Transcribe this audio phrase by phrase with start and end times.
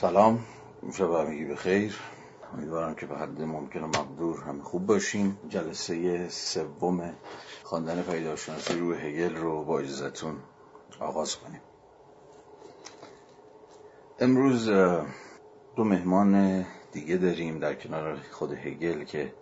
[0.00, 0.38] سلام
[0.92, 1.98] شب همگی بخیر
[2.54, 7.14] امیدوارم که به حد ممکن و مقدور همه خوب باشیم جلسه سوم
[7.62, 10.36] خواندن پیداشناسی روح هگل رو با اجازتون
[11.00, 11.60] آغاز کنیم.
[14.18, 14.68] امروز
[15.76, 19.34] دو مهمان دیگه داریم در کنار خود هگل که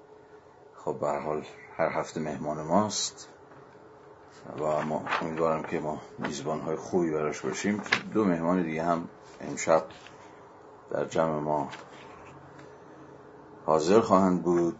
[0.74, 1.44] خب به حال
[1.76, 3.28] هر هفته مهمان ماست
[4.60, 7.82] و ما امیدوارم که ما میزبان های خوبی براش باشیم.
[8.14, 9.08] دو مهمان دیگه هم
[9.40, 9.84] امشب
[10.90, 11.68] در جمع ما
[13.66, 14.78] حاضر خواهند بود.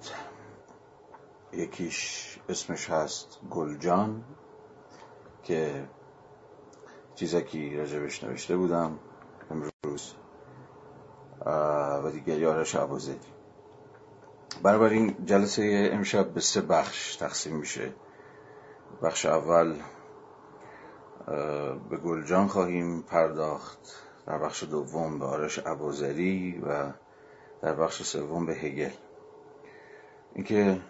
[1.52, 4.24] یکیش اسمش هست گلجان
[5.42, 5.88] که
[7.14, 8.98] چیزکی راجبش نوشته بودم
[9.50, 10.14] امروز
[12.04, 13.32] و دیگه یارش عبازدی.
[14.64, 17.94] این جلسه امشب به سه بخش تقسیم میشه.
[19.02, 19.74] بخش اول
[21.90, 24.05] به گلجان خواهیم پرداخت.
[24.26, 26.92] در بخش دوم به آرش ابوذری و
[27.62, 28.90] در بخش سوم به هگل.
[30.34, 30.80] اینکه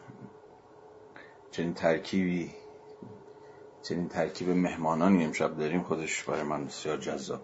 [1.51, 2.55] چنین ترکیبی
[3.83, 7.41] چنین ترکیب مهمانانی امشب داریم خودش برای من بسیار جذاب.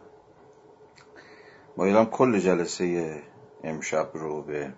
[1.76, 3.22] ما کل جلسه
[3.64, 4.72] امشب رو به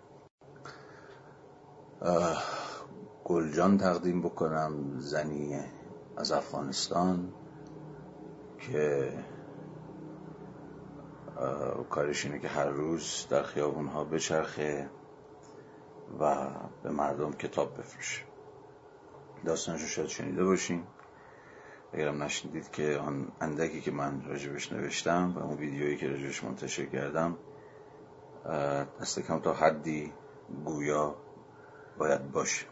[3.25, 5.61] گلجان تقدیم بکنم زنی
[6.17, 7.33] از افغانستان
[8.59, 9.13] که
[11.91, 14.91] کارش اینه که هر روز در خیابون ها بچرخه
[16.21, 16.51] و
[16.83, 18.23] به مردم کتاب بفروشه.
[19.45, 20.85] داستانشو شاید شنیده باشین.
[21.93, 26.85] اگرم نشنیدید که آن اندکی که من راجبش نوشتم و اون ویدیویی که راجبش منتشر
[26.85, 27.37] کردم
[29.01, 30.13] دست کم تا حدی
[30.65, 31.15] گویا
[31.99, 32.67] باید باشه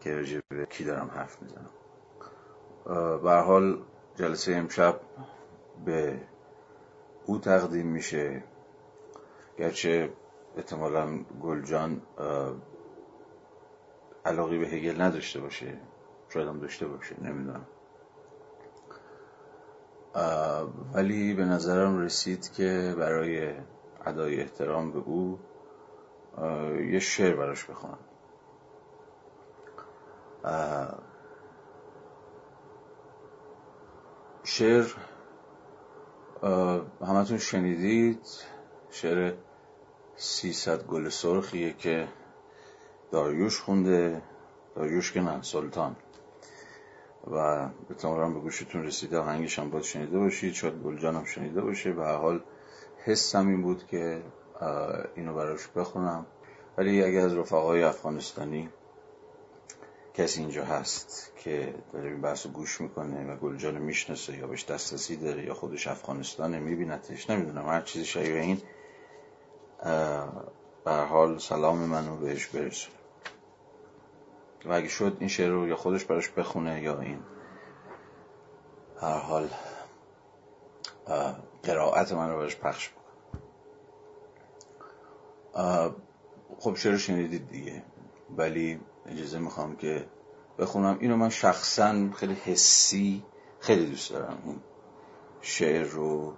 [0.00, 1.70] که راجب کی دارم حرف می‌زنم.
[3.22, 3.78] به حال
[4.14, 5.00] جلسه امشب
[5.84, 6.20] به
[7.26, 8.44] او تقدیم میشه.
[9.58, 10.12] گرچه
[10.56, 12.02] احتمالا گلجان
[14.24, 15.78] علاقی به هگل نداشته باشه
[16.28, 17.66] شاید هم داشته باشه نمی‌دونم.
[20.94, 23.54] ولی به نظرم رسید که برای
[24.06, 25.38] ادای احترام به او
[26.90, 27.98] یه شعر براش بخونم.
[34.44, 34.84] شعر
[37.00, 38.20] همتون شنیدید
[38.90, 39.32] شعر
[40.16, 42.08] سیصد گل سرخیه که
[43.10, 44.22] داریوش خونده.
[44.74, 45.96] داریوش که نه سلطان.
[47.30, 50.54] و به تمام به گوشتون رسیده آهنگش هم باید شنیده باشید.
[50.54, 51.92] شاید گلجان هم شنیده باشه.
[51.92, 52.40] به حال
[53.04, 54.22] حسم این بود که
[55.14, 56.26] اینو براش بخونم.
[56.78, 58.68] ولی اگر از رفقای افغانستانی
[60.16, 65.16] کسی اینجا هست که داره این بحث گوش می‌کنه و گلجان می‌شناسه یا بهش دسترسی
[65.16, 68.62] داره یا خودش افغانستانه میبینتش نمی‌دونم هر چیزی شایع این
[70.84, 72.96] به حال سلام منو بهش برسونه
[74.64, 77.18] و اگه شد این شعر رو یا خودش براش بخونه یا این.
[79.00, 79.48] هر حال
[81.62, 83.02] قرائت من رو براش پخش بکن
[86.58, 87.82] خب شعر شنیدید دیگه
[88.36, 90.06] ولی اجازه می‌خوام که
[90.58, 90.96] بخونم.
[91.00, 93.24] اینو من شخصا خیلی حسی
[93.60, 94.38] خیلی دوست دارم.
[94.44, 94.60] این
[95.40, 96.34] شعر رو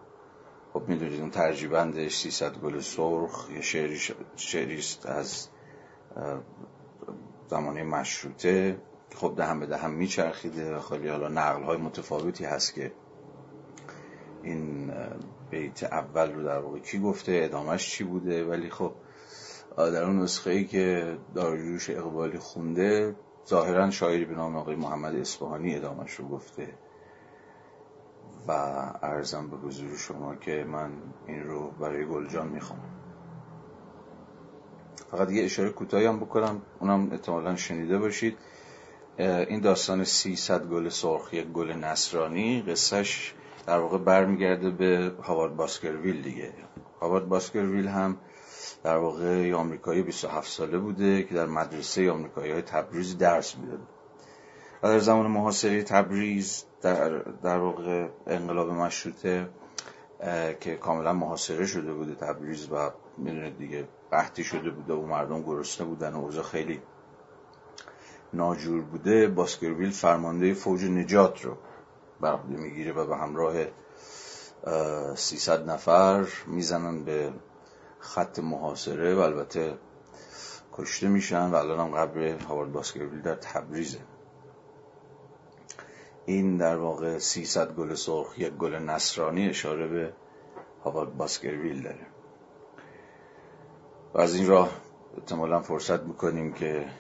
[0.73, 3.99] خب می‌دونید اون ترجیبندش 300 گل سرخ یه شعری
[4.37, 5.49] شعریست از
[7.49, 8.79] زمانه مشروطه
[9.15, 12.93] خب دهم به دهم میچرخیده خیلی حالا نقل های متفاوتی هست که
[14.43, 14.93] این
[15.51, 18.93] بیت اول رو در واقع کی گفته ادامش چی بوده؟ ولی خب
[19.79, 23.17] در اون نسخه ای که داریوش اقبالی خونده
[23.49, 26.69] ظاهرا شاعری به نام آقای محمد اصفهانی ادامش رو گفته.
[28.49, 28.53] و
[29.03, 30.91] ارزم به حضور شما که من
[31.27, 32.81] این رو برای گلجان می‌خوام.
[35.11, 36.63] فقط یه اشاره کوتاهی هم بکنم.
[36.81, 38.39] اونم احتمالا شنیده باشید.
[39.19, 42.63] این داستان 300 گل سرخ یک گل نصرانی.
[42.63, 43.35] قصهش
[43.67, 46.53] در واقع برمیگرده به هاوارد باسکرویل دیگه.
[47.01, 48.17] هاوارد باسکرویل هم
[48.85, 53.81] در واقع یه آمریکایی 27 ساله بوده که در مدرسه آمریکایی های تبریز درس می‌داد
[54.83, 59.49] و در زمان محاصره تبریز در, در واقع انقلاب مشروطه
[60.61, 65.87] که کاملا محاصره شده بوده تبریز و می‌دونید دیگه قحطی شده بوده و مردم گرسنه
[65.87, 66.83] بودن و اوضاع خیلی
[68.33, 71.57] ناجور بوده باسکرویل فرمانده فوج نجات رو
[72.21, 73.55] بر می‌گیره و به همراه
[75.15, 77.33] 300 نفر می‌زنن به
[78.01, 79.79] خط محاصره و البته
[80.73, 83.99] کشته میشن و الان هم قبر هاوارد باسکرویل در تبریزه.
[86.27, 90.13] این در واقع 300 گل سرخ یک گل نصرانی اشاره به
[90.85, 92.07] هاوارد باسکرویل داره.
[94.15, 94.71] و از این راه
[95.19, 96.91] احتمالا فرصت می‌کنیم که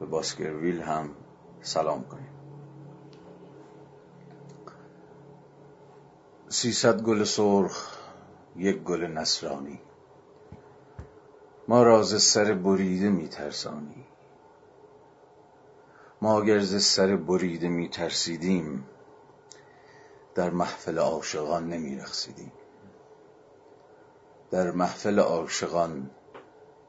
[0.00, 1.10] به باسکرویل هم
[1.60, 2.30] سلام کنیم.
[6.48, 7.93] سیصد گل سرخ
[8.56, 9.80] یک گل نصرانی
[11.68, 14.04] ما راز سر بریده میترسانی.
[16.22, 18.88] ما اگر سر بریده میترسیدیم
[20.34, 22.52] در محفل عاشقان نمیرخصیدیم
[24.50, 26.10] در محفل عاشقان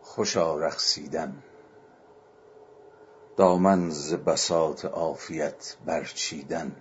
[0.01, 1.43] خوشا رقصیدن
[3.37, 6.75] دامن ز بساط عافیت برچیدن.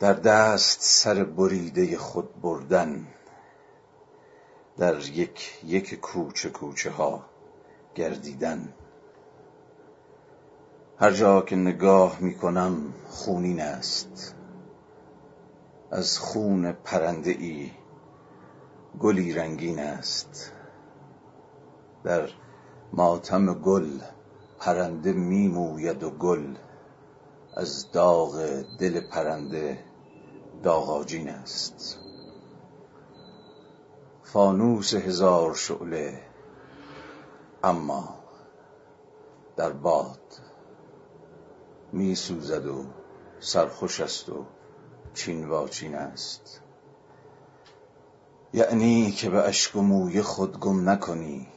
[0.00, 3.06] در دست سر بریده خود بردن
[4.78, 7.24] در یک یک کوچه کوچه ها
[7.94, 8.74] گردیدن.
[10.98, 14.34] هر جا که نگاه می کنم خونین است.
[15.90, 17.70] از خون پرنده ای
[19.00, 20.52] گلی رنگین است.
[22.04, 22.28] در
[22.92, 24.00] ماتم گل
[24.58, 26.54] پرنده میموید و گل
[27.56, 29.89] از داغ دل پرنده
[30.62, 31.98] داغاجین است.
[34.22, 36.22] فانوس هزار شعله.
[37.64, 38.14] اما
[39.56, 40.20] در باد
[41.92, 42.84] می سوزد و
[43.40, 44.44] سرخوش است و
[45.14, 46.60] چین واچین است.
[48.52, 51.48] یعنی که به اشک و موی خود گم نکنی.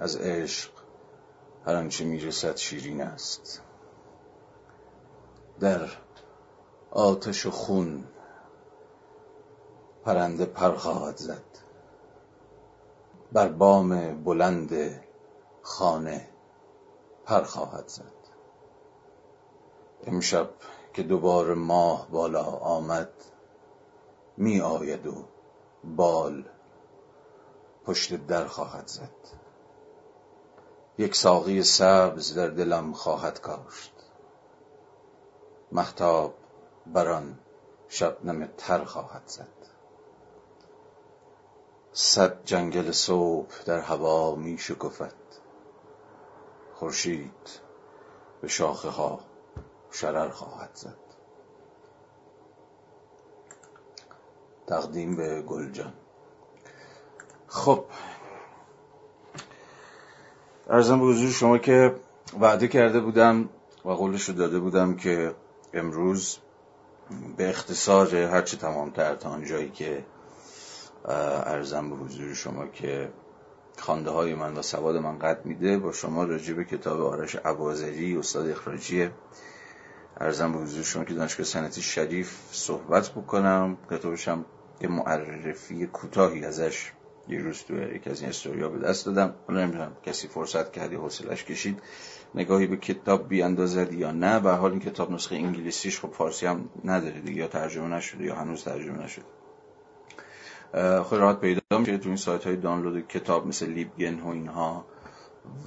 [0.00, 0.70] از عشق
[1.66, 3.62] هر آنچه می‌رسد شیرین است.
[5.60, 5.88] در
[6.90, 8.04] آتش و خون
[10.04, 11.42] پرنده پر خواهد زد.
[13.32, 15.00] بر بام بلند
[15.62, 16.28] خانه
[17.24, 18.12] پر خواهد زد.
[20.06, 20.50] امشب
[20.94, 23.12] که دوباره ماه بالا آمد
[24.36, 25.24] می آید و
[25.84, 26.44] بال
[27.84, 29.10] پشت در خواهد زد.
[30.98, 33.92] یک ساقی سبز در دلم خواهد کاشت.
[35.72, 36.34] محتاب
[36.86, 37.38] بران
[37.88, 39.61] شبنم تر خواهد زد.
[41.94, 45.14] صد جنگل صبح در هوا می شکفد
[46.74, 47.60] خورشید
[48.40, 49.20] به شاخه ها
[49.90, 50.96] شرر خواهد زد.
[54.66, 55.92] تقدیم به گلجان.
[57.46, 57.84] خب
[60.70, 61.96] ارزم به حضور شما که
[62.40, 63.48] وعده کرده بودم
[63.84, 65.34] و قولش رو داده بودم که
[65.74, 66.38] امروز
[67.36, 70.04] به اختصار هرچه تمامتر تا آنجایی که
[71.08, 73.12] ارزم به حضور شما که
[73.78, 75.78] خانده های من و سواد من قد میده.
[75.78, 79.10] با شما راجع به کتاب آرش عبازری استاد اخراجی.
[80.20, 83.76] ارزم به حضور شما که دانشگاه سنتی شریف صحبت بکنم.
[83.90, 84.44] کتابش هم
[84.80, 86.92] یه معرفی کوتاهی ازش
[87.28, 89.34] یه روز تو یکی از این استوریا به دست دادم.
[89.48, 91.82] حالا نمی‌دونم کسی فرصت کردی حوصلش کشید.
[92.34, 96.68] نگاهی به کتاب بیاندازد یا نه به حال این کتاب نسخه انگلیسیش خب فارسی هم
[96.84, 99.24] نداره دیگه یا ترجمه نشده یا هنوز ترجمه نشده.
[100.72, 104.86] خیلی راحت پیدا میشه تو این سایت های دانلود کتاب مثل لیبگن و اینها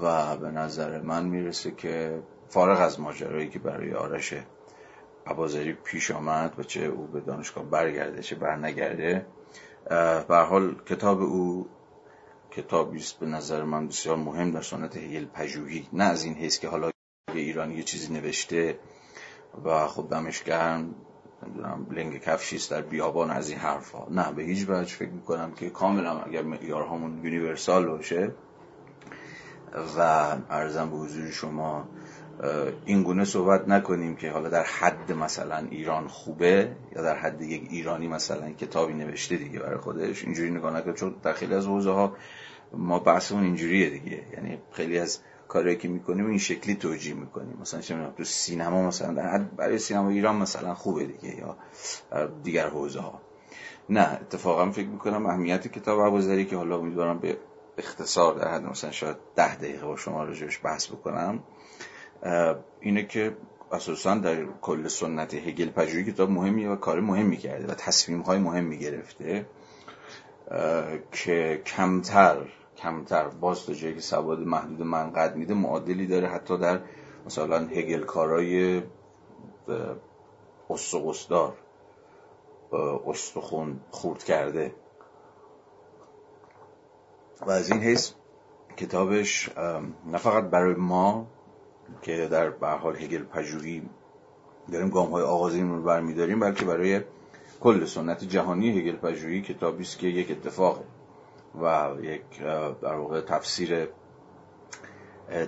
[0.02, 4.34] و به نظر من می‌رسه که فارغ از ماجرایی که برای آرش
[5.28, 9.26] عبازری پیش آمد و چه او به دانشگاه برگرده چه برنگرده
[10.28, 11.70] به حال کتاب او
[12.52, 16.60] کتابی است به نظر من بسیار مهم در سنت هیل پژوهی نه از این حیث
[16.60, 16.92] که حالا
[17.34, 18.80] به ایران یه چیزی نوشته
[19.66, 20.96] و خب دمش گرم
[21.46, 24.08] نمی‌دونم لنگ کفشیست در بیابان از این حرفا.
[24.10, 28.32] نه به هیچ وجه فکر می‌کنم که کاملا اگر معیارهامون یونیورسال باشه.
[29.98, 30.00] و
[30.50, 31.88] ارزم به حضور شما
[32.86, 37.68] این گونه صحبت نکنیم که حالا در حد مثلا ایران خوبه یا در حد یک
[37.70, 40.24] ایرانی مثلا کتابی نوشته دیگه برای خودش.
[40.24, 42.16] اینجوری نگاه نکنیم چون در خیلی از حوزه ها
[42.74, 44.24] ما بحثمون اینجوریه دیگه.
[44.34, 47.58] یعنی خیلی از کاری که می‌کنیم این شکلی توجیه می‌کنیم.
[47.62, 51.58] مثلا چه تو سینما مثلا در حد برای سینما ایران مثلا خوبه دیگه یا
[52.44, 53.22] دیگر حوزه ها
[53.90, 57.38] نه اتفاقا فکر می‌کنم اهمیت کتاب عبازری که حالا امیدوارم به
[57.78, 61.44] اختصار در حد مثلا شاید ده دقیقه با شما راجعش بحث بکنم
[62.82, 63.38] اینه که
[63.72, 68.40] اساسا در کل سنت هگل پژوهی کتاب مهمیه و کار مهمی کرده و تصمیم های
[68.40, 69.46] مهمی گرفته
[71.12, 72.38] که کمتر
[72.78, 76.80] کمتر باز تا جایی که سواد محدود من قد میده معادلی داره حتی در
[77.26, 78.84] مثلا هگل کارای
[80.70, 81.54] استخوصدار
[83.08, 84.76] استخون خورد کرده.
[87.48, 88.12] و از این حیث
[88.78, 89.50] کتابش
[90.06, 91.28] نه فقط برای ما
[92.02, 93.90] که در به حال هگل پژوهی
[94.72, 97.02] داریم گام های آغازین رو برمیداریم بلکه برای
[97.60, 100.82] کل سنت جهانی هگل پژوهی کتابی است که یک اتفاقه.
[101.62, 102.42] و یک
[102.82, 103.88] در واقع تفسیر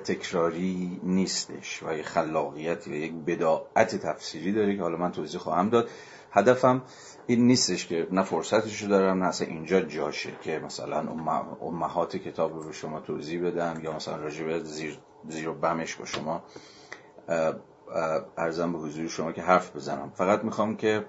[0.03, 5.69] تکراری نیستش و یک خلاقیت و یک بداعت تفسیری داره که حالا من توضیح خواهم
[5.69, 5.89] داد.
[6.31, 6.81] هدفم
[7.27, 10.99] این نیستش که نه فرصتش رو دارم نه اصلا اینجا جاشه که مثلا
[11.61, 14.99] امهات کتاب رو به شما توضیح بدم یا مثلا راجع زیر,
[15.29, 16.43] زیر بمش با شما
[18.37, 20.11] ارزم به حضور شما که حرف بزنم.
[20.15, 21.05] فقط می‌خوام که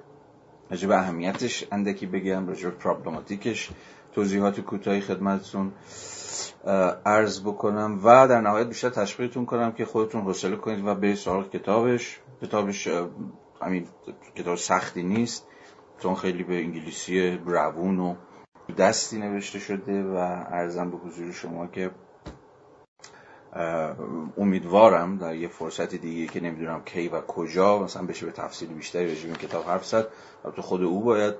[0.71, 3.71] راجع اهمیتش اندکی بگم راجع پرابلماتیکش
[4.19, 5.73] توضیحات کوتاهی خدمتتون
[7.07, 11.51] عرض بکنم و در نهایت بیشتر تشویقتون کنم که خودتون حوصله کنید و به سراغ
[11.51, 12.21] کتابش.
[12.43, 12.89] کتابش
[13.63, 13.87] همین
[14.37, 15.47] کتاب سختی نیست
[15.99, 18.15] چون خیلی به انگلیسی روون و
[18.79, 20.17] دستی نوشته شده و
[20.51, 21.91] ارزم به حضور شما که
[24.37, 29.11] امیدوارم در یه فرصت دیگه که نمی‌دونم کی و کجا مثلا بشه به تفصیل بیشتری
[29.25, 30.07] این کتاب حرف زد.
[30.45, 31.35] البته خود او باید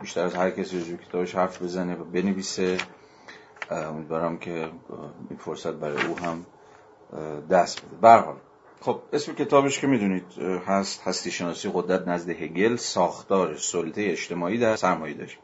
[0.00, 2.78] بیشتر از هر کسی راجع کتابش حرف بزنه و بنویسه.
[3.70, 4.70] امیدوارم که
[5.30, 6.46] این فرصت برای او هم
[7.50, 7.96] دست بده.
[8.00, 8.36] برحال
[8.80, 10.24] خب اسم کتابش که می‌دونید
[10.66, 15.38] هست هستی شناسی قدرت نزد هگل ساختار سلطه اجتماعی در سرمایه داشت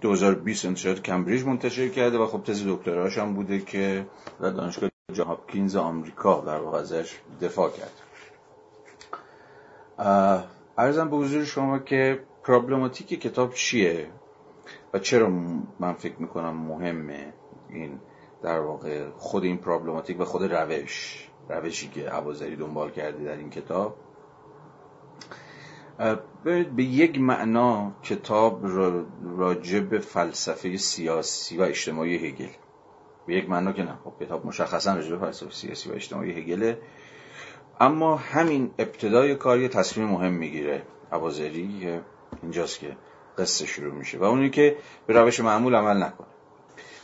[0.00, 4.06] 2020 انتشارات کمبریج منتشر کرده و خب تز دکتراش هم بوده که
[4.40, 7.92] در دانشگاه جان هاپکینز آمریکا در واقع ازش دفاع کرد
[10.78, 14.08] ارزم به حضور شما که پرابلماتیک کتاب چیه
[14.94, 15.28] و چرا
[15.80, 17.32] من فکر می‌کنم مهمه
[17.70, 18.00] این
[18.42, 23.50] در واقع خود این پرابلماتیک و خود روش روشی که عبازری دنبال کرده در این
[23.50, 23.96] کتاب؟
[26.44, 28.66] به یک معنا کتاب
[29.36, 32.48] راجع فلسفه سیاسی و اجتماعی هگل.
[33.26, 36.78] به یک معنا که نه خب کتاب مشخصا راجع به فلسفه سیاسی و اجتماعی هگله.
[37.80, 40.82] اما همین ابتدای کار یه تصمیم مهم می‌گیره.
[41.12, 42.00] عبازری
[42.42, 42.96] اینجاست که
[43.38, 46.26] قصه شروع میشه و اونی که به روش معمول عمل نکنه.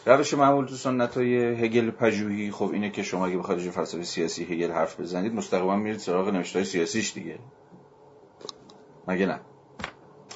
[0.07, 4.45] روش معمول تو سنت های هگل پژوهی خب اینه که شما اگه بخواید فلسفه سیاسی
[4.45, 7.39] هگل حرف بزنید مستقیما میرید سراغ نوشته سیاسیش دیگه.
[9.09, 9.41] مگه نه؟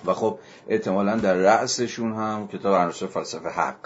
[0.06, 0.38] و خب
[0.68, 3.76] احتمالا در رأسشون هم کتاب عناصر فلسفه حق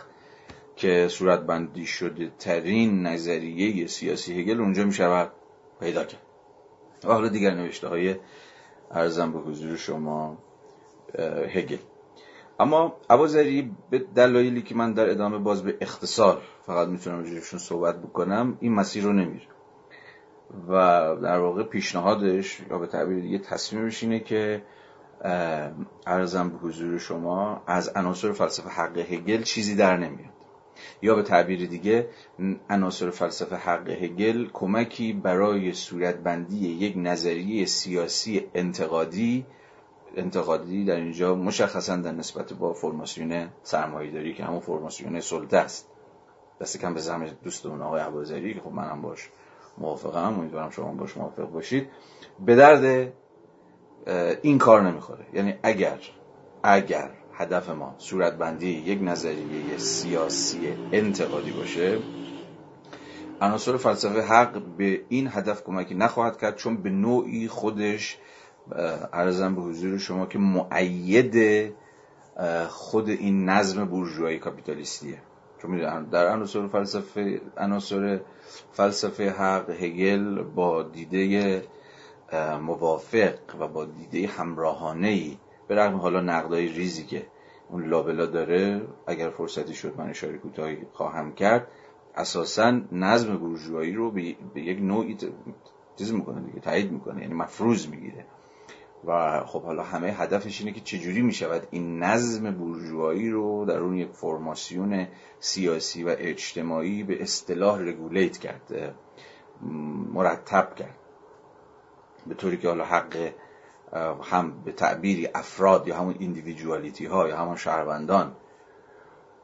[0.76, 5.28] که صورت بندی شده ترین نظریه سیاسی هگل اونجا میشه
[5.80, 6.29] پیدا کرد.
[7.04, 8.16] و حالا دیگر نوشته های
[8.90, 10.38] ارزم به حضور شما
[11.48, 11.76] هگل.
[12.60, 18.02] اما ابوذری به دلایلی که من در ادامه باز به اختصار فقط می‌تونم راجعشون صحبت
[18.02, 19.46] بکنم این مسیر رو نمیره.
[20.68, 20.72] و
[21.22, 24.62] در واقع پیشنهادش یا به تعبیر دیگه تصمیمش اینه که
[26.06, 30.39] ارزم به حضور شما از عناصر فلسفه حق هگل چیزی در نمیاد.
[31.02, 32.08] یا به تعبیر دیگه
[32.70, 39.46] عناصر فلسفه حق هگل کمکی برای صورتبندی یک نظریه سیاسی انتقادی
[40.16, 45.88] انتقادی در اینجا مشخصا در نسبت با فرماسیون سرمایه‌داری که همون فرماسیون سلطه است.
[46.60, 49.28] دست کم به زمین دوستمون آقای عبازری که خب منم باش
[49.78, 51.88] موافقم امیدوارم شما باش موافق باشید.
[52.46, 53.12] به درد
[54.42, 55.26] این کار نمی‌خوره.
[55.32, 55.98] یعنی اگر
[56.62, 57.10] اگر
[57.40, 61.98] هدف ما صورتبندی یک نظریه سیاسی انتقادی باشه.
[63.40, 68.18] عناصر فلسفه حق به این هدف کمکی نخواهد کرد چون به نوعی خودش
[69.12, 71.72] ارزم به حضور شما که معید
[72.68, 75.18] خود این نظم بورژوایی کاپیتالیستیه.
[75.62, 78.20] چون در عناصر فلسفه عناصر
[78.72, 81.62] فلسفه حق هگل با دیده
[82.60, 85.36] موافق و با دیده همراهانه
[85.70, 87.26] به رغم حالا نقدای ریزی که
[87.68, 91.66] اون لابلا داره اگر فرصتی شد من اشاره کوتاهی خواهم کرد
[92.14, 95.16] اساسا نظم بورژوایی رو به یک نوعی
[95.96, 98.24] چیز می‌کنه دیگه تایید می‌کنه یعنی مفروض می‌گیره.
[99.04, 103.96] و خب حالا همه هدفش اینه که چجوری می‌شود این نظم بورژوایی رو در اون
[103.96, 105.06] یک فرماسیون
[105.40, 108.94] سیاسی و اجتماعی به اصطلاح رگولیت کرد
[110.12, 110.96] مرتب کرد.
[112.26, 113.32] به طوری که حالا حق
[114.22, 118.36] هم به تعبیری افراد یا همون ایندیویدوالیتی ها یا همون شهروندان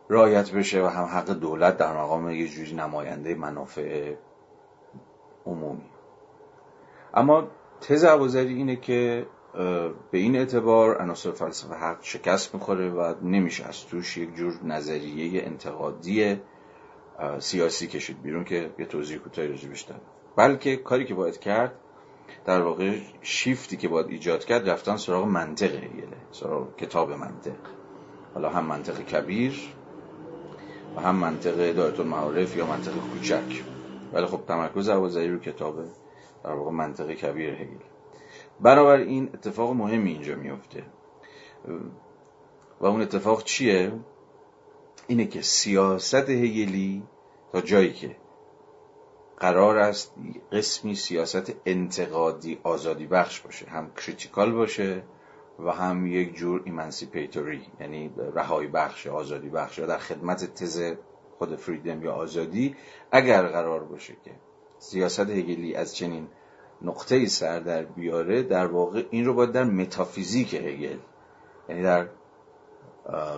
[0.09, 4.15] رایت بشه و هم حق دولت در مقام یه جوری نماینده منافع
[5.47, 5.91] عمومی.
[7.15, 7.49] اما
[7.81, 9.27] تز عوازری اینه که
[10.11, 15.43] به این اعتبار عناصر فلسفه حق شکست می‌خوره و نمیشه از توش یک جور نظریه
[15.47, 16.41] انتقادی
[17.39, 20.01] سیاسی کشید بیرون که یه توضیح کوتاهی راجع دارم
[20.37, 21.75] بلکه کاری که باید کرد
[22.45, 27.57] در واقع شیفتی که باید ایجاد کرد رفتن سراغ منطق هگله سراغ کتاب منطق.
[28.35, 29.73] حالا هم منطق کبیر
[30.97, 33.65] و هم منطق دایرت المعارف یا منطق کوچک.
[34.13, 35.77] ولی خب تمرکز عوضی رو کتاب
[36.45, 40.83] در واقع منطق کبیر هگل این اتفاق مهمی اینجا میفته
[42.81, 43.93] و اون اتفاق چیه؟
[45.07, 47.03] اینه که سیاست هگلی
[47.53, 48.17] تا جایی که
[49.37, 50.15] قرار است
[50.53, 53.67] قسمی سیاست انتقادی آزادی بخش باشه.
[53.67, 55.03] هم critical باشه
[55.59, 59.79] و هم یک جور emancipatory یعنی رهایی بخش آزادی بخش.
[59.79, 60.93] در خدمت تز
[61.39, 62.77] خود فریدم یا آزادی
[63.13, 64.31] اگر قرار باشه که
[64.79, 66.29] سیاست هگلی از چنین
[66.83, 70.99] نقطه سر در بیاره در واقع این رو باید در متافیزیک هگل
[71.69, 72.09] یعنی در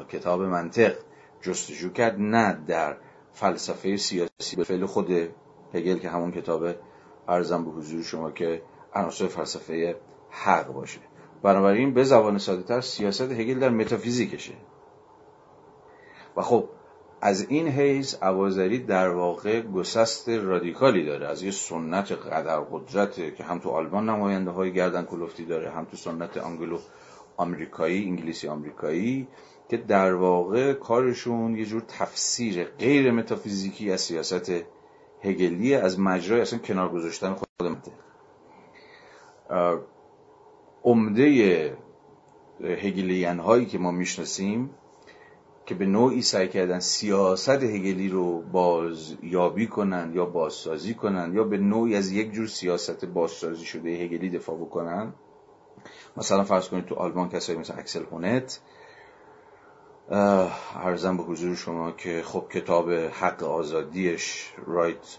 [0.09, 0.97] کتاب منطق
[1.41, 2.97] جستجو کرد نه در
[3.33, 4.57] فلسفه سیاسی.
[4.57, 5.31] به فعل خود
[5.75, 6.67] هگل که همون کتاب
[7.29, 8.63] ارزم به حضور شما که
[8.95, 9.97] عناصر فلسفه
[10.31, 11.01] حق باشه.
[11.43, 14.55] بنابراین به زبان ساده تر سیاست هگل در متافیزیکشه.
[16.37, 16.69] و خب
[17.21, 21.27] از این حیث عوازری در واقع گسست رادیکالی داره.
[21.27, 25.85] از یه سنت قدر قدرت که هم تو آلمان نماینده های گردن کلفتی داره هم
[25.85, 26.79] تو سنت انگلو
[27.37, 29.29] آمریکایی انگلیسی آمریکایی
[29.69, 34.51] که در واقع کارشون یه جور تفسیر غیر متافیزیکی از سیاست
[35.23, 37.93] هگلی از مجرای اصلا کنار گذاشتن خود منطق
[40.85, 41.77] عمده
[42.61, 44.71] هگلیان هایی که ما می‌شناسیم
[45.67, 51.59] که به نوعی سعی کردن سیاست هگلی رو بازیابی کنن یا بازسازی کنن یا به
[51.59, 55.13] نوعی از یک جور سیاست بازسازی شده هگلی دفاع بکنن
[56.17, 58.61] مثلا فرض کنید تو آلمان کسایی مثل اکسل هونت
[60.11, 65.19] ارزم به حضور شما که خب کتاب حق آزادیش رایت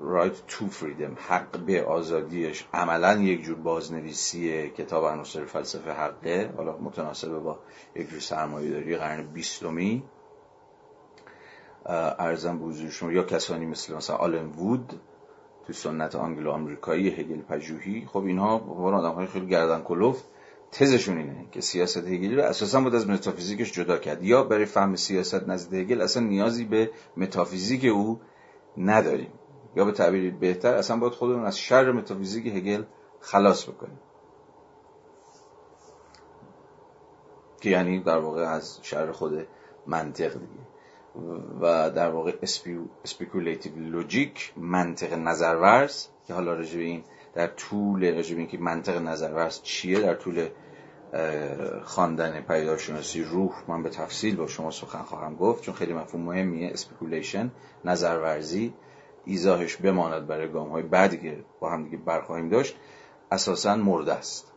[0.00, 6.52] رایت تو فریدم حق به آزادیش عملا یک جور بازنویسی کتاب عناصر فلسفه حقه.
[6.56, 7.58] حالا متناسب با
[7.96, 10.02] یک جور سرمایه داری قرن بیستمی.
[12.18, 15.00] عرضم به حضور شما یا کسانی مثل مثلا آلن وود
[15.66, 18.06] تو سنت آنگلو آمریکایی هگل پژوهی.
[18.12, 20.24] خب اینها به آدم های خیلی گردن کلفت
[20.72, 24.24] تزشون اینه که سیاست هگلی رو اساسا باید از متافیزیکش جدا کرد.
[24.24, 28.20] یا برای فهم سیاست نزد هگل اصلا نیازی به متافیزیک او
[28.78, 29.32] نداریم.
[29.76, 32.84] یا به تعبیری بهتر اصلا باید خودمون از شر متافیزیک هگل
[33.20, 34.00] خلاص بکنیم.
[37.60, 39.46] که یعنی در واقع از شر خود
[39.86, 40.70] منطق دیگه.
[41.60, 42.32] و در واقع
[43.04, 50.00] speculative logic منطق نظرورز که حالا راجب این در طول این که منطق نظرورز چیه
[50.00, 50.48] در طول
[51.82, 56.70] خواندن پدیدارشناسی روح من به تفصیل با شما سخن خواهم گفت چون خیلی مفهوم مهمیه
[56.70, 57.50] speculation
[57.84, 58.74] نظرورزی
[59.24, 62.76] ایزاهش بماند برای گام های بعدی که با هم دیگه برخواهیم داشت
[63.30, 64.52] اساسا مرده است.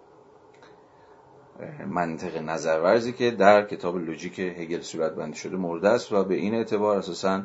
[1.88, 6.56] منطق نظرورزی که در کتاب لوجیک هگل صورت بندی شده مرده است و به این
[6.56, 7.44] اعتبار اساسا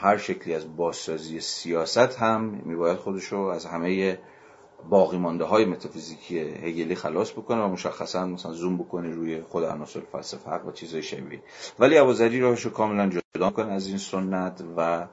[0.00, 4.18] هر شکلی از بازسازی سیاست هم میباید خودشو از همه
[4.88, 10.00] باقی مانده های متافیزیکی هگلی خلاص بکنه و مشخصا مثلا زوم بکنه روی خود عناصر
[10.00, 11.42] فلسفه حق و چیزهای شبیه.
[11.78, 15.06] ولی ابوذری راهش رو کاملا جدا کنه از این سنت و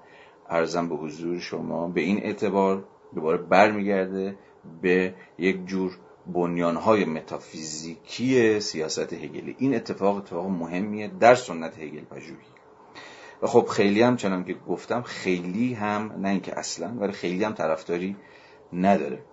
[0.50, 2.84] ارزم به حضور شما به این اعتبار
[3.16, 4.38] دوباره برمیگرده
[4.82, 9.56] به یک جور بنیانهای متافیزیکی سیاست هگلی.
[9.60, 12.59] این اتفاق اتفاق مهمیه در سنت هگل پژوهی.
[13.42, 17.54] و خب خیلی هم چنان که گفتم خیلی هم نه اینکه اصلا ولی خیلی هم
[17.54, 18.16] طرفداری
[18.74, 19.24] نداره.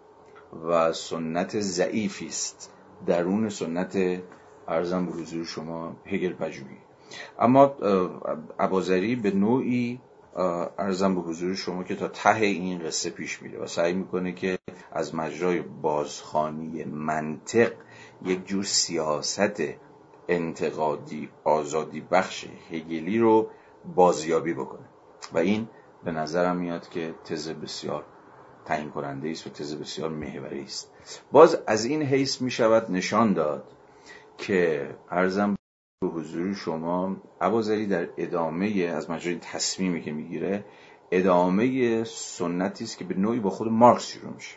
[0.68, 2.72] و سنت ضعیفی است.
[3.06, 4.22] درون سنت
[4.68, 6.76] ارزم به حضور شما هگل پژوهی.
[7.38, 7.74] اما
[8.58, 10.00] ابازری به نوعی
[10.78, 14.58] ارزم به حضور شما که تا ته این قصه پیش میره و سعی می‌کنه که
[14.92, 17.72] از مجرای بازخانی منطق
[18.24, 19.62] یک جور سیاست
[20.28, 23.50] انتقادی آزادی بخش هگلی رو
[23.94, 24.88] بازیابی بکنه.
[25.32, 25.68] و این
[26.04, 28.04] به نظرم میاد که تز بسیار
[28.64, 30.92] تعیین کننده است و تز بسیار محوری است.
[31.32, 33.64] باز از این حیث می شود نشان داد
[34.38, 35.56] که ارزم
[36.00, 40.64] به حضور شما عبازری در ادامه از مجرای تصمیمی که می‌گیره
[41.10, 44.56] ادامه سنتی است که به نوعی با خود مارکس شروع میشه.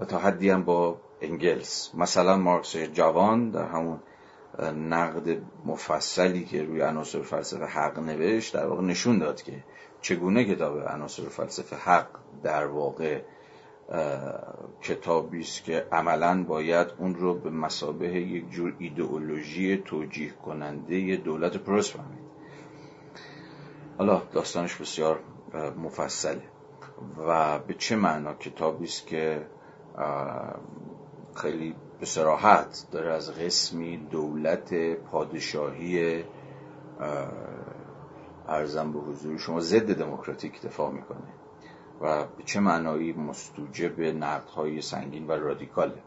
[0.00, 1.94] و تا حدی هم با انگلس.
[1.94, 4.00] مثلا مارکس جوان در همون
[4.74, 9.64] نقد مفصلی که روی عناصر فلسفه حق نوشت در واقع نشون داد که
[10.00, 12.06] چگونه کتاب عناصر فلسفه حق
[12.42, 13.20] در واقع
[14.82, 21.56] کتابی است که عملا باید اون رو به مسابه یک جور ایدئولوژی توجیه کننده دولت
[21.56, 22.30] پروس فهمید.
[23.98, 25.20] حالا داستانش بسیار
[25.78, 26.42] مفصله
[27.26, 29.46] و به چه معنا کتابی است که
[31.34, 36.24] خیلی به سراحت داره از قسمی دولت پادشاهی
[38.48, 41.28] ارزم به حضور شما ضد دموکراتیک دفاع می‌کنه
[42.00, 46.02] و به چه معنایی مستوجب نقدهای سنگین و رادیکاله.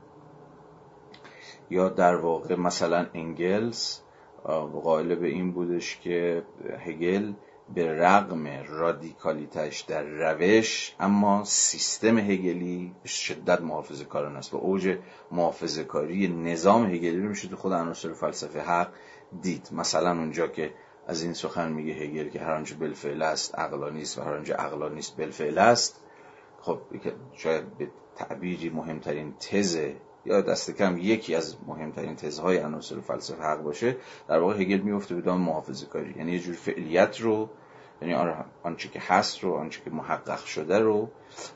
[1.69, 3.99] یا در واقع مثلا انگلز
[4.83, 6.43] قائل به این بودش که
[6.79, 7.33] هگل
[7.73, 14.53] به رغم رادیکالیتش در روش اما سیستم هگلی شدت محافظه کاران است.
[14.53, 14.97] و اوج
[15.31, 18.89] محافظه کاری نظام هگلی رو میشه تو خود عناصر فلسفه حق
[19.41, 19.69] دید.
[19.71, 20.73] مثلا اونجا که
[21.07, 24.53] از این سخن میگه هگل که هر آنچه بالفعل است عقلانی است و هر آنچه
[24.53, 26.01] عقلانی است بالفعل است.
[26.61, 26.79] خب
[27.33, 29.77] شاید به تعبیری مهمترین تز
[30.25, 35.15] یا دست کم یکی از مهمترین تزهای عناصر فلسفه حق باشه در واقع هگل میفته
[35.15, 36.13] به دام محافظه کاری.
[36.17, 37.49] یعنی یه جور فعلیت رو
[38.07, 41.09] یعنی آنچه که هست رو آنچه که محقق شده رو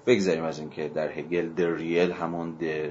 [0.06, 2.90] بگذاریم از اینکه در هگل در ریل همون در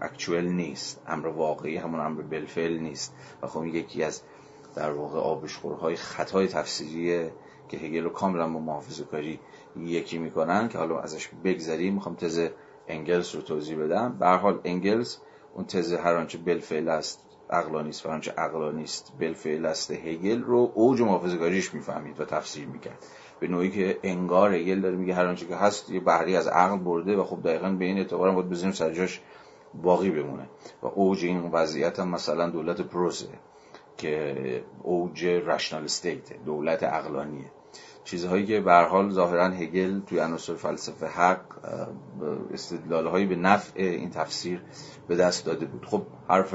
[0.00, 1.02] اکچوال نیست.
[1.06, 3.14] امر واقعی همون امر بلفل نیست.
[3.42, 4.22] و خب یکی از
[4.76, 7.32] در واقع آبشخورهای خطای تفسیریه
[7.68, 9.40] که هگل رو کاملا با محافظه کاری
[9.76, 11.94] یکی می‌کنن که حالا ازش بگذریم.
[11.94, 12.48] می‌خوام تز
[12.88, 14.18] انگلس رو توضیح بدم.
[14.18, 15.20] به حال انگلس
[15.54, 20.72] اون تز هر آنچه بالفعل است عقلانی است و عقلانی است بالفعل است هگل رو
[20.74, 22.98] اوج محافظه‌کاریش می‌فهمید و تفسیر می‌کرد.
[23.40, 27.16] به نوعی که انگار هگل داره میگه هر که هست یه بحری از عقل برده
[27.16, 29.20] و خب دقیقا به این اعتبار هم باید بزنیم سرجاش
[29.82, 30.48] باقی بمونه.
[30.82, 33.28] و اوج این وضعیت هم مثلا دولت پروسه
[33.96, 37.50] که اوج رشنال استیت دولت عقلانیه.
[38.04, 41.40] چیزهایی که به حال ظاهرا هگل توی عناصر فلسفه حق
[42.52, 44.62] استدلالهایی به نفع این تفسیر
[45.08, 45.86] به دست داده بود.
[45.86, 46.54] خب حرف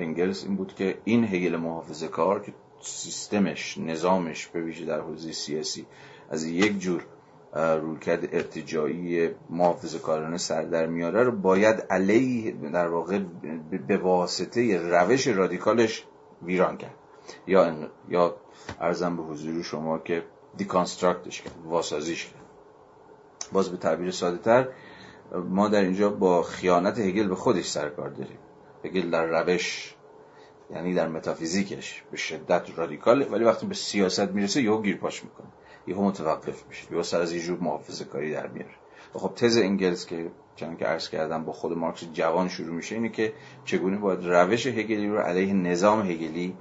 [0.00, 5.32] انگلس این بود که این هگل محافظه کار که سیستمش نظامش به ویژه در حوزه
[5.32, 5.86] سیاسی
[6.30, 7.06] از یک جور
[7.54, 13.18] رویکرد ارتجاعی محافظه کارانه سر در میاره رو باید علیه در واقع
[13.88, 16.04] به واسطه روش رادیکالش
[16.42, 16.94] ویران کرد.
[17.46, 18.36] یا یا
[18.80, 20.22] ارزم به حضور شما که
[20.56, 22.44] دیکانستراکتش کرد واسازیش کرد.
[23.52, 24.68] باز به تعبیر ساده تر
[25.48, 28.38] ما در اینجا با خیانت هگل به خودش سرکار داریم.
[28.84, 29.94] هگل در روش
[30.70, 35.46] یعنی در متافیزیکش به شدت رادیکاله ولی وقتی به سیاست می‌رسه یهو گیرپاش می‌کنه
[35.86, 38.74] یهو متوقف میشه یهو سر از یه جور محافظه کاری در میاره.
[39.12, 43.08] خب تز انگلز که چون که عرض کردم با خود مارکس جوان شروع میشه اینه
[43.08, 43.32] که
[43.64, 46.56] چگونه باید روش هگلی رو علیه نظام هگلی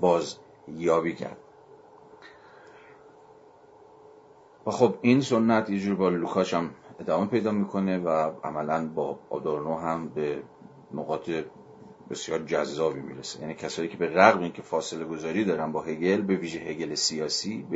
[0.00, 0.36] باز
[0.68, 1.36] یابی کرد.
[4.66, 8.08] و خب این سنت یه جور با لوکاش هم ادامه پیدا می‌کنه و
[8.44, 10.42] عملا با آدورنو هم به
[10.94, 11.30] نقاط
[12.10, 13.40] بسیار جذابی می‌رسه.
[13.40, 17.66] یعنی کسایی که به رغم اینکه فاصله گذاری دارن با هگل به ویژه هگل سیاسی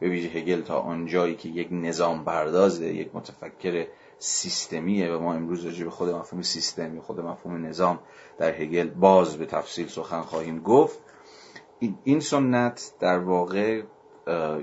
[0.00, 3.86] به ویژه هگل تا آنجایی که یک نظام بردازه یک متفکر
[4.18, 7.98] سیستمیه و ما امروز راجع به خود مفهوم سیستمی خود مفهوم نظام
[8.38, 11.00] در هگل باز به تفصیل سخن خواهیم گفت.
[12.04, 13.82] این سنت در واقع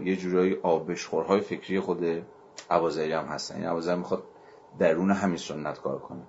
[0.03, 2.25] یه جورایی آبشخورهای فکری خود
[2.69, 3.55] عوازری هم هستن.
[3.55, 4.23] این عوازری می‌خواد
[4.79, 6.21] درون همین سنت کار کنه.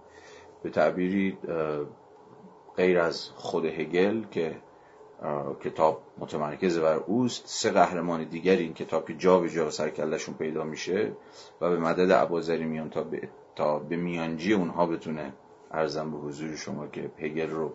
[0.64, 1.38] به تعبیری
[2.76, 4.56] غیر از خود هگل که
[5.64, 10.64] کتاب متمرکز بر اوست سه قهرمان دیگر این کتاب که جا به جا سرکلشون پیدا
[10.64, 11.12] میشه
[11.60, 15.32] و به مدد عبازری میان تا به, تا به میانجی اونها بتونه
[15.70, 17.72] ارزم به حضور شما که هگل رو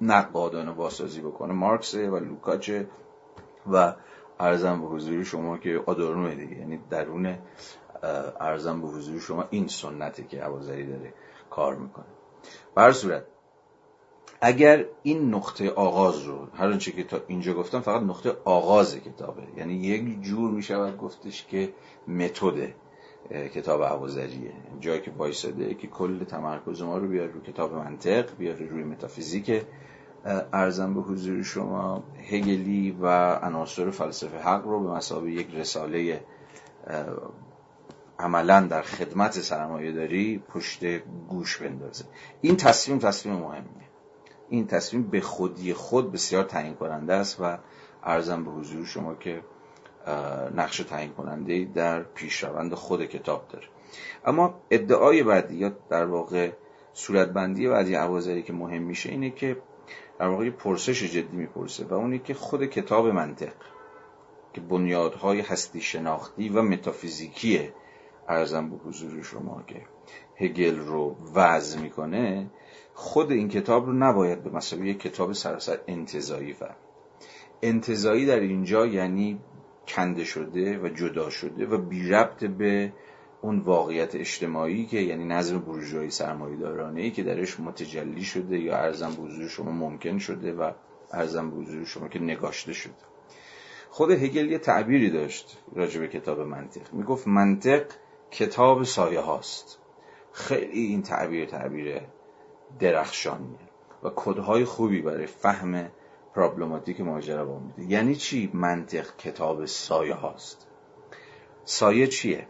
[0.00, 1.52] نقادانه باسازی بکنه.
[1.52, 2.86] مارکسه و لوکاچه
[3.72, 3.94] و
[4.40, 6.56] ارزم به حضور شما که آدورنوه دیگه.
[6.56, 7.38] یعنی درون
[8.40, 11.12] ارزم به حضور شما این سنته که عبازری داره.
[11.50, 12.04] کار می‌کنه.
[12.74, 13.24] بر صورت
[14.40, 19.42] اگر این نقطه آغاز رو هر آنچه که تا اینجا گفتم فقط نقطه آغاز کتابه.
[19.56, 21.72] یعنی یک جور می‌شود گفتش که
[22.08, 22.72] متد
[23.54, 28.66] کتاب عوازریه جایی که وایساده که کل تمرکز ما رو بیاره روی کتاب منطق بیاره
[28.66, 29.62] روی متافیزیک
[30.52, 36.20] ارزم به حضور شما هگلی و عناصر فلسفه حق رو به مسابقه یک رساله
[38.18, 40.84] عملا در خدمت سرمایه داری پشت
[41.28, 42.04] گوش بندازه.
[42.40, 43.86] این تصمیم تصمیم مهمیه.
[44.48, 47.58] این تصمیم به خودی خود بسیار تعیین کننده است و
[48.02, 49.42] ارزم به حضور شما که
[50.54, 53.66] نقش تعیین کننده در پیشروند خود کتاب داره.
[54.24, 56.52] اما ادعای بعدی یا در واقع
[56.92, 59.56] صورتبندی بعدی عوازری که مهم میشه اینه که
[60.18, 63.52] در واقع پرسش جدی می‌پرسه و اونی که خود کتاب منطق
[64.52, 67.70] که بنیادهای هستی شناختی و متافیزیکی
[68.28, 69.82] ارزم به حضور شما که
[70.36, 72.50] هگل رو وضع می‌کنه
[72.94, 76.76] خود این کتاب رو نباید به مسابقه کتاب سراسر انتظایی فهم
[77.62, 79.40] انتظایی در اینجا یعنی
[79.88, 82.92] کنده شده و جدا شده و بی ربط به
[83.40, 88.76] اون واقعیت اجتماعی که یعنی نظم بورژوایی سرمایه دارانه ای که درش متجلی شده یا
[88.76, 90.70] ارزم به حضور شما ممکن شده و
[91.12, 92.94] ارزم به حضور شما که نگاشته شده.
[93.90, 96.92] خود هگل یه تعبیری داشت راجع به کتاب منطق.
[96.92, 97.86] می‌گفت منطق
[98.30, 99.78] کتاب سایه هاست.
[100.32, 102.00] خیلی این تعبیر تعبیر
[102.78, 103.58] درخشانیه
[104.02, 105.90] و کدهای خوبی برای فهم
[106.34, 107.92] پرابلماتیک ماجرا با میده.
[107.92, 110.66] یعنی چی منطق کتاب سایه هاست؟
[111.64, 112.46] سایه چیه؟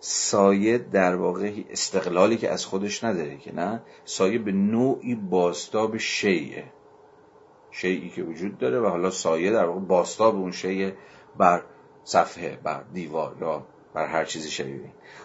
[0.00, 6.64] سایه در واقع استقلالی که از خودش نداره که نه؟ سایه به نوعی باستاب شیعه.
[7.70, 10.90] شیعی که وجود داره و حالا سایه در واقع باستاب اون شیء
[11.36, 11.62] بر
[12.04, 14.80] صفحه بر دیوار یا بر هر چیزی شبیه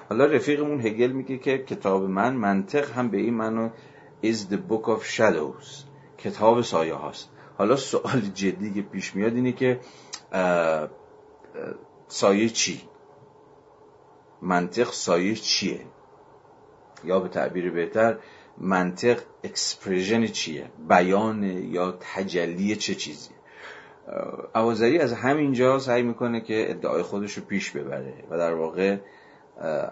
[0.10, 3.70] حالا رفیقمون هگل میگه که کتاب من منطق هم به این منو
[4.24, 5.86] is the book of shadows.
[6.18, 7.30] کتاب سایه هاست.
[7.58, 9.80] حالا سوال جدی که پیش میاد اینه که
[12.08, 12.82] سایه چی؟
[14.42, 15.82] منطق سایه چیه؟
[17.04, 18.18] یا به تعبیر بهتر
[18.58, 23.35] منطق اکسپریژن چیه؟ بیان یا تجلی چه چیزی؟
[24.56, 28.98] اوازری از همینجا سعی می‌کنه که ادعای خودش رو پیش ببره و در واقع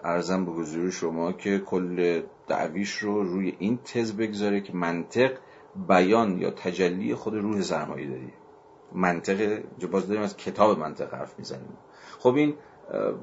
[0.04, 5.32] ارزم به حضور شما که کل دعویش رو روی این تز بگذاره که منطق
[5.88, 8.32] بیان یا تجلی خود روح سرمایه داری
[8.92, 11.78] منطق باز داریم از کتاب منطق حرف می‌زنیم.
[12.18, 12.54] خب این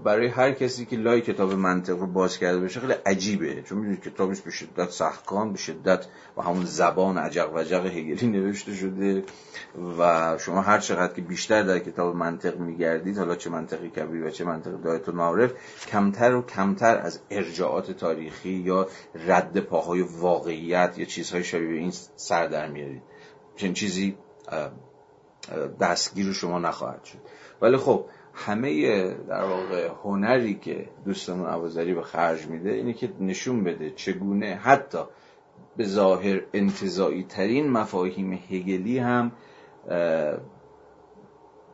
[0.04, 3.62] برای هر کسی که لای کتاب منطق رو باز کرده باشه خیلی عجیبه.
[3.62, 6.06] چون می‌دونید کتابش به شدت سختکان به شدت
[6.38, 9.24] و همون زبان عجق و جق هگلی نوشته شده
[10.00, 14.30] و شما هر چقدر که بیشتر در کتاب منطق میگردید حالا چه منطقی کبیر و
[14.30, 15.54] چه منطق دایت و معرف
[15.88, 22.47] کمتر و کمتر از ارجاعات تاریخی یا رد پاهای واقعیت یا چیزهای شبیه این سر
[22.47, 23.04] در میارید
[23.56, 24.17] چنین چیزی
[25.80, 27.17] دستگیر شما نخواهد شد.
[27.62, 33.63] ولی خب همه در واقع هنری که دوستمون عوازری به خرج میده اینه که نشون
[33.63, 35.00] بده چگونه حتی
[35.78, 39.32] به ظاهر انتزاعی ترین مفاهیم هگلی هم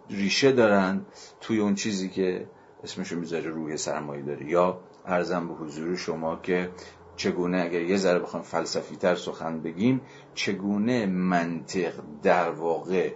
[0.10, 1.06] ریشه دارن
[1.42, 2.48] توی اون چیزی که
[2.84, 6.70] اسمشو می‌ذاره روح سرمایه داری یا عرضم به حضور شما که
[7.16, 10.02] چگونه اگر یه ذره بخوام فلسفی تر سخن بگیم
[10.34, 11.94] چگونه منطق
[12.24, 13.12] در واقع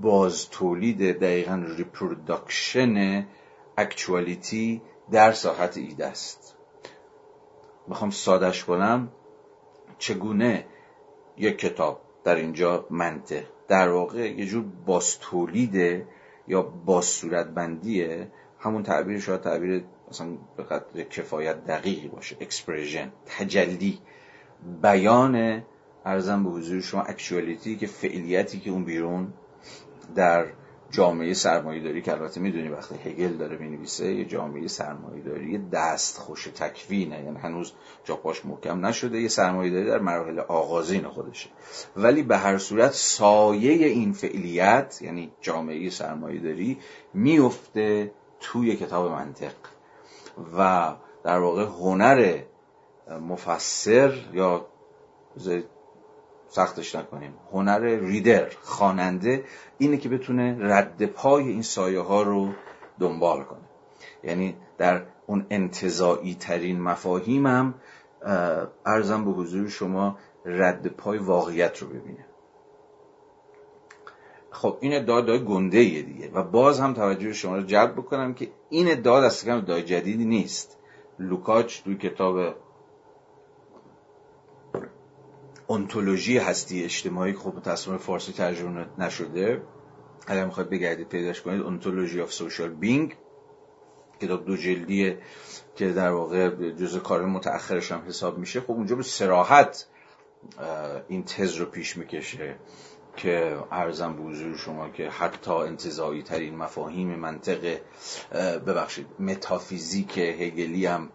[0.00, 3.26] باز تولید دقیقا reproduction
[3.76, 6.56] actuality در ساحت ایده است.
[7.88, 9.08] می‌خوام سادش کنم.
[9.98, 10.66] چگونه
[11.36, 16.06] یک کتاب در اینجا منطق؟ در واقع یه جور باز تولیده
[16.48, 18.28] یا باز صورت بندیه
[18.58, 22.36] همون تعبیر شاید تعبیر مثلا به قدر کفایت دقیقی باشه.
[22.40, 23.98] expression تجلی
[24.82, 25.62] بیان
[26.04, 29.32] عرضم به حضور شما actuality که فعلیتی که اون بیرون
[30.14, 30.46] در
[30.90, 31.34] جامعه
[31.80, 34.68] داری که البته می‌دونی وقتی هگل داره می‌نویسه یه جامعه
[35.26, 37.22] داری دست خوش تکوینه.
[37.24, 37.72] یعنی هنوز
[38.04, 39.28] جاپاش محکم نشده یه
[39.70, 41.48] داری در مراحل آغازین خودشه.
[41.96, 45.90] ولی به هر صورت سایه این فعلیت یعنی جامعه
[46.38, 46.78] داری
[47.14, 49.54] میفته توی کتاب منطق.
[50.58, 50.92] و
[51.24, 52.38] در واقع هنر
[53.20, 54.66] مفسر یا
[56.54, 57.34] سختش نکنیم.
[57.52, 59.44] هنر ریدر خواننده
[59.78, 62.52] اینه که بتونه رد پای این سایه ها رو
[63.00, 63.68] دنبال کنه.
[64.24, 67.74] یعنی در اون انتظایی ترین مفاهیمم
[68.86, 72.26] ارزم به حضور شما رد پای واقعیت رو ببینه.
[74.50, 76.30] خب این ادعا ادعای گنده دیگه.
[76.34, 80.24] و باز هم توجه شما رو جلب بکنم که این ادعا دست کم ادعای جدیدی
[80.24, 80.78] نیست.
[81.18, 82.54] لوکاچ توی کتاب
[85.70, 89.62] انتولوژی هستی اجتماعی خب متاسفانه فارسی ترجمه نشده.
[90.26, 93.16] اگر می‌خواید بگردید پیداش کنید Ontology of Social Being
[94.20, 95.18] کتاب دو جلدیه
[95.76, 98.60] که در واقع جزء کار متأخرش هم حساب میشه.
[98.60, 99.86] خب اونجا به صراحت
[101.08, 102.56] این تز رو پیش می‌کشه
[103.16, 107.78] که عرضم به حضور شما که حتی انتزاعی ترین مفاهیم منطق
[108.66, 111.10] ببخشید متافیزیک هگلی هم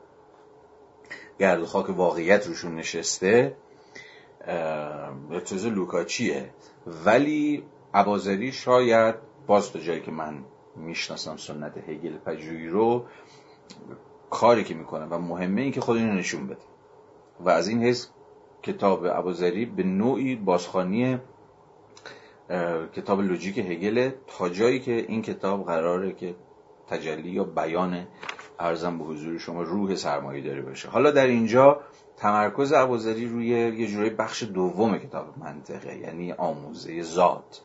[1.39, 3.55] گرد خاک واقعیت روشون نشسته.
[4.47, 6.49] ارتز لوکاچیه.
[7.05, 9.15] ولی عبازری شاید
[9.47, 10.43] باز تا جایی که من
[10.75, 13.05] می‌شناسم سنت هگل پجویی رو
[14.29, 16.61] کاری که می‌کنه و مهمه این که خود اینو نشون بده.
[17.39, 18.07] و از این حیث
[18.63, 21.19] کتاب عبازری به نوعی بازخانی
[22.95, 26.35] کتاب لوجیک هگل تا جایی که این کتاب قراره که
[26.87, 28.07] تجلی یا بیان
[28.59, 30.89] ارزم به حضور شما روح سرمایه داری باشه.
[30.89, 31.81] حالا در اینجا
[32.17, 37.61] تمرکز عوازری روی یه جورای بخش دوم کتاب منطقه یعنی آموزه ذات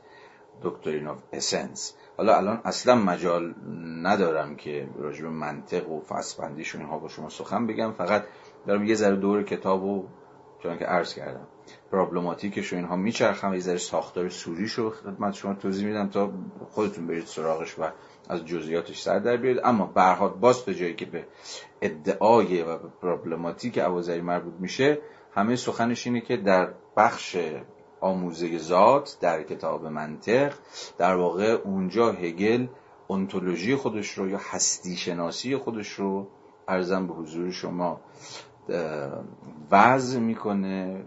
[0.62, 1.94] دکترین آف اسنس.
[2.16, 3.54] حالا الان اصلا مجال
[4.02, 7.92] ندارم که راجع منطق و فسبندیش و اینها با شما سخن بگم.
[7.92, 8.24] فقط
[8.66, 10.06] دارم یه ذره دور کتاب و
[10.62, 11.46] چون که عرض کردم
[11.92, 16.32] پرابلماتیکش و اینها میچرخم یه ذره ساختار سوریش رو خدمت شما توضیح میدم تا
[16.70, 17.82] خودتون برید سراغش و
[18.32, 19.60] از جزئیاتش سر در بیارید.
[19.64, 21.26] اما به باز به جایی که به
[21.82, 24.98] ادعای و پرابلماتیک اوازری مربوط میشه
[25.34, 27.36] همه سخنش اینه که در بخش
[28.00, 30.54] آموزه ذات در کتاب منطق
[30.98, 32.66] در واقع اونجا هگل
[33.10, 36.28] انتولوژی خودش رو یا هستی شناسی خودش رو
[36.68, 38.00] ارزم به حضور شما
[39.70, 41.04] وضع می‌کنه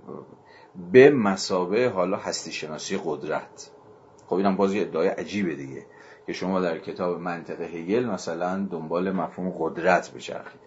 [0.92, 3.72] به مسابه حالا هستی شناسی قدرت.
[4.28, 5.86] خب اینم بازی ادعای عجیبه دیگه.
[6.28, 10.62] که شما در کتاب منطق هگل مثلا دنبال مفهوم قدرت بچرخید.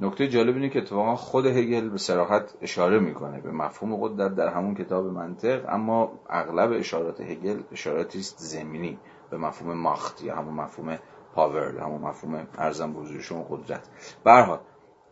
[0.00, 4.48] نکته جالب اینه که اتفاقا خود هگل به سراحت اشاره می‌کنه به مفهوم قدرت در
[4.48, 8.98] همون کتاب منطق اما اغلب اشارات هگل اشاراتی است زمینی
[9.30, 10.98] به مفهوم ماخت یا همون مفهوم
[11.34, 13.88] پاور همون مفهوم ارزم بزرگ شما قدرت.
[14.24, 14.60] برها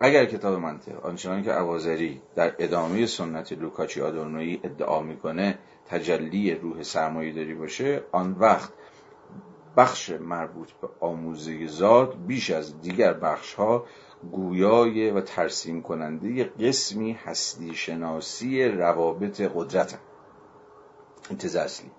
[0.00, 6.82] اگر کتاب منطق آنچنانی که اوازری در ادامه سنت لوکاچی آدورنویی ادعا می‌کنه تجلی روح
[6.82, 8.72] سرمایه داری باشه آن وقت
[9.76, 13.84] بخش مربوط به آموزه زاد بیش از دیگر بخش ها
[14.32, 20.00] گویای و ترسیم کننده قسمی هستی شناسی روابط قدرت هم.
[21.60, 21.90] اصلی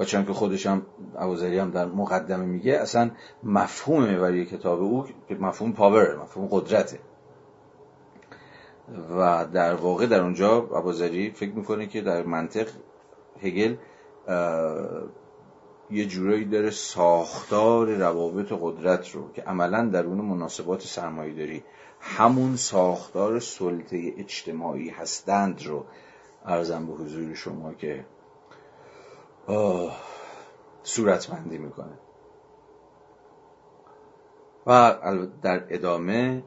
[0.00, 0.86] و چون که خودش هم
[1.58, 3.10] هم در مقدمه میگه اصلا
[3.42, 5.06] مفهوم محوری کتاب او
[5.40, 6.98] مفهوم پاور مفهوم قدرته
[9.18, 12.68] و در واقع در اونجا عوازری فکر می‌کنه که در منطق
[13.42, 13.76] هگل
[15.90, 21.64] یه جورایی داره ساختار روابط قدرت رو که عملا در اون مناسبات سرمایه داری
[22.00, 25.84] همون ساختار سلطه اجتماعی هستند رو
[26.44, 28.04] ارزم به حضور شما که
[30.82, 31.98] صورتمندی می‌کنه.
[34.66, 34.96] و
[35.42, 36.42] در ادامه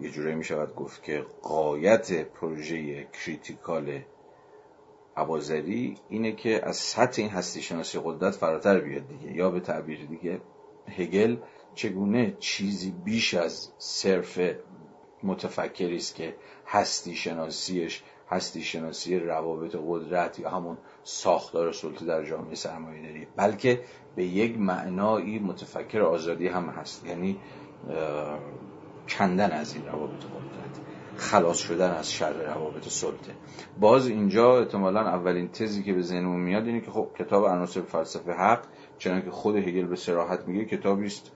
[0.00, 4.02] یه جورایی می‌شود گفت که قایت پروژه کریتیکال
[5.18, 9.36] عوازری اینه که از سطح این هستی شناسی قدرت فراتر بیاد دیگه.
[9.36, 10.40] یا به تعبیر دیگه
[10.96, 11.36] هگل
[11.74, 14.40] چگونه چیزی بیش از صرف
[15.22, 16.34] متفکری است که
[16.66, 23.26] هستی شناسیش هستی شناسی روابط قدرت یا همون ساختار سلطه در جامعه سرمایه داری.
[23.36, 23.80] بلکه
[24.16, 27.06] به یک معنایی متفکر آزادی هم هست.
[27.06, 27.38] یعنی
[29.08, 30.97] کندن از این روابط قدرت.
[31.18, 33.32] خلاص شدن از شر روابط سلطه
[33.80, 38.32] باز اینجا احتمالا اولین تزی که به ذهنمون میاد اینه که خب کتاب عناصر فلسفه
[38.32, 38.60] حق
[38.98, 41.32] چنانکه خود هگل به سراحت میگه کتابی است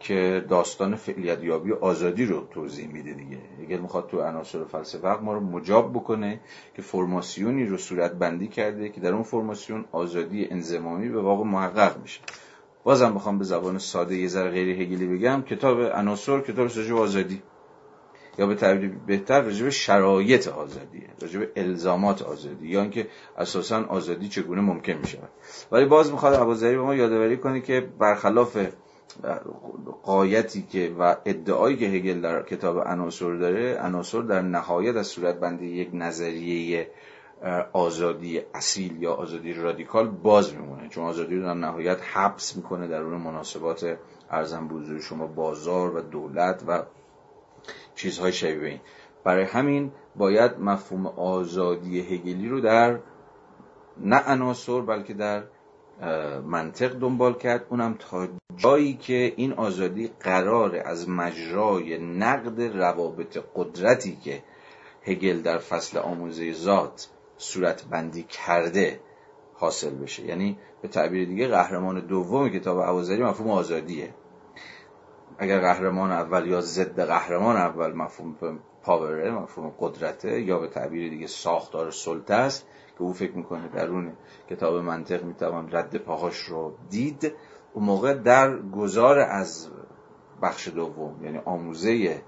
[0.00, 3.38] که داستان فعلیت یابی آزادی رو توضیح میده دیگه.
[3.62, 6.40] هگل می‌خواد تو عناصر فلسفه حق ما رو مجاب بکنه
[6.74, 12.02] که فرماسیونی رو صورت بندی کرده که در اون فرماسیون آزادی انزمامی به واقع محقق
[12.02, 12.20] میشه.
[12.84, 15.42] بازم بخوام به زبان ساده یه ذره غیر هگلی بگم.
[15.42, 17.42] کتاب عناصر کتاب سجو آزادی.
[18.38, 23.06] یا به تعبیر بهتر راجب شرایط آزادیه راجب الزامات آزادی یا اینکه
[23.38, 25.18] اساسا آزادی چگونه ممکن میشه
[25.72, 28.58] ولی باز می‌خواد عبازری به ما یادآوری کنه که برخلاف
[30.02, 35.40] قایتی که و ادعایی که هگل در کتاب عناصر داره عناصر در نهایت از صورت
[35.40, 36.90] بندی یک نظریه
[37.72, 40.88] آزادی اصیل یا آزادی رادیکال باز میمونه.
[40.88, 43.98] چون آزادی رو در نهایت حبس می‌کنه در اون مناسبات
[44.30, 46.82] ارزم بزرگ شما بازار و دولت و
[47.96, 48.80] چیزهای شبیه این.
[49.24, 52.98] برای همین باید مفهوم آزادی هگلی رو در
[54.00, 55.42] نه عناصر بلکه در
[56.44, 57.66] منطق دنبال کرد.
[57.70, 64.42] اونم تا جایی که این آزادی قرار از مجرای نقد روابط قدرتی که
[65.02, 69.00] هگل در فصل آموزه ذات صورت بندی کرده
[69.54, 70.24] حاصل بشه.
[70.24, 74.14] یعنی به تعبیر دیگه قهرمان دوم کتاب عوازری مفهوم آزادیه.
[75.38, 81.26] اگر قهرمان اول یا ضد قهرمان اول مفهوم پاوره مفهوم قدرته یا به تعبیر دیگه
[81.26, 82.66] ساختار سلطه است
[82.98, 84.12] که او فکر می‌کنه درون
[84.50, 87.32] کتاب منطق می‌توان رد پاهاش رو دید
[87.72, 89.68] اون موقع در گذار از
[90.42, 92.22] بخش دوم یعنی آموزه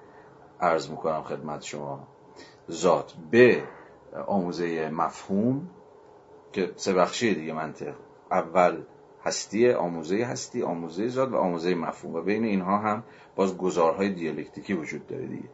[0.61, 2.09] ارز می‌کنم خدمت شما
[2.71, 3.63] ذات به
[4.27, 5.71] آموزه مفهوم
[6.53, 7.95] که سه بخشی دیگه منطق.
[8.31, 8.83] اول
[9.29, 13.05] هستی آموزه هستی آموزه ذات و آموزه مفهوم و بین اینها هم
[13.37, 15.49] باز گزارهای دیالکتیکی وجود داره دیگه.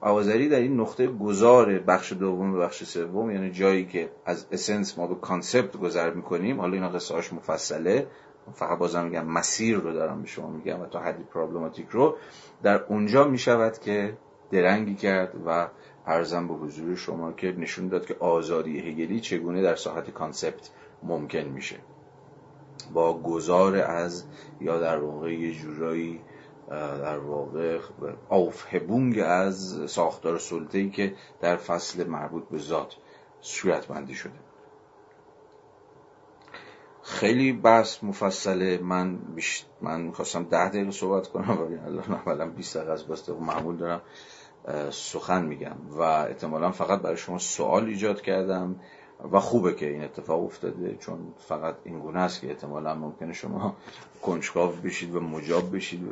[0.00, 4.98] عوازری در این نقطه گذار بخش دوم و بخش سوم یعنی جایی که از essence
[4.98, 8.06] ما به concept گذر می‌کنیم حالا اینا قصه هاش مفصله.
[8.52, 12.16] فقط بازم میگم مسیر رو دارم به شما میگم و تا حدی problematic رو.
[12.62, 14.16] در اونجا می‌شود که
[14.50, 15.68] درنگی کرد و
[16.06, 20.70] عرضم به حضور شما که نشون داد که آزادی هگلی چگونه در ساحت concept
[21.02, 21.76] ممکن میشه.
[22.92, 24.24] با گذار از
[24.60, 26.20] یا در واقع یه جورایی
[26.70, 27.78] در واقع
[28.28, 32.96] آفهبونگ از ساختار سلطه‌ای که در فصل مربوط به ذات
[33.40, 34.32] صورت بندی شده.
[37.02, 38.78] خیلی بحث مفصله.
[38.78, 39.64] من بیش...
[39.80, 44.00] من می‌خواستم ده دقیقه صحبت کنم ولی الان اولا 20 دقیقه از باست معمول دارم
[44.90, 45.76] سخن میگم.
[45.90, 48.80] و احتمالا فقط برای شما سوال ایجاد کردم.
[49.32, 53.76] و خوبه که این اتفاق افتاده چون فقط این گونه است که احتمالا ممکنه شما
[54.22, 56.08] کنجکاو بشید و مجاب بشید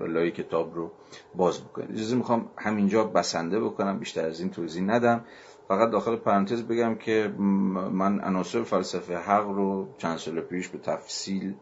[0.00, 0.90] و لای کتاب رو
[1.34, 1.90] باز بکنید.
[1.90, 5.24] اجازه می‌خوام همینجا بسنده بکنم بیشتر از این توضیح ندم.
[5.68, 11.54] فقط داخل پرانتز بگم که من عناصر فلسفه حق رو چند سال پیش به تفصیل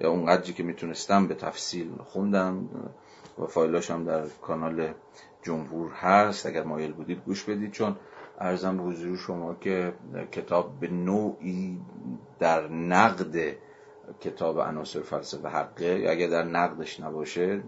[0.00, 2.68] اونقدری که می‌تونستم به تفصیل خوندم
[3.38, 4.88] و فایلاش هم در کانال
[5.42, 6.46] جمهور هست.
[6.46, 7.96] اگر مایل بودید گوش بدید چون
[8.40, 9.92] ارزم به حضور شما که
[10.32, 11.80] کتاب به نوعی
[12.38, 13.56] در نقد
[14.20, 16.06] کتاب عناصر فلسفه حقه.
[16.08, 17.62] اگر در نقدش نباشه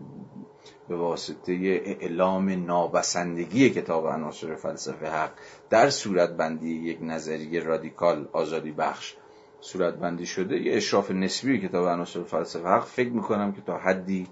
[0.89, 1.53] به واسطه
[1.85, 5.31] اعلام نابسندگی کتاب عناصر فلسفه حق
[5.71, 9.16] در صورت بندی یک نظریه رادیکال آزادی بخش
[9.61, 14.27] صورت بندی شده یه اشراف نسبی کتاب عناصر فلسفه حق فکر می‌کنم که تا حدی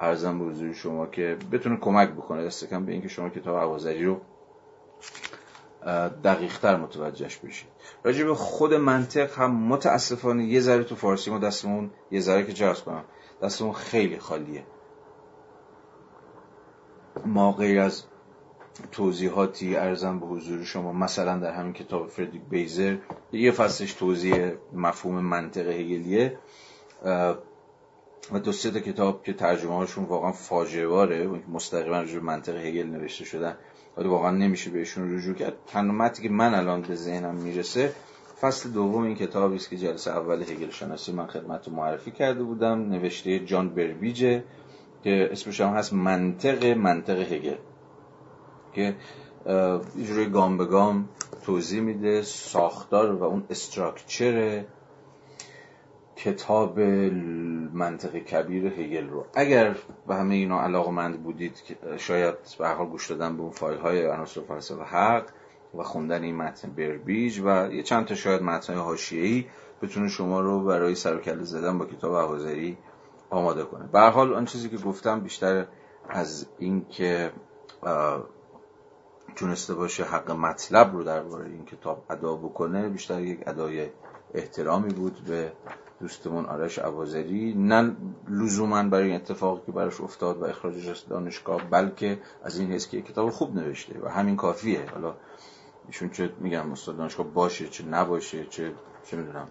[0.00, 4.04] ارزم به حضور شما که بتونه کمک بکنه دست کم به اینکه شما کتاب عوازری
[4.04, 4.20] رو
[6.24, 7.68] دقیقتر متوجهش بشید.
[8.04, 12.52] راجع به خود منطق هم متاسفانه یه ذره تو فارسی ما دستمون یه ذره که
[12.52, 13.04] جرس کنم.
[13.42, 14.66] دستمون خیلی خالیه.
[17.26, 18.04] ما غیر از
[18.92, 22.96] توضیحاتی ارزم به حضور شما مثلا در همین کتاب فردریک بیزر
[23.32, 26.38] یه فصلش توضیح مفهوم منطق هگلیه.
[28.32, 33.24] و دو سه کتاب که ترجمه هاشون واقعا فاجعه واره مستقیما راجع منطق هگل نوشته
[33.24, 33.56] شدن.
[33.96, 35.52] ولی واقعا نمیشه بهشون رجوع کرد.
[35.66, 37.92] تنها که من الان به ذهنم می‌رسه
[38.40, 42.88] فصل دوم این کتابی است که جلسه اول هگل شناسی من خدمت معرفی کرده بودم
[42.90, 44.44] نوشته جان بربیجه
[45.04, 47.56] که اسمش هم هست منطق منطق هگل
[48.72, 48.96] که
[49.96, 51.08] یه گام به گام
[51.42, 54.64] توضیح میده ساختار و اون استراکچر
[56.24, 56.80] کتاب
[57.72, 59.26] منطق کبیر هگل رو.
[59.34, 61.62] اگر به همه اینا علاقمند بودید
[61.96, 65.24] شاید به حال گوش دادن به اون فایل های عناصر فلسفه حق
[65.78, 69.46] و خوندن این متن بربیج و یه چند تا شاید متن حاشیه‌ای
[69.82, 72.78] بتونه شما رو برای سر و زدن با کتاب احوازری
[73.30, 73.86] آماده کنه.
[73.92, 75.66] به حال آن چیزی که گفتم بیشتر
[76.08, 77.32] از این که
[79.36, 83.88] تونسته باشه حق مطلب رو درباره این کتاب ادا بکنه بیشتر یک ادای
[84.34, 85.52] احترامی بود به
[86.00, 87.96] دوستمون آرش عوازری نه
[88.28, 92.88] لزوما برای این اتفاقی که براش افتاد و اخراجش از دانشگاه بلکه از این حس
[92.88, 94.90] که کتاب خوب نوشته و همین کافیه.
[94.94, 95.14] حالا
[95.86, 98.72] ایشون چه میگم استاد دانشگاه باشه چه نباشه چه
[99.04, 99.48] چه می‌دونم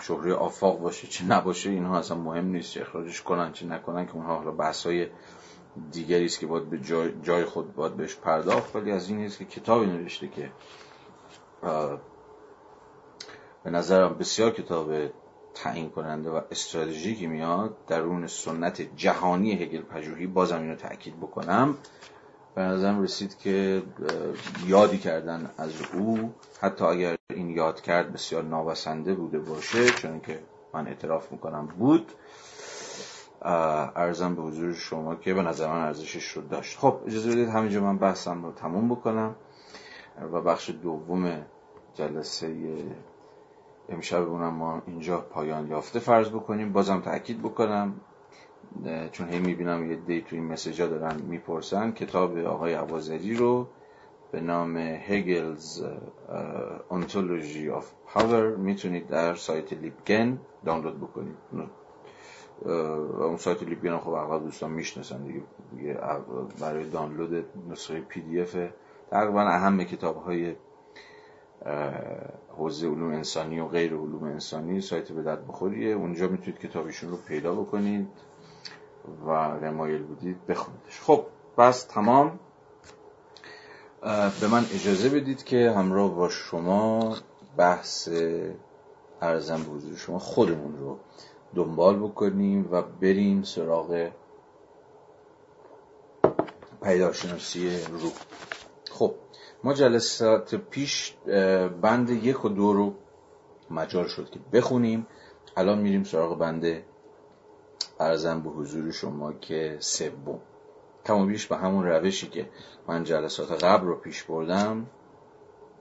[0.00, 4.14] شهره آفاق باشه چه نباشه اینها اصلا مهم نیست چه اخراجش کنن چه نکنن که
[4.14, 5.06] اونها حالا بحثای
[5.92, 8.76] دیگری است که باید به جای, جای خود باید بهش پرداخت.
[8.76, 10.50] ولی از این نیست که کتابی نوشته که
[13.64, 14.92] به نظرم بسیار کتاب
[15.54, 17.76] تعیین کننده و استراتژیکی میاد.
[17.86, 21.76] درون سنت جهانی هگل پژوهی بازم اینو تاکید بکنم.
[22.54, 23.82] به نظرم رسید که
[24.66, 30.38] یادی کردن از او حتی اگر این یاد کرد بسیار نابسنده بوده باشه چون که
[30.74, 32.12] من اعتراف می‌کنم بود.
[33.42, 36.78] ارزم به حضور شما که به نظر من ارزشش رو داشت.
[36.78, 39.36] خب اجازه بدید همینجا من بحثم رو تموم بکنم
[40.32, 41.46] و بخش دوم
[41.94, 42.56] جلسه
[43.88, 46.72] امشب ما اینجا پایان یافته فرض بکنیم.
[46.72, 48.00] بازم تاکید بکنم
[49.12, 53.66] چون هی می‌بینم یه عده‌ای تو این message ا دارن می‌پرسن کتاب آقای عوازری رو
[54.32, 55.84] به نام Hegel's
[56.90, 61.36] Ontology of Power می‌تونید در سایت Libgen دانلود بکنید.
[63.20, 65.22] اون سایت Libgen خب اغلب دوستان می‌شناسن
[65.76, 65.98] دیگه,
[66.60, 68.56] برای دانلود نسخه پی دی اف.
[69.10, 70.54] تقریبا اهم کتاب های
[72.56, 75.94] حوزه علوم انسانی و غیر علوم انسانی سایت به درد بخوریه.
[75.94, 78.08] اونجا می‌تونید کتابشون رو پیدا بکنید
[79.26, 81.26] و رمایل بودید بخونیدش خب
[81.58, 82.38] بس تمام.
[84.40, 87.16] به من اجازه بدید که همراه با شما
[87.56, 88.08] بحث
[89.22, 90.98] ارزم به حضور شما خودمون رو
[91.54, 94.10] دنبال بکنیم و بریم سراغ
[96.82, 98.10] پیداشناسی رو.
[98.90, 99.14] خب.
[99.64, 101.14] ما جلسات پیش
[101.82, 102.94] بند یک و دو رو
[103.70, 105.06] مجال شد که بخونیم.
[105.56, 106.82] الان میریم سراغ بند
[108.00, 110.40] ارزم به حضور شما که سوم.
[111.26, 112.48] بیش به همون روشی که
[112.88, 114.86] من جلسات قبل رو پیش بردم.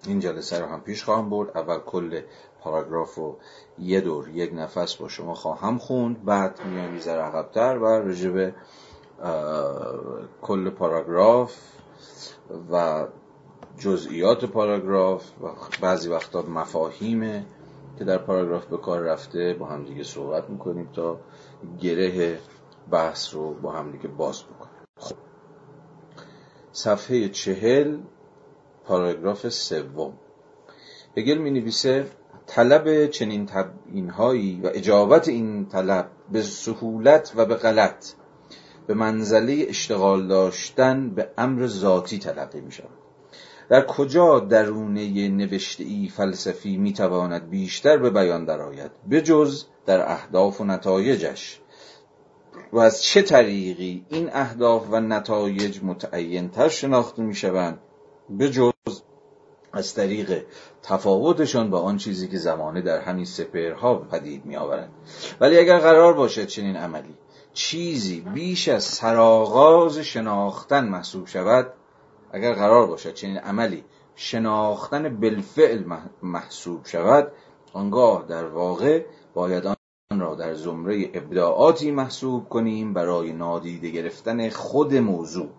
[0.07, 1.57] این جلسه رو هم پیش خواهم برد.
[1.57, 2.21] اول کل
[2.61, 3.38] پاراگراف رو
[3.80, 6.25] یه دور یک نفس با شما خواهم خوند.
[6.25, 8.53] بعد میام یه ذره عقبتر و رجب
[10.41, 11.55] کل پاراگراف
[12.71, 13.07] و
[13.78, 15.47] جزئیات پاراگراف و
[15.82, 17.45] بعضی وقتا مفاهیم
[17.97, 21.20] که در پاراگراف به کار رفته با هم دیگه صحبت می‌کنیم تا
[21.82, 22.39] گره
[22.91, 24.88] بحث رو با هم دیگه باز بکنیم.
[24.97, 25.16] خب.
[26.72, 27.97] صفحه چهل
[28.86, 30.14] پاراگراف سوم.
[31.18, 32.08] هگل می نویسه
[32.47, 38.14] طلب چنین تبیینهایی و اجابت این طلب به سهولت و به غلط
[38.88, 43.07] به منزله اشتغال داشتن به امر ذاتی تلقی می شود
[43.70, 50.61] در کجا درونه نوشته ای فلسفی می تواند بیشتر به بیان درآید؟ بجز در اهداف
[50.61, 51.59] و نتایجش.
[52.74, 57.80] و از چه طریقی این اهداف و نتایج متعینتر شناخته می شوند
[58.39, 58.72] بجز
[59.74, 60.45] از طریق
[60.84, 64.91] تفاوتشان با آن چیزی که زمانه در همین سپرها پدید می آورند
[65.39, 67.18] ولی اگر قرار باشد چنین عملی
[67.53, 71.74] چیزی بیش از سرآغاز شناختن محسوب شود
[72.32, 73.84] اگر قرار باشد چنین عملی
[74.15, 75.84] شناختن بالفعل
[76.23, 77.32] محسوب شود
[77.73, 84.95] آنگاه در واقع باید آن را در زمره ابداعاتی محسوب کنیم برای نادیده گرفتن خود
[84.95, 85.49] موضوع.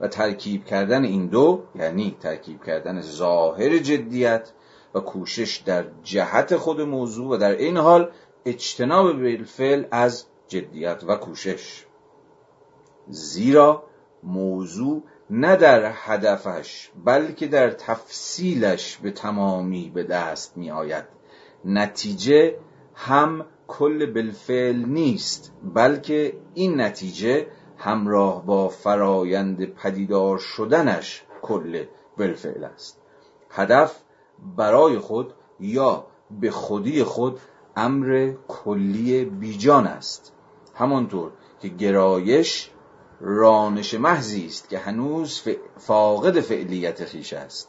[0.00, 4.52] و ترکیب کردن این دو یعنی ترکیب کردن ظاهر جدیت
[4.94, 8.10] و کوشش در جهت خود موضوع و در این حال
[8.46, 11.86] اجتناب بالفعل از جدیت و کوشش.
[13.08, 13.82] زیرا
[14.22, 21.04] موضوع نه در هدفش بلکه در تفصیلش به تمامی به دست می آید
[21.64, 22.58] نتیجه
[22.94, 27.46] هم کل بالفعل نیست بلکه این نتیجه
[27.78, 31.84] همراه با فرایند پدیدار شدنش کل
[32.18, 33.00] بالفعل است.
[33.50, 34.02] هدف
[34.56, 36.06] برای خود یا
[36.40, 37.40] به خودی خود
[37.76, 40.32] امر کلی بیجان است.
[40.74, 42.70] همانطور که گرایش
[43.20, 45.42] رانش محضی است که هنوز
[45.76, 47.68] فاقد فعلیت خیش است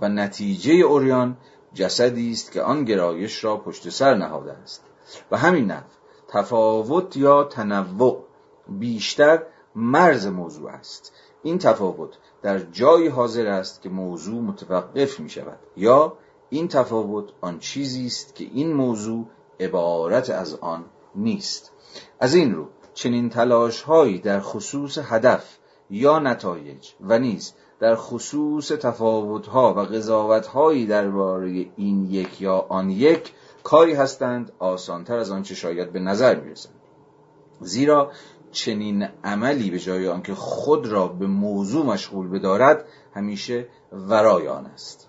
[0.00, 1.36] و نتیجه اوریان
[1.74, 4.84] جسدی است که آن گرایش را پشت سر نهاده است.
[5.30, 5.84] و همین نحو
[6.28, 8.24] تفاوت یا تنوع
[8.68, 9.42] بیشتر
[9.74, 11.12] مرز موضوع است.
[11.42, 12.10] این تفاوت
[12.42, 16.18] در جای حاضر است که موضوع متوقف می شود یا
[16.50, 19.26] این تفاوت آن چیزی است که این موضوع
[19.60, 20.84] عبارت از آن
[21.14, 21.72] نیست.
[22.20, 22.66] از این رو
[22.96, 25.58] چنین تلاش هایی در خصوص هدف
[25.90, 32.66] یا نتایج و نیز در خصوص تفاوت ها و قضاوت هایی درباره این یک یا
[32.68, 33.32] آن یک
[33.62, 36.74] کاری هستند آسانتر از آنچه شاید به نظر می‌رسند
[37.60, 38.12] زیرا
[38.52, 42.84] چنین عملی به جای آنکه خود را به موضوع مشغول بدارد
[43.14, 45.08] همیشه ورای آن است.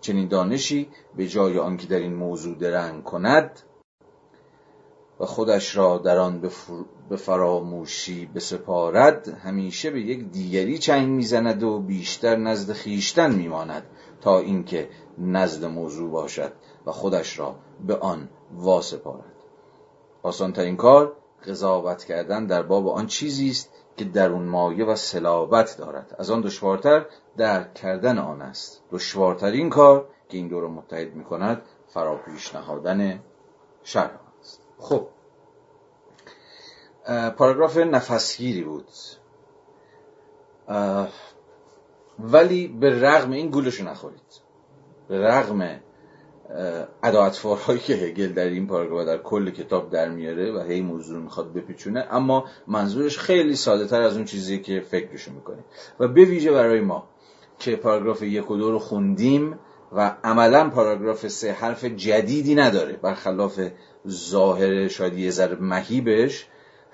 [0.00, 3.60] چنین دانشی به جای آنکه در این موضوع درنگ کند
[5.20, 6.48] و خودش را در آن به
[7.14, 13.82] فراموشی بسپارد همیشه به یک دیگری چنگ می‌زند و بیشتر نزد خیشتن میماند
[14.20, 14.88] تا اینکه
[15.18, 16.52] نزد موضوع باشد
[16.86, 17.54] و خودش را
[17.86, 19.32] به آن واسپارد.
[20.22, 26.16] آسانترین کار قضاوت کردن در باب آن چیزی است که درون مایه و سلابت دارد.
[26.18, 28.82] از آن دشوارتر درک کردن آن است.
[28.92, 33.20] دشوارترین کار که این دو را متحد می کند فراپیش نهادن
[33.82, 34.60] شرح است.
[34.78, 35.06] خب
[37.36, 38.86] پاراگراف نفسگیری بود.
[42.18, 44.20] ولی به رغم این گولشو نخورید.
[45.08, 45.80] به رغم
[47.02, 51.52] اداعتفارهایی که هگل در این پاراگراف در کل کتاب در میاره و هی موضوع می‌خواد
[51.52, 55.64] بپیچونه اما منظورش خیلی ساده تر از اون چیزی که فکرشو می‌کنه.
[56.00, 57.08] و به ویژه برای ما
[57.58, 59.58] که پاراگراف یک و دو رو خوندیم
[59.92, 63.60] و عملا پاراگراف سه حرف جدیدی نداره برخلاف
[64.08, 66.48] ظاهر شاید یه ذره مهیبش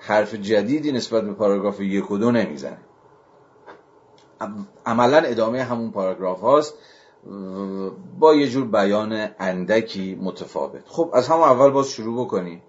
[0.05, 2.77] حرف جدیدی نسبت به پاراگراف یک و دو نمی‌زنه.
[4.85, 6.73] عملا ادامه همون پاراگراف هاست.
[8.19, 10.83] با یه جور بیان اندکی متفاوت.
[10.87, 12.61] خب از همون اول باز شروع بکنیم.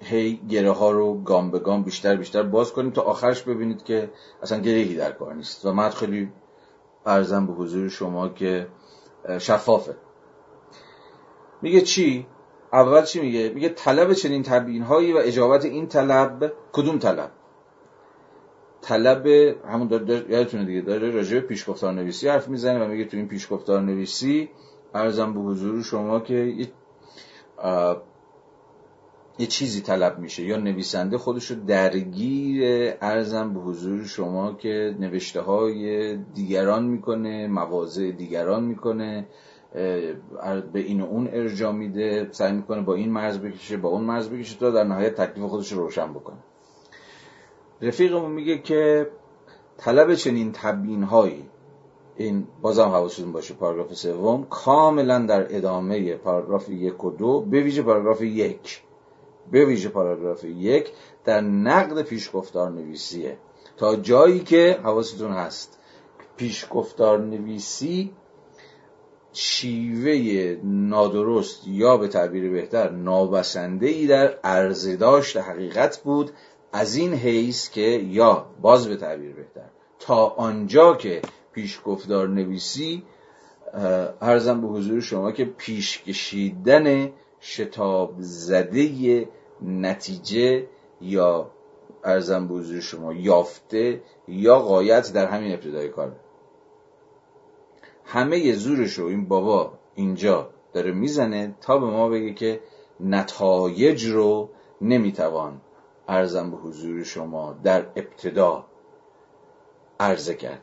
[0.00, 4.10] هی گره ها رو گام به گام بیشتر بیشتر باز کنیم تا آخرش ببینید که
[4.42, 5.66] اصلا گرهی در کار نیست.
[5.66, 6.32] و من خیلی
[7.06, 8.68] ارزم به حضور شما که
[9.38, 9.96] شفافه.
[11.62, 12.26] میگه چی؟
[12.72, 17.30] اول چی میگه؟ میگه طلب چنین تبیین هایی و اجابت این طلب کدوم طلب؟
[18.82, 19.26] طلب
[19.68, 23.28] همون داره یادتونه دیگه داره راجع به پیشگفتار نویسی حرف می‌زنه و میگه تو این
[23.28, 24.50] پیشگفتار نویسی
[24.94, 26.68] ارزم به حضور شما که یه,
[29.38, 32.62] یه چیزی طلب میشه یا نویسنده خودش رو درگیر
[33.00, 39.26] ارزم به حضور شما که نوشته های دیگران می‌کنه مواضع دیگران می‌کنه
[39.72, 44.28] به این و اون ارجا میده سعی می‌کنه با این مرز بکشه با اون مرز
[44.28, 46.38] بکشه تا در نهایت تکلیف خودش رو روشن بکنه.
[47.82, 49.10] رفیقمون میگه که
[49.76, 51.48] طلب چنین تبیین هایی
[52.16, 57.82] این بازم حواستون باشه پاراگراف سوم کاملا در ادامه پاراگراف یک و دو به ویژه
[57.82, 58.82] پاراگراف یک.
[59.50, 60.92] به ویژه پاراگراف یک
[61.24, 63.38] در نقد پیشگفتار نویسیه
[63.76, 65.78] تا جایی که حواستون هست
[66.36, 68.12] پیشگفتار نویسی
[69.32, 76.30] شیوه نادرست یا به تعبیر بهتر نابسنده ای در ارزداشت حقیقت بود
[76.72, 77.80] از این حیث که
[78.10, 81.22] یا باز به تعبیر بهتر تا آنجا که
[81.52, 83.02] پیشگفتار نویسی
[84.20, 87.10] ارزم به حضور شما که پیش کشیدن
[87.40, 89.28] شتاب زده
[89.62, 90.66] نتیجه
[91.00, 91.50] یا
[92.04, 96.16] ارزم به حضور شما یافته یا قایت در همین ابتدای کار.
[98.12, 102.60] همه زورش رو این بابا اینجا داره می‌زنه تا به ما بگه که
[103.00, 104.48] نتایج رو
[104.80, 105.60] نمی‌توان
[106.08, 108.66] ارزم به حضور شما در ابتدا
[110.00, 110.62] عرضه کرد.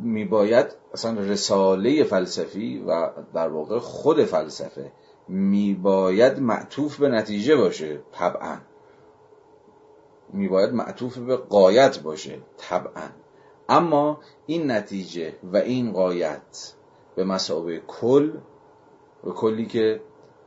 [0.00, 4.92] میباید اصلا رساله فلسفی و در واقع خود فلسفه
[5.28, 8.56] میباید معطوف به نتیجه باشه طبعا.
[10.32, 13.23] میباید معطوف به قایت باشه طبعا.
[13.68, 16.74] اما این نتیجه و این قایت
[17.16, 18.30] به مسابه کل
[19.24, 20.00] و کلی که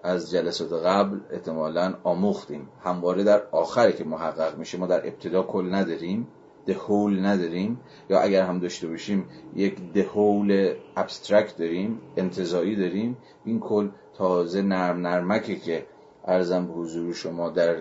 [0.03, 2.69] از جلسات قبل احتمالا آموختیم.
[2.83, 6.27] همواره در آخری که محقق میشه ما در ابتدا کل نداریم
[6.65, 7.79] دهول نداریم.
[8.09, 13.17] یا اگر هم داشته باشیم یک دهول ابسترکت داریم انتظایی داریم.
[13.45, 15.85] این کل تازه نرم نرمکه که
[16.25, 17.77] ارزم به حضور شما در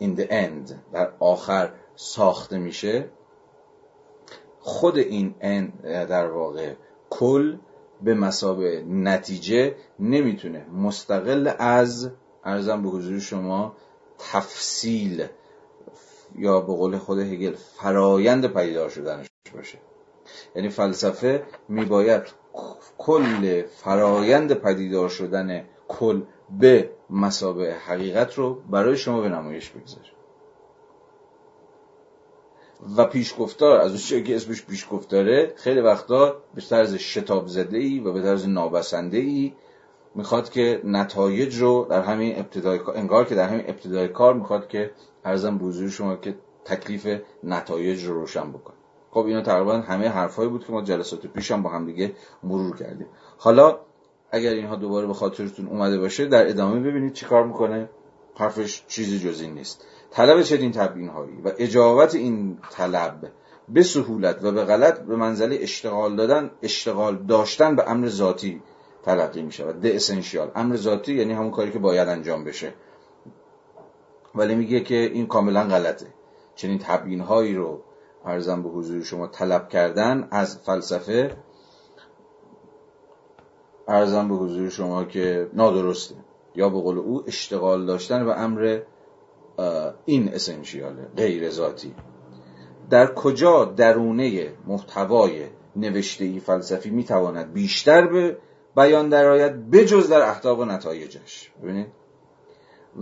[0.00, 3.08] in the end در آخر ساخته میشه.
[4.60, 5.34] خود این
[5.84, 6.74] در واقع
[7.10, 7.56] کل
[8.02, 10.66] به مسابه نتیجه نمی‌تونه.
[10.66, 12.10] مستقل از
[12.44, 13.76] ارزم به حضور شما
[14.18, 15.26] تفصیل
[16.38, 19.78] یا به قول خود هگل فرایند پدیدار شدنش باشه.
[20.56, 22.22] یعنی فلسفه میباید
[22.98, 30.19] کل فرایند پدیدار شدن کل به مسابه حقیقت رو برای شما به نمایش بگذاره.
[32.96, 38.12] و پیشگفتار از اون که اسمش پیشگفتاره خیلی وقتا به طرز شتاب زده ای و
[38.12, 39.52] به طرز نابسنده ای
[40.14, 44.90] می‌خواد که نتایج رو در همین ابتدای انگار که در همین ابتدای کار می‌خواد که
[45.24, 48.74] ارزم بزرگ شما که تکلیف نتایج رو روشن بکن
[49.10, 52.12] خب اینا تقریبا همه حرفایی بود که ما جلسات پیش هم با هم دیگه
[52.42, 53.06] مرور کردیم.
[53.38, 53.78] حالا
[54.30, 57.90] اگر اینها دوباره به خاطرتون اومده باشه در ادامه ببینید چی کار می‌کنه.
[58.34, 59.86] حرفش چیزی جز این نیست.
[60.10, 63.30] طلب چنین تبیین هایی و اجابت این طلب
[63.68, 68.62] به سهولت و به غلط به منزله اشتغال دادن اشتغال داشتن به امر ذاتی
[69.02, 72.74] تلقی می شود ده اسنشیال امر ذاتی یعنی همون کاری که باید انجام بشه.
[74.34, 76.06] ولی میگه که این کاملا غلطه.
[76.54, 77.80] چنین تبیین هایی رو
[78.24, 81.36] ارزم به حضور شما طلب کردن از فلسفه
[83.88, 86.14] ارزم به حضور شما که نادرسته.
[86.54, 88.80] یا به قول او اشتغال داشتن به امر
[90.04, 91.94] این اسنشیاله غیر ذاتی.
[92.90, 95.44] در کجا درونه محتوای
[95.76, 98.36] نوشته ای فلسفی می‌تواند بیشتر به
[98.76, 101.86] بیان درآید بجز در اهداف و نتایجش؟ ببینید.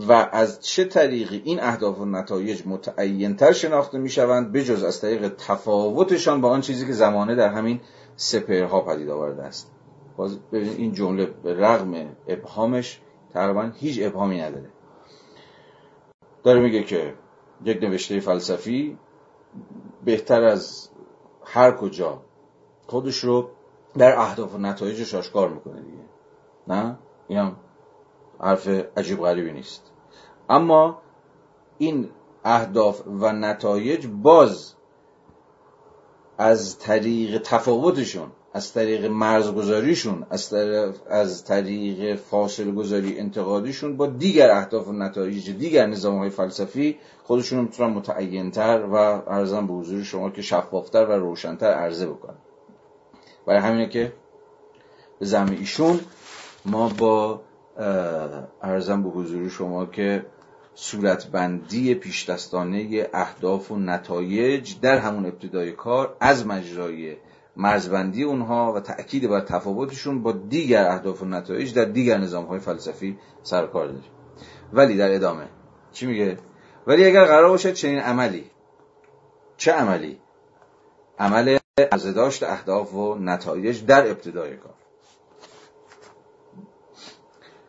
[0.09, 6.41] و از چه طریقی این اهداف و نتایج متعینتر شناخته می‌شوند بجز از طریق تفاوتشان
[6.41, 7.81] با آن چیزی که زمانه در همین
[8.17, 9.71] سپرها پدید آورده است؟
[10.17, 13.01] باز این جمله رغم ابهامش
[13.35, 14.69] تقریبا هیچ ابهامی نداره.
[16.49, 17.15] داره میگه که
[17.65, 18.99] یک نوشته فلسفی
[20.05, 20.89] بهتر از
[21.45, 22.23] هر کجا
[22.87, 23.51] خودش رو
[23.99, 26.05] در اهداف و نتایجش آشکار می‌کنه دیگه.
[26.69, 27.57] نه؟ این هم
[28.41, 29.93] حرف عجیب غریبی نیست.
[30.49, 31.03] اما
[31.79, 32.11] این
[32.45, 34.75] اهداف و نتایج باز
[36.39, 44.51] از طریق تفاوتشون از طریق مرزگذاریشون از طریق, از طریق فاصله گذاری انتقادیشون با دیگر
[44.51, 50.31] اهداف و نتایج دیگر نظام های فلسفی خودشون می‌تونن متعینتر و ارزم به حضور شما
[50.31, 52.39] که شفافتر و روشنتر عرضه بکنن.
[53.47, 54.13] برای همینه که
[55.19, 56.01] به زمین ایشون
[56.65, 57.41] ما با
[58.63, 60.27] ارزم به حضور شما که
[60.75, 67.17] صورتبندی پیشدستانه اهداف و نتایج در همون ابتدای کار از مجرای
[67.59, 72.59] مرزبندی اونها و تأکید بر تفاوتشون با دیگر اهداف و نتایج در دیگر نظام های
[72.59, 74.11] فلسفی سرکار داریم.
[74.73, 75.49] ولی در ادامه
[75.93, 76.39] چی میگه؟
[76.87, 78.51] ولی اگر قرار باشد چنین عملی
[79.57, 80.21] چه عملی؟
[81.19, 81.59] عمل
[81.93, 84.75] ارزداشت اهداف و نتایج در ابتدای کار.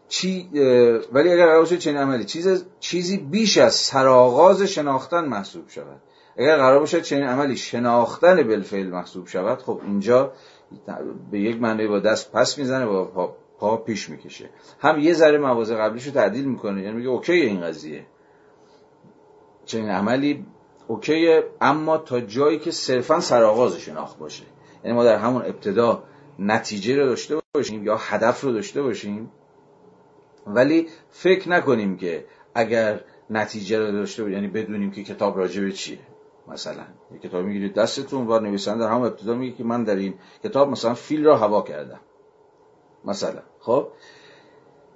[0.08, 0.50] چی
[1.14, 6.02] ولی اگر قرار باشد چنین عملی چیز چیزی بیش از سرآغاز شناختن محسوب شود.
[6.40, 10.34] اگر قرار باشد چنین عملی شناختن بالفعل محسوب شود خب اینجا
[11.32, 14.50] به یک معنی با دست پس می‌زنه و پا, پا پیش می‌کشه.
[14.80, 18.06] هم یه ذره مواضع قبلیش رو تعدیل می‌کنه یعنی میگه اوکی این قضیه.
[19.66, 20.46] چنین عملی
[20.88, 24.44] اوکیه اما تا جایی که صرفا سرآغاز شناخت باشه.
[24.84, 26.04] یعنی ما در همون ابتدا
[26.40, 29.32] نتیجه رو داشته باشیم یا هدف رو داشته باشیم
[30.48, 32.26] ولی فکر نکنیم که
[32.56, 36.00] اگر نتیجه رو داشته باشیم یعنی بدونیم که کتاب راجع به چیه.
[36.52, 36.84] مثلا.
[37.14, 40.94] یه کتاب می‌گیرید دستتون و نویسنده همون ابتدا میگه که من در این کتاب مثلا
[40.94, 42.00] فیل را هوا کردم.
[43.06, 43.42] مثلا.
[43.60, 43.88] خب؟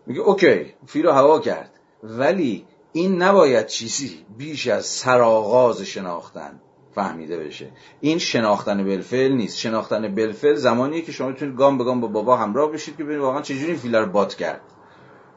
[0.05, 1.79] میگه اوکی فیل رو هوا کرد.
[2.03, 6.61] ولی این نباید چیزی بیش از سرآغاز شناختن
[6.95, 7.71] فهمیده بشه.
[8.01, 9.57] این شناختن بالفعل نیست.
[9.57, 13.21] شناختن بالفعل زمانیه که شما می‌تونید گام به گام با بابا همراه بشید که ببینید
[13.21, 14.61] واقعا چجوری این فیل رو باد کرد.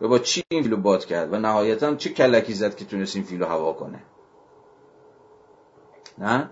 [0.00, 3.24] و با چی این فیلو باد کرد؟ و نهایتا چه کلکی زد که تونست این
[3.24, 4.02] فیلو هوا کنه؟
[6.18, 6.50] نه؟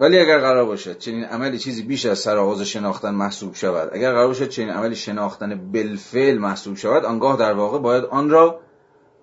[0.00, 4.26] ولی اگر قرار باشد چنین عملی چیزی بیش از سرآغاز شناختن محسوب شود اگر قرار
[4.26, 8.60] باشد چنین عملی شناختن بالفعل محسوب شود آنگاه در واقع باید آن را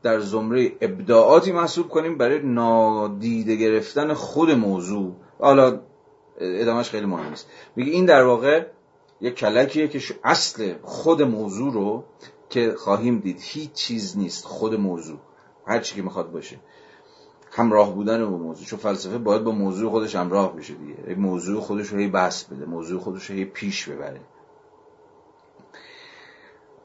[0.04, 5.16] در زمره ابداعاتی محسوب کنیم برای نادیده گرفتن خود موضوع.
[5.40, 5.80] حالا
[6.38, 8.66] ادامهش خیلی مهم است میگه این در واقع
[9.22, 12.04] یک کلکیه که اصل خود موضوع رو
[12.50, 15.20] که خواهیم دید هیچ چیز نیست خود موضوع.
[15.68, 16.60] هر چی که می‌خواد باشه.
[17.52, 18.66] همراه بودن با موضوع.
[18.66, 21.16] چون فلسفه باید با موضوع خودش همراه بشه دیگه.
[21.16, 22.66] موضوع خودش رو هی بس بده.
[22.66, 24.22] موضوع خودش رو هی پیش ببره.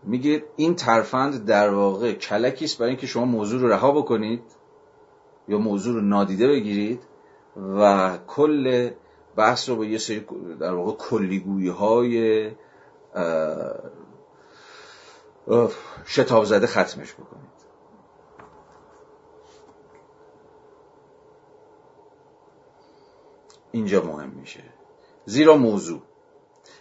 [0.02, 4.42] میگه این ترفند در واقع کلکی است برای اینکه شما موضوع رو رها بکنید
[5.48, 7.00] یا موضوع رو نادیده بگیرید
[7.56, 8.90] و کل
[9.36, 10.26] بحث رو با یه سری
[10.60, 12.50] در واقع کلیگویی های
[16.06, 17.51] شتاب زده ختمش بکنید.
[23.72, 24.64] اینجا مهم میشه.
[25.26, 26.02] زیرا موضوع.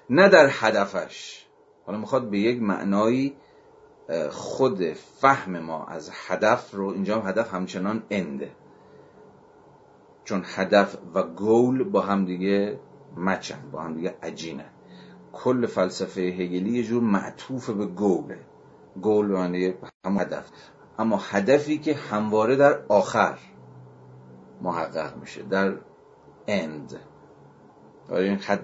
[0.09, 1.45] نه در هدفش.
[1.85, 3.35] حالا می‌خواد به یک معنایی
[4.29, 8.51] خود فهم ما از هدف رو اینجا هدف همچنان انده
[10.23, 12.79] چون هدف و گول با هم دیگه
[13.17, 14.65] مچن با هم دیگه عجینه.
[15.33, 18.39] کل فلسفه هگلی یه جور معطوف به گوله.
[19.01, 19.73] گول معنی
[20.05, 20.49] هم هدف.
[20.99, 23.37] اما هدفی که همواره در آخر
[24.61, 25.73] محقق میشه در
[26.51, 26.99] اند
[28.09, 28.59] این خد...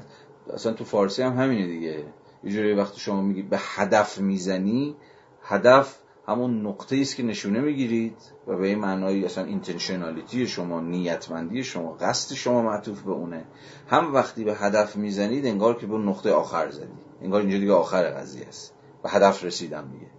[0.54, 2.06] اصلا تو فارسی هم همینه دیگه.
[2.44, 4.96] یه جوری وقتی شما میگی به هدف می‌زنی
[5.42, 8.18] هدف همون نقطه است که نشونه می‌گیرید
[8.48, 13.46] و به این معنای اصلا اینتنشنالیتی شما نیتمندی شما قصد شما معطوف به اونه.
[13.88, 18.10] هم وقتی به هدف می‌زنید انگار که به نقطه آخر زدید انگار اینجا دیگه آخر
[18.10, 18.74] قضیه است.
[19.04, 20.12] به هدف رسیدم دیگه.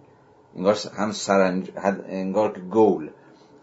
[0.55, 1.71] انگار هم سرنج...
[2.07, 3.09] انگار که گول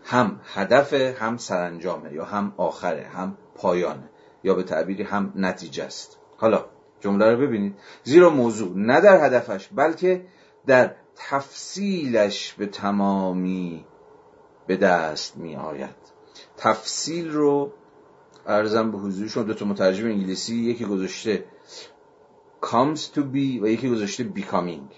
[0.04, 4.10] هم هدف هم سرانجامه یا هم آخره هم پایانه
[4.44, 6.18] یا به تعبیری هم نتیجه است.
[6.36, 6.64] حالا
[7.00, 7.74] جمله رو ببینید.
[8.04, 10.24] زیرا موضوع نه در هدفش بلکه
[10.66, 13.84] در تفصیلش به تمامی
[14.66, 15.96] به دست می آید.
[16.56, 17.72] تفصیل رو
[18.46, 21.44] ارزم به حضور شما دو تا مترجم انگلیسی یکی گذاشته
[22.62, 24.94] comes to be و یکی گذاشته becoming.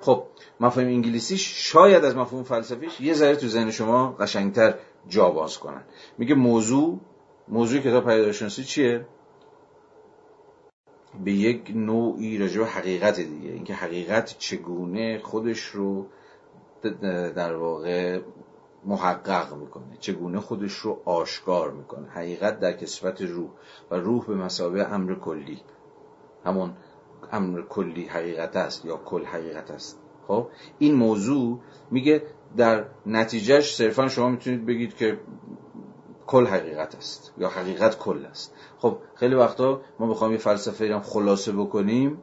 [0.00, 0.24] خب
[0.60, 4.74] مفهوم انگلیسی شاید از مفهوم فلسفیش یه ذره تو ذهن شما قشنگتر
[5.08, 5.82] جا باز کنن.
[6.18, 7.00] میگه موضوع
[7.50, 9.06] موضوع کتاب پیدایشناسی چیه؟
[11.24, 13.50] به یک نوعی راجع به حقیقت دیگه.
[13.50, 16.06] اینکه حقیقت چگونه خودش رو
[17.36, 18.20] در واقع
[18.84, 22.08] محقق می‌کنه چگونه خودش رو آشکار می‌کنه.
[22.08, 23.50] حقیقت در کسفت روح
[23.90, 25.60] و روح به مسابقه امر کلی.
[26.44, 26.72] همون
[27.32, 30.00] امر کلی حقیقت است یا کل حقیقت است.
[30.28, 30.48] خب؟
[30.78, 32.22] این موضوع میگه
[32.56, 35.18] در نتیجهش صرفا شما می‌تونید بگید که
[36.30, 38.54] کل حقیقت است یا حقیقت کل است.
[38.78, 42.22] خب خیلی وقتا ما بخوایم یه فلسفه هم خلاصه بکنیم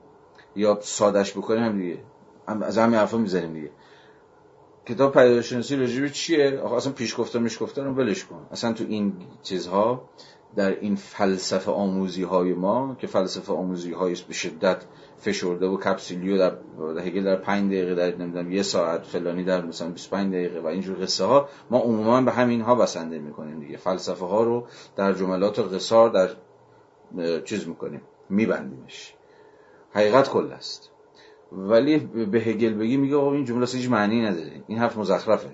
[0.55, 1.99] یا سادش بکنیم هم دیگه
[2.47, 3.71] از همین حرفا می‌زنیم دیگه.
[4.85, 8.47] کتاب پیدایشناسی راجع چیه؟ آخه اصلا پیش گفتم میش گفتم رو ولش کن.
[8.51, 10.09] اصلا تو این چیزها
[10.55, 14.83] در این فلسفه آموزی های ما که فلسفه آموزی های به شدت
[15.17, 16.57] فشرده و کپسولیو در
[17.01, 20.97] هگل در 5 دقیقه در نمی‌دونم یه ساعت فلانی در مثلا 25 دقیقه و اینجور
[21.01, 23.77] قصه ها ما عموما به همین ها بسنده می‌کنیم دیگه.
[23.77, 26.29] فلسفه ها رو در جملات قصار در
[27.41, 29.13] چیز می‌کنیم میبندیمش.
[29.91, 30.91] حقیقت کل است.
[31.51, 31.97] ولی
[32.31, 34.63] به هگل بگی میگه این جمله هیچ معنی نداره.
[34.67, 35.49] این حرف مزخرفه.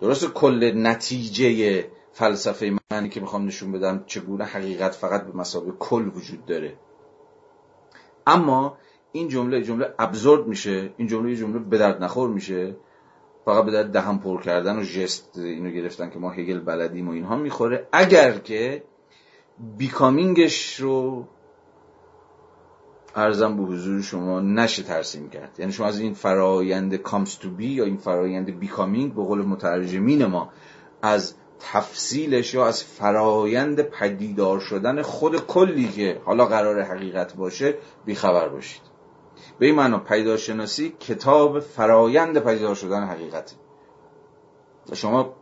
[0.00, 1.84] درست کل نتیجه
[2.14, 6.76] فلسفه منی که می‌خوام نشون بدم چگونه حقیقت فقط به مسابقه کل وجود داره.
[8.26, 8.76] اما
[9.12, 12.76] این جمله جمله ابزورد میشه این جمله جمله به درد نخور میشه.
[13.44, 17.12] فقط به درد دهن پر کردن و جست اینو گرفتن که ما هگل بلدیم و
[17.12, 17.88] اینها می‌خوره.
[17.92, 18.84] اگر که
[19.78, 21.28] بیکامینگش رو
[23.14, 25.56] ارزم به حضور شما نشه ترسیم کرد.
[25.58, 30.26] یعنی شما از این فرایند کامز تو بی یا این فرایند بیکامینگ به قول مترجمین
[30.26, 30.52] ما
[31.02, 37.74] از تفصیلش یا از فرایند پدیدار شدن خود کلی که حالا قرار حقیقت باشه
[38.04, 38.82] بیخبر باشید.
[39.58, 43.54] به این معنا پیداشناسی کتاب فرایند پدیدار شدن حقیقت.
[44.88, 45.34] و شما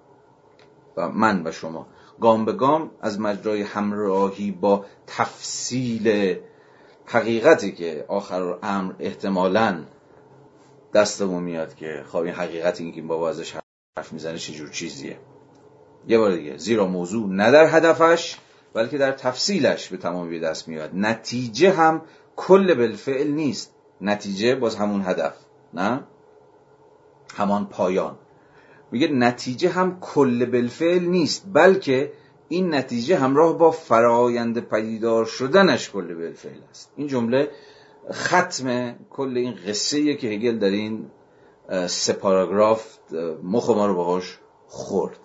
[0.96, 1.86] و من و شما
[2.20, 6.38] گام به گام از مجرای همراهی با تفصیل
[7.06, 9.84] حقیقتی که آخر امر احتمالا
[10.94, 13.56] دستمون میاد که خب این حقیقتی این که بابا ازش
[13.98, 15.18] حرف می‌زنه چه چیزیه.
[16.08, 16.56] یه بار دیگه.
[16.56, 18.36] زیرا موضوع نه در هدفش
[18.74, 20.90] بلکه در تفصیلش به تمامی دست میاد.
[20.94, 22.02] نتیجه هم
[22.36, 23.74] کل بالفعل نیست.
[24.00, 25.34] نتیجه باز همون هدف
[25.74, 26.04] نه؟
[27.34, 28.18] همان پایان.
[28.90, 32.12] میگه نتیجه هم کل بالفعل نیست بلکه
[32.48, 36.92] این نتیجه همراه با فرایند پدیدار شدنش کل بالفعل است.
[36.96, 37.50] این جمله
[38.12, 41.10] ختم کل این قصه که هگل در این
[41.86, 42.98] سه پاراگراف
[43.42, 45.18] مخ ما رو باهاش خورد.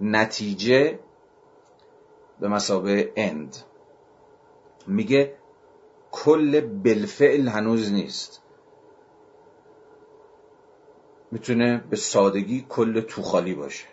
[0.00, 0.98] نتیجه
[2.40, 3.56] به مسابه اند
[4.86, 5.34] میگه
[6.10, 8.42] کل بالفعل هنوز نیست.
[11.30, 13.86] می‌تونه به سادگی کل توخالی باشه.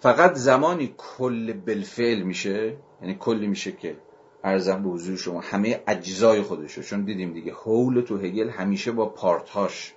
[0.00, 3.96] فقط زمانی کل بالفعل میشه یعنی کلی میشه که
[4.44, 9.06] ارزم به حضور شما همه اجزای خودشو چون دیدیم دیگه هول تو هگل همیشه با
[9.06, 9.94] پارتهاش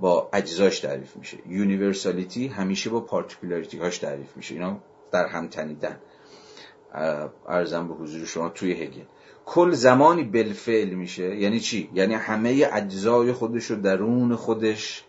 [0.00, 1.38] با اجزاش تعریف میشه.
[1.46, 4.54] universality همیشه با particularity هاش تعریف میشه.
[4.54, 4.78] اینا
[5.12, 6.00] در هم تنیدن.
[7.48, 9.04] عرضم به حضور شما توی هگل
[9.46, 11.36] کل زمانی بالفعل میشه.
[11.36, 15.04] یعنی چی؟ یعنی همه اجزای خودش رو درون خودش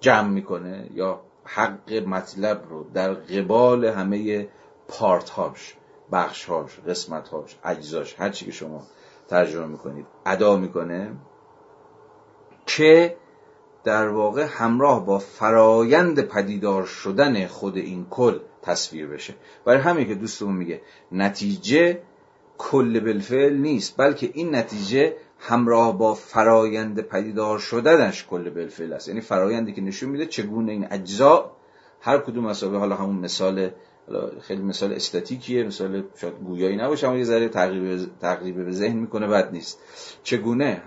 [0.00, 4.48] جمع می‌کنه یا حق مطلب رو در قبال همه
[4.88, 5.76] part هاش
[6.12, 8.86] بخش هاش قسمت هاش اجزاش هر چی که شما
[9.28, 11.12] ترجمه می‌کنید ادا می‌کنه.
[12.68, 13.16] که
[13.84, 19.34] در واقع همراه با فرایند پدیدار شدن خود این کل تصویر بشه.
[19.64, 20.80] برای همین که دوستمون میگه
[21.12, 22.00] نتیجه
[22.58, 29.08] کل بالفعل نیست بلکه این نتیجه همراه با فرایند پدیدار شدنش کل بالفعل است.
[29.08, 31.52] یعنی فرایندی که نشون میده چگونه این اجزا
[32.00, 33.70] هر کدوم مسابقه حالا همون مثال
[34.40, 37.48] خیلی مثال استاتیکیه مثال شاید گویایی نباشه اما یه ذره
[38.20, 39.78] تقریب به ذهن می‌کنه بد نیست.
[40.22, 40.82] چگونه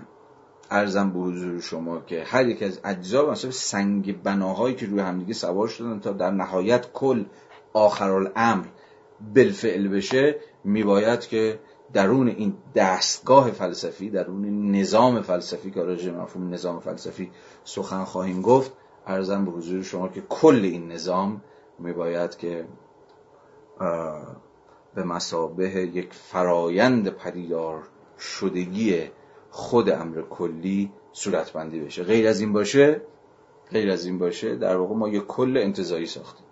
[0.72, 5.34] ارزم به حضور شما که هر یک از اجزا مثلا سنگ بناهایی که روی همدیگه
[5.34, 7.24] سوار شدن تا در نهایت کل
[7.72, 8.64] آخر الامر
[9.34, 11.58] بالفعل بشه میباید که
[11.92, 17.30] درون این دستگاه فلسفی درون نظام فلسفی که راجع مفهوم نظام فلسفی
[17.64, 18.72] سخن خواهیم گفت
[19.06, 21.42] ارزم به حضور شما که کل این نظام
[21.78, 22.64] میباید که
[24.94, 27.82] به مسابه یک فرایند پدیدار
[28.18, 29.10] شدگی
[29.54, 32.02] خود امر کلی صورتبندی بشه.
[32.02, 33.00] غیر از این باشه
[33.70, 36.46] غیر از این باشه در واقع ما یک کل انتظایی ساختیم.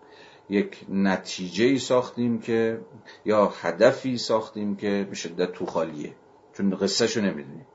[0.49, 2.81] یک نتیجه ای ساختیم که
[3.25, 6.15] یا هدفی ساختیم که به شدت تو خالیه.
[6.53, 7.67] چون قصهشو نمی‌دونیم.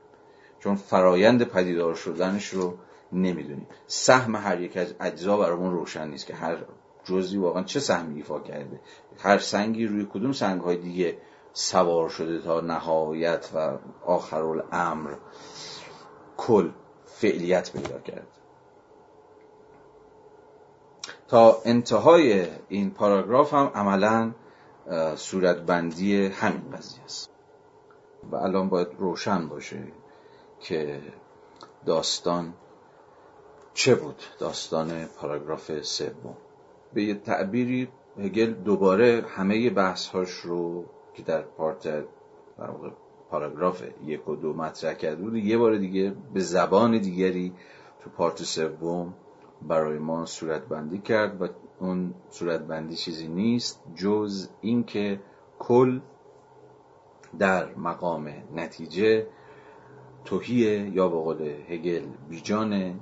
[0.60, 2.74] چون فرایند پدیدار شدنش رو
[3.12, 3.66] نمی‌دونیم.
[3.86, 6.56] سهم هر یک از اجزا برامون روشن نیست که هر
[7.04, 8.80] جزی واقعا چه سهمی ایفا کرده.
[9.18, 11.18] هر سنگی روی کدوم سنگ های دیگه
[11.58, 15.10] سوار شده تا نهایت و آخر الامر
[16.36, 16.70] کل
[17.04, 18.26] فعلیت پیدا کرد.
[21.28, 24.32] تا انتهای این پاراگراف هم عملا
[25.16, 27.30] صورتبندی همین قضیه است.
[28.30, 29.82] و الان باید روشن باشه
[30.60, 31.02] که
[31.86, 32.54] داستان
[33.74, 36.36] چه بود؟ داستان پاراگراف سوم.
[36.94, 37.88] به یه تعبیری
[38.18, 40.84] هگل دوباره همه بحثهاش رو
[41.16, 42.04] که در پارت
[43.30, 45.34] پاراگراف یک و دو مطرح کرده بود.
[45.34, 47.52] یه بار دیگه به زبان دیگری
[48.00, 49.14] تو پارت سوم
[49.62, 51.48] برای ما صورت بندی کرد و
[51.80, 55.20] اون صورت بندی چیزی نیست جز اینکه
[55.58, 56.00] کل
[57.38, 59.26] در مقام نتیجه
[60.24, 62.94] توهیه یا به قول هگل بیجانه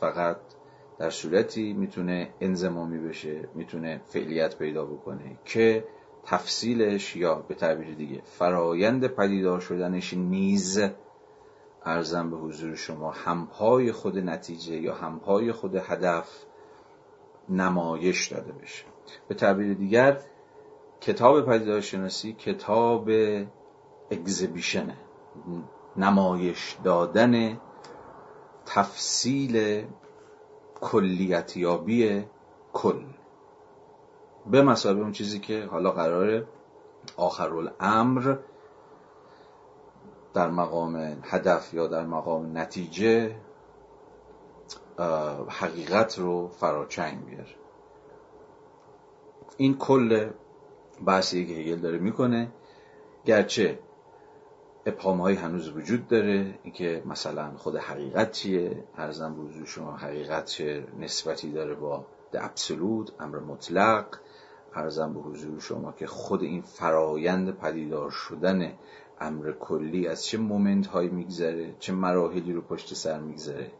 [0.00, 0.36] فقط
[0.98, 5.84] در صورتی می‌تونه انزمامی بشه می‌تونه فعلیت پیدا بکنه که
[6.26, 10.80] تفصیلش یا به تعبیر دیگه فرایند پدیدار شدنش نیز
[11.84, 16.44] ارزم به حضور شما همپای خود نتیجه یا همپای خود هدف
[17.48, 18.84] نمایش داده بشه.
[19.28, 20.20] به تعبیر دیگر
[21.00, 23.10] کتاب پدیدارشناسی کتاب
[24.10, 24.96] اگزیبیشنه
[25.96, 27.60] نمایش دادن
[28.66, 29.84] تفصیل
[30.80, 32.24] کلیتیابی
[32.72, 33.02] کل.
[34.50, 36.46] به مسابقه اون چیزی که حالا قراره
[37.16, 38.36] آخرالامر
[40.34, 43.36] در مقام هدف یا در مقام نتیجه
[45.48, 47.54] حقیقت رو فراچنگ بیاره.
[49.56, 50.30] این کل
[51.06, 52.48] بحثی که هگل داره می‌کنه.
[53.24, 53.78] گرچه
[54.86, 60.86] ابهام های هنوز وجود داره اینکه مثلا خود حقیقت چیه؟ ارزم بزرگ شما حقیقت چه
[60.98, 64.06] نسبتی داره با د ابسولوت امر مطلق.
[64.74, 68.72] ارزم به حضور شما که خود این فرایند پدیدار شدن
[69.20, 73.70] امر کلی از چه مومنت هایی میگذره چه مراحلی رو پشت سر میگذره.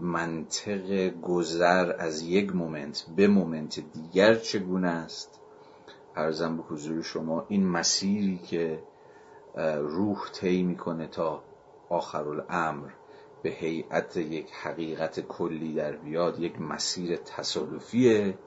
[0.00, 5.40] منطق گذر از یک moment به moment دیگر چگونه است؟
[6.16, 8.82] عرضم به حضور شما این مسیری که
[9.78, 11.42] روح طی می‌کنه تا
[11.88, 12.88] آخر الامر
[13.42, 18.38] به هیئت یک حقیقت کلی در بیاد یک مسیر تصادفیه.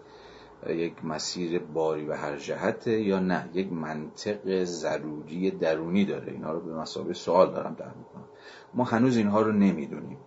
[0.67, 6.31] یک مسیر باری به هر جهته یا نه؟ یک منطق ضروری درونی داره.
[6.31, 8.25] اینا رو به مثابه سوال دارم طرح می‌کنم
[8.73, 10.17] ما هنوز اینها رو نمی‌دونیم.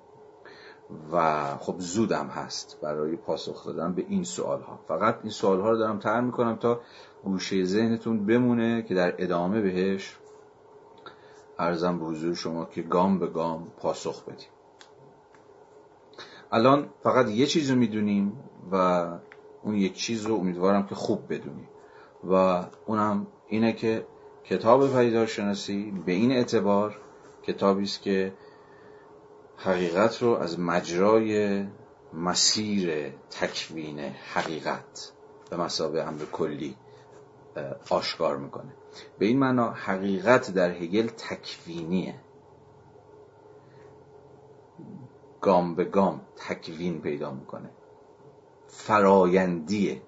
[1.13, 5.71] و خب زودم هست برای پاسخ دادن به این سوال ها فقط این سوال ها
[5.71, 6.81] رو دارم تر می‌کنم تا
[7.25, 10.17] گوشه ذهنتون بمونه که در ادامه بهش
[11.59, 14.49] ارزم به حضور شما که گام به گام پاسخ بدیم.
[16.53, 18.33] الان فقط یه چیز رو می‌دونیم
[18.73, 19.07] و
[19.63, 21.69] اون یک چیز رو امیدوارم که خوب بدونیم
[22.25, 24.07] و اونم اینه که
[24.45, 27.01] کتاب پدیدارشناسی به این اعتبار
[27.43, 28.33] کتابی است که
[29.57, 31.65] حقیقت رو از مجرای
[32.15, 35.13] مسیر تکوین حقیقت
[35.51, 36.77] به مسابه امر کلی
[37.91, 38.73] آشکار می‌کنه.
[39.19, 42.15] به این معنا حقیقت در هگل تکوینیه.
[45.41, 47.71] گام به گام تکوین پیدا می‌کنه.
[48.69, 50.03] فرایندیه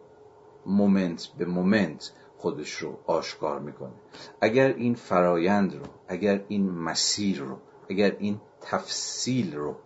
[0.66, 3.92] مومنت به مومنت خودش رو آشکار می‌کنه.
[4.40, 7.58] اگر این فرایند رو اگر این مسیر رو
[7.90, 9.76] اگر این تفصیل رو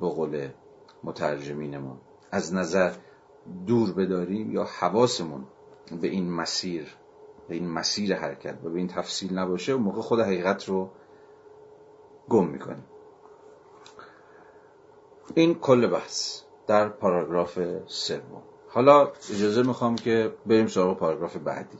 [0.00, 0.48] به قول
[1.04, 1.96] مترجمینمون
[2.30, 2.92] از نظر
[3.66, 5.46] دور بداریم یا حواسمون
[6.00, 6.96] به این مسیر
[7.48, 10.90] به این مسیر حرکت و به این تفصیل نباشه اون موقع خود حقیقت رو
[12.28, 12.84] گم می‌کنیم.
[15.34, 16.45] این کل بحث.
[16.66, 18.42] در پاراگراف سوم.
[18.68, 21.78] حالا اجازه می‌خوام که بریم سراغ پاراگراف بعدی.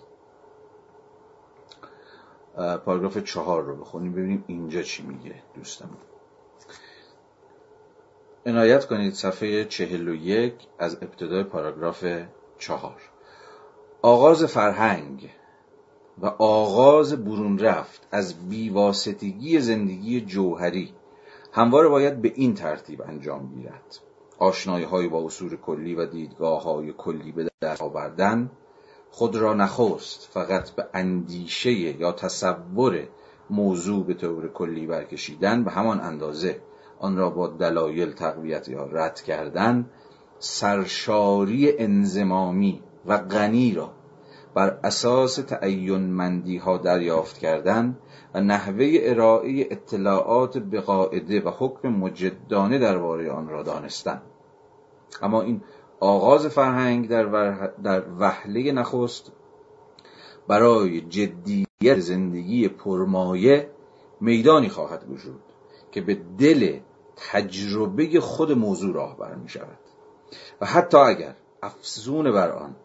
[2.57, 5.97] پاراگراف چهار رو بخونیم ببینیم اینجا چی میگه دوستمون.
[8.47, 12.05] عنایت کنید صفحه چهل و یک از ابتدای پاراگراف
[12.59, 13.03] چهار.
[14.03, 15.31] آغاز فرهنگ
[16.19, 20.95] و آغاز برون رفت از بیواسطگی زندگی جوهری
[21.53, 23.99] همواره باید به این ترتیب انجام گیرد
[24.39, 28.51] آشنایی های با اصول کلی و دیدگاه های کلی به دست آوردن
[29.11, 33.09] خود را نخست فقط به اندیشه یا تصور
[33.51, 36.61] موضوع به طور کلی برکشیدن به همان اندازه
[36.99, 39.91] آن را با دلایل تقویت یا رد کردن
[40.39, 43.93] سرشاری انزمامی و غنی را
[44.57, 47.99] بر اساس تعین مندی ها دریافت کردن
[48.35, 54.23] و نحوه ارائه اطلاعات به قاعده و حکم مجدانه درباره آن را دانستن.
[55.23, 55.61] اما این
[56.01, 57.25] آغاز فرهنگ در,
[57.83, 59.33] در وحله نخست
[60.49, 63.71] برای جدیت زندگی پرمایه
[64.21, 65.41] میدانی خواهد وجود
[65.93, 66.79] که به دل
[67.17, 69.79] تجربه خود موضوع راه می شود
[70.61, 72.77] و حتی اگر افزون بر آن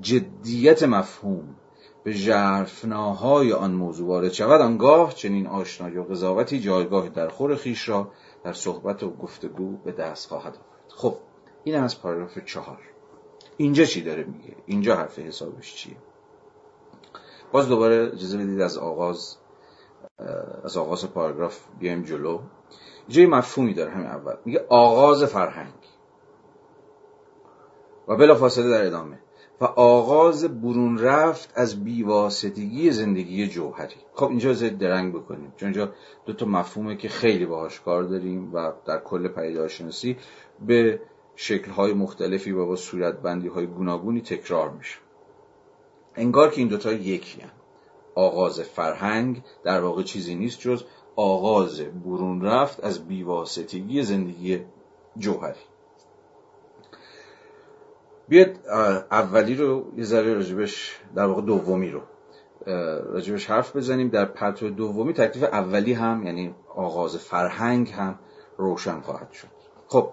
[0.00, 1.56] جدیت مفهوم
[2.04, 7.88] به جرفناهای آن موضوع وارد شود آنگاه چنین آشنایی و قضاوتی جایگاه در خور خیش
[7.88, 8.10] را
[8.44, 10.60] در صحبت و گفتگو به دست خواهد آورد.
[10.88, 11.16] خب
[11.64, 12.78] این از پاراگراف چهار.
[13.56, 15.96] اینجا چی داره میگه؟ اینجا حرف حسابش چیه؟
[17.52, 19.36] باز دوباره اجازه بدید از آغاز
[20.64, 22.40] از آغاز پاراگراف بیایم جلو.
[23.08, 24.36] اینجا مفهومی داره همین اول.
[24.44, 25.74] میگه آغاز فرهنگ.
[28.08, 29.18] و بلا فاصله در ادامه.
[29.60, 33.96] و آغاز برون رفت از بیواسطگی زندگی جوهری.
[34.14, 35.52] خب اینجا زد درنگ بکنیم.
[35.56, 35.92] چون اینجا
[36.26, 40.16] دو تا مفهومه که خیلی باهاش کار داریم و در کل پیداشناسی
[40.66, 41.00] به
[41.36, 44.98] شکلهای مختلفی و با صورتبندی های گوناگونی تکرار میشه.
[46.14, 47.50] انگار که این دوتا یکی هم.
[48.14, 50.84] آغاز فرهنگ در واقع چیزی نیست جز
[51.16, 54.60] آغاز برون رفت از بیواسطگی زندگی
[55.18, 55.60] جوهری.
[58.28, 58.66] بیاد
[59.10, 62.02] اولی رو یه ذره راجبش در واقع دومی رو
[63.12, 64.08] راجبش حرف بزنیم.
[64.08, 68.18] در پرتو دومی تکلیف اولی هم یعنی آغاز فرهنگ هم
[68.56, 69.48] روشن خواهد شد.
[69.88, 70.10] خب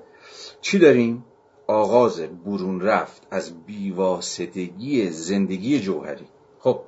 [0.61, 1.25] چی داریم؟
[1.67, 6.27] آغاز برون رفت از بیواسطگی زندگی جوهری.
[6.59, 6.81] خب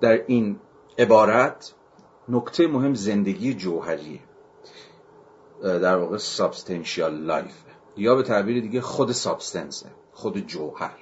[0.00, 0.56] در این
[0.98, 1.74] عبارت
[2.28, 4.20] نکته مهم زندگی جوهریه.
[5.62, 7.54] در واقع substantial life
[7.96, 9.86] یا به تعبیر دیگه خود substance ه
[10.20, 10.96] خود جوهر.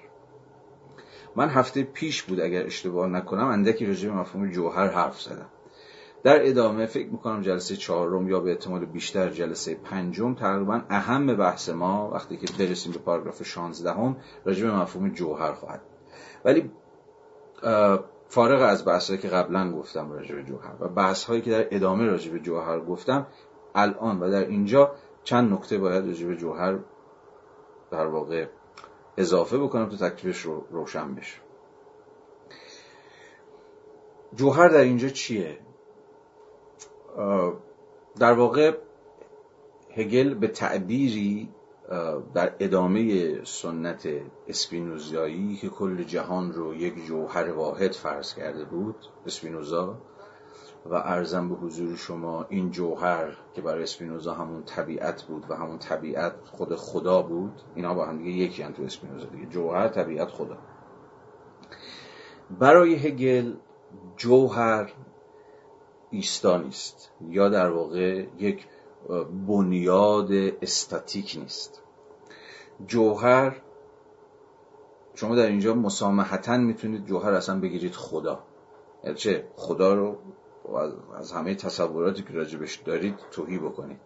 [1.36, 5.48] من هفته پیش بود اگر اشتباه نکنم اندکی راجع به مفهوم جوهر حرف زدم.
[6.22, 11.68] در ادامه فکر می‌کنم جلسه چهارم یا به احتمال بیشتر جلسه پنجم تقریبا اعم بحث
[11.68, 15.80] ما وقتی که برسیم به پاراگراف 16 هم راجع به مفهوم جوهر خواهد.
[16.44, 16.70] ولی
[18.28, 22.04] فارغ از بحثایی که قبلا گفتم راجع به جوهر و بحث هایی که در ادامه
[22.04, 23.26] راجع به جوهر گفتم
[23.74, 24.92] الان و در اینجا
[25.24, 26.78] چند نکته باید راجع به جوهر
[27.90, 28.46] در واقع
[29.18, 31.40] اضافه بکنم تا تکلیفش رو روشن بشه.
[34.34, 35.58] جوهر در اینجا چیه؟
[38.18, 38.76] در واقع
[39.90, 41.48] هگل به تعبیری
[42.34, 44.08] در ادامه سنت
[44.48, 48.96] اسپینوزیایی که کل جهان رو یک جوهر واحد فرض کرده بود
[49.26, 49.98] اسپینوزا
[50.86, 55.78] و ارزم به حضور شما این جوهر که برای اسپینوزا همون طبیعت بود و همون
[55.78, 59.46] طبیعت خود خدا بود اینا با هم دیگه یکی هم تو اسپینوزا دیگه.
[59.46, 60.58] جوهر طبیعت خدا.
[62.50, 63.54] برای هگل
[64.16, 64.92] جوهر
[66.10, 68.66] ایستا نیست یا در واقع یک
[69.48, 71.82] بنیاد استاتیک نیست.
[72.86, 73.56] جوهر
[75.14, 78.38] شما در اینجا مسامحتا می‌تونید جوهر اصلا بگیرید خدا.
[79.04, 80.18] یعنی چه؟ خدا رو
[81.18, 84.00] از همه تصوراتی که راجبش دارید توهی بکنید.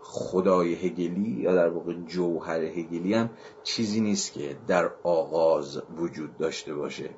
[0.00, 3.30] خدای هگلی یا در واقع جوهر هگلی هم
[3.62, 7.10] چیزی نیست که در آغاز وجود داشته باشه.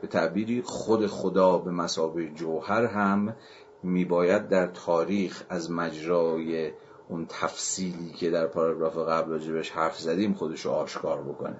[0.00, 3.36] به تعبیری خود خدا به مسابه جوهر هم
[3.82, 6.72] میباید در تاریخ از مجرای
[7.08, 11.56] اون تفصیلی که در پاراگراف قبل راجبش حرف زدیم خودش رو آشکار بکنه.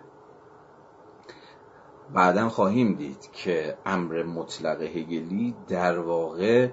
[2.15, 6.69] بعدا خواهیم دید که امر مطلق هگلی در واقع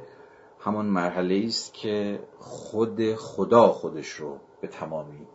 [0.59, 5.27] همان مرحله است که خود خدا خودش رو به تمامی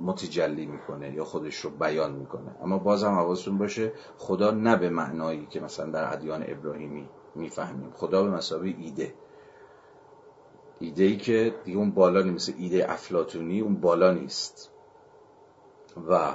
[0.00, 2.56] متجلی می‌کنه یا خودش رو بیان می‌کنه.
[2.62, 7.90] اما باز هم حواستون باشه خدا نه به معنایی که مثلا در ادیان ابراهیمی می‌فهمیم.
[7.90, 9.14] خدا به مسابقه ایده.
[10.80, 14.70] ایده ای که دیگه اون بالا مثل ایده افلاتونی اون بالا نیست.
[16.08, 16.34] و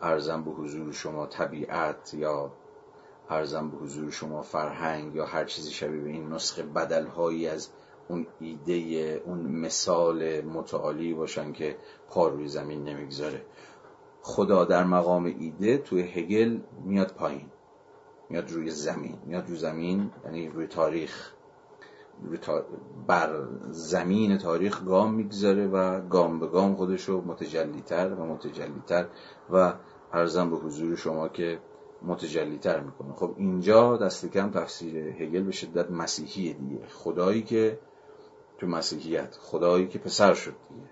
[0.00, 2.52] ارزم به حضور شما طبیعت یا
[3.30, 7.68] ارزم به حضور شما فرهنگ یا هر چیزی شبیه به این نسخه بدلهایی از
[8.08, 8.72] اون ایده
[9.26, 11.76] اون مثال متعالی باشن که
[12.08, 13.44] پا روی زمین نمی‌گذاره.
[14.22, 17.50] خدا در مقام ایده توی هگل میاد پایین
[18.28, 21.32] میاد روی زمین میاد روی زمین یعنی روی تاریخ.
[23.06, 29.06] بر زمین تاریخ گام می‌گذاره و گام به گام خودش رو متجلیتر و متجلیتر
[29.50, 29.72] و
[30.12, 31.58] ارزم به حضور شما که
[32.02, 33.12] متجلیتر می‌کنه.
[33.14, 36.86] خب اینجا دست کم تفسیر هگل به شدت مسیحی دیگه.
[36.86, 37.78] خدایی که
[38.58, 40.90] تو مسیحیت خدایی که پسر شد دیگه.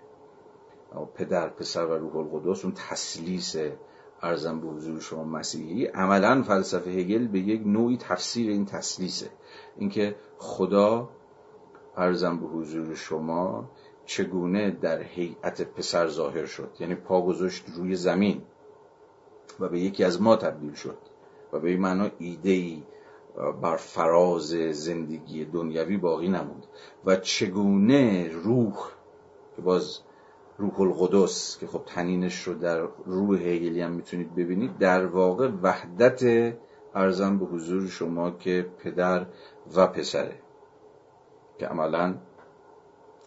[1.15, 3.55] پدر پسر و روح القدس اون تسلیس
[4.21, 5.85] ارزم به حضور شما مسیحی.
[5.85, 9.29] عملا فلسفه هگل به یک نوعی تفسیر این تسلیسه.
[9.77, 11.09] اینکه خدا
[11.97, 13.69] ارزم به حضور شما
[14.05, 16.69] چگونه در هیئت پسر ظاهر شد.
[16.79, 18.41] یعنی پا گذاشت روی زمین
[19.59, 20.97] و به یکی از ما تبدیل شد
[21.53, 22.83] و به این معنا ایده ای
[23.61, 26.65] بر فراز زندگی دنیوی باقی نموند.
[27.05, 28.75] و چگونه روح
[29.55, 29.99] که باز
[30.57, 36.23] روح القدس که خب تنینش رو در روح هگلی هم می‌تونید ببینید در واقع وحدت
[36.95, 39.25] ارزم به حضور شما که پدر
[39.75, 40.39] و پسره
[41.57, 42.15] که عملا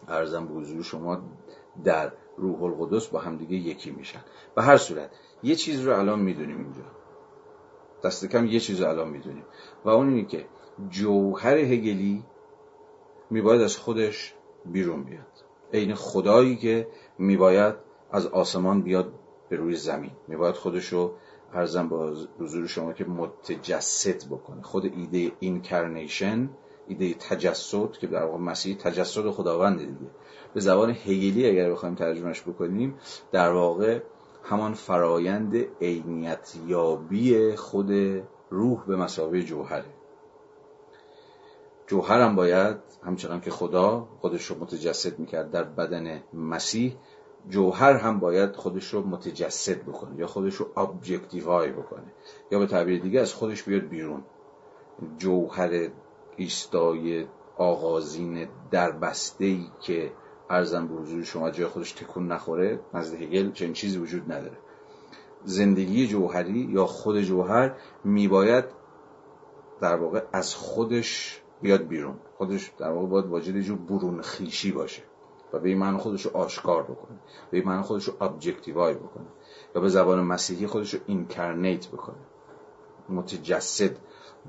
[0.07, 1.21] ارزم به حضور شما
[1.83, 4.19] در روح القدس با همدیگه یکی میشن.
[4.55, 5.09] به هر صورت
[5.43, 6.81] یه چیز رو الان می‌دونیم اینجا.
[8.03, 9.45] دست کم یه چیز رو الان می‌دونیم.
[9.85, 10.45] و اون اینه که
[10.89, 12.23] جوهر هگلی
[13.29, 14.33] میباید از خودش
[14.65, 15.27] بیرون بیاد.
[15.73, 16.87] عین خدایی که
[17.17, 17.75] میباید
[18.11, 19.13] از آسمان بیاد
[19.49, 20.11] به روی زمین.
[20.27, 21.13] میباید خودش رو
[21.53, 24.61] عرضم به حضور شما که متجسد بکنه.
[24.61, 26.49] خود ایده incarnation
[26.87, 30.11] ایده تجسد که در واقع مسیح تجسد خداوند دیگه.
[30.53, 32.95] به زبان هگلی اگر بخوایم ترجمهش بکنیم
[33.31, 33.99] در واقع
[34.43, 37.91] همان فرایند عینیت یابی خود
[38.49, 39.85] روح به مسابقه جوهره.
[41.87, 46.95] جوهر هم باید همچنان که خدا خودش رو متجسد می‌کرد در بدن مسیح
[47.49, 52.13] جوهر هم باید خودش رو متجسد بکنه یا خودش رو ابجکتیوای بکنه
[52.51, 54.23] یا به تعبیر دیگه از خودش بیاد بیرون.
[55.17, 55.89] جوهر
[56.35, 57.25] ایستای
[57.57, 60.11] آغازین در بسته ای که
[60.49, 64.57] ارزم به حضور شما جای خودش تکون نخوره نزد هگل چنین چیزی وجود نداره.
[65.43, 68.65] زندگی جوهری یا خود جوهر میباید
[69.81, 72.15] در واقع از خودش بیاد بیرون.
[72.37, 75.03] خودش در واقع باید واجد جور برون خیشی باشه.
[75.53, 77.17] و به این معنی خودش رو آشکار بکنه.
[77.51, 79.25] به این معنی خودش رو ابجکتیوای بکنه.
[79.75, 82.15] یا به زبان مسیحی خودش رو اینکرنیت بکنه.
[83.09, 83.95] متجسد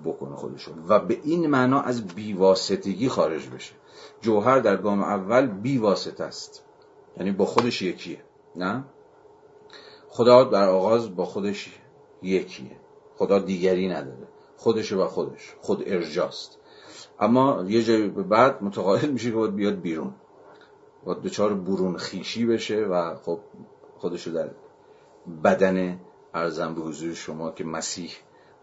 [0.04, 3.74] بکنه خودش و به این معنا از بیواسطگی خارج بشه.
[4.20, 6.64] جوهر در گام اول بیواسطه است.
[7.16, 8.18] یعنی با خودش یکیه.
[8.56, 8.84] نه؟
[10.08, 11.80] خدا در آغاز با خودش
[12.22, 12.76] یکیه.
[13.16, 14.28] خدا دیگری نداره.
[14.56, 15.54] خودش و خودش.
[15.60, 16.58] خود ارجاست.
[17.20, 20.14] اما یه جای بعد متقاعد میشه که باید بیاد بیرون.
[21.04, 23.40] باید دچار برون خیشی بشه و خب
[23.98, 24.50] خودشو در
[25.44, 26.00] بدن
[26.34, 28.10] ارزم به حضور شما که مسیح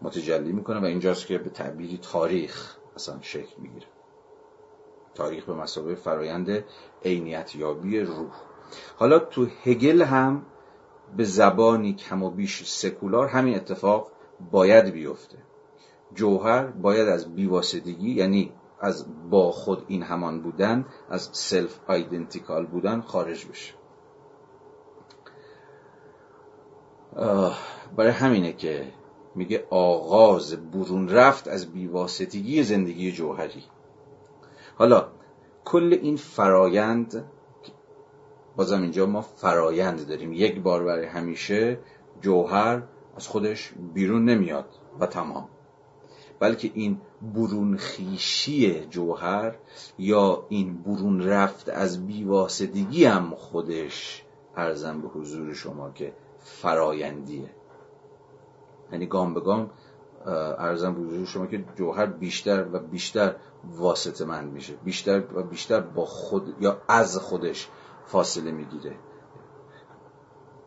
[0.02, 3.86] متجلی می‌کنه و اینجاست که به تعبیری تاریخ اصلا شکل می‌گیره.
[5.14, 6.64] تاریخ به مثابه فرایند
[7.04, 8.32] عینیت یابی روح.
[8.96, 10.46] حالا تو هگل هم
[11.16, 14.10] به زبانی کم و بیش سکولار همین اتفاق
[14.50, 15.38] باید بیفته.
[16.14, 18.52] جوهر باید از بیواسطگی یعنی
[18.82, 23.74] از با خود این همان بودن از self-identical بودن خارج بشه.
[27.96, 28.92] برای همینه که
[29.34, 33.64] میگه آغاز برون رفت از بیواسطگی زندگی جوهری.
[34.78, 35.08] حالا
[35.64, 37.24] کل این فرایند
[38.56, 40.32] بازم اینجا ما فرایند داریم.
[40.32, 41.78] یک بار برای همیشه
[42.20, 42.82] جوهر
[43.16, 44.68] از خودش بیرون نمیاد
[45.00, 45.48] و تمام.
[46.40, 47.00] بلکه این
[47.34, 49.54] برون خیشی جوهر
[49.98, 54.24] یا این برون رفت از بیواسطگی هم خودش
[54.56, 57.50] ارزم به حضور شما که فرایندیه.
[58.92, 59.70] یعنی گام به گام
[60.58, 64.74] عرضم به حضور شما که جوهر بیشتر و بیشتر واسطه‌مند میشه.
[64.84, 67.68] بیشتر و بیشتر با خود یا از خودش
[68.06, 68.96] فاصله می‌گیره.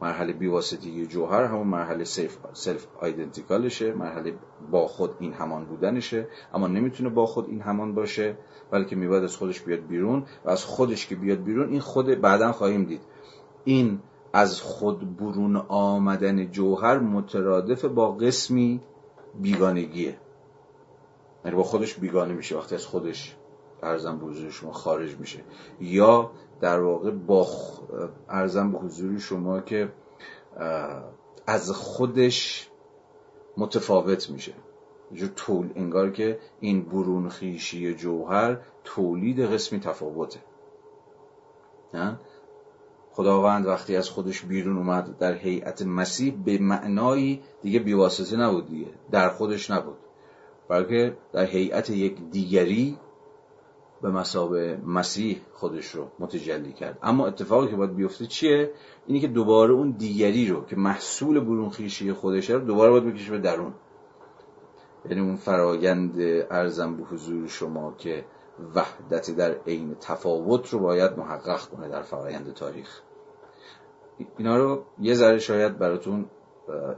[0.02, 4.34] مرحله بیواسطگی جوهر همون مرحله self, self-identical شه مرحله
[4.72, 8.38] با خود این همان بودنشه اما نمی‌تونه با خود این همان باشه
[8.72, 12.52] بلکه میباید از خودش بیاد بیرون و از خودش که بیاد بیرون این خود بعدا
[12.52, 13.02] خواهیم دید.
[13.64, 14.00] این
[14.34, 18.82] از خود برون آمدن جوهر مترادف با قسمی
[19.42, 20.18] بیگانگیه.
[21.46, 23.36] یعنی با خودش بیگانه میشه وقتی از خودش
[23.84, 25.40] ارزم حضور شما خارج میشه.
[25.80, 26.32] یا
[26.62, 27.48] در واقع با
[28.30, 29.92] ارزم به حضور شما که
[31.48, 32.70] از خودش
[33.58, 34.54] متفاوت میشه.
[35.14, 40.40] جو طول انگار که این برون خیشی جوهر تولید قسمی تفاوته.
[43.12, 48.88] خداوند وقتی از خودش بیرون اومد در هیئت مسیح به معنایی دیگه بیواسطه نبود دیگه.
[49.12, 49.98] در خودش نبود.
[50.70, 52.98] بلکه در هیئت یک دیگری
[54.06, 57.00] به مسابه مسیح خودش رو متجلی کرد.
[57.04, 58.72] اما اتفاقی که باید بیفته چیه؟
[59.08, 63.32] اینی که دوباره اون دیگری رو که محصول برون خیشی خودشه رو دوباره باید بکشه
[63.32, 63.74] به درون.
[65.10, 66.20] یعنی اون فرایند
[66.52, 68.26] ارزم به حضور شما که
[68.76, 73.02] وحدت در عین تفاوت رو باید محقق کنه در فرایند تاریخ.
[74.38, 76.26] اینا رو یه ذره شاید براتون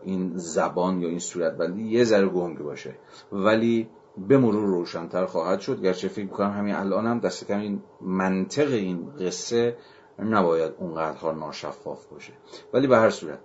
[0.03, 2.95] این زبان یا این صورتبندی یه ذره گنگ باشه.
[3.31, 5.81] ولی به مرور روشنتر خواهد شد.
[5.81, 9.77] گرچه فکر کنم همین الان هم دست کم این منطق این قصه
[10.19, 12.33] نباید اونقدرها ناشفاف باشه.
[12.73, 13.39] ولی به هر صورت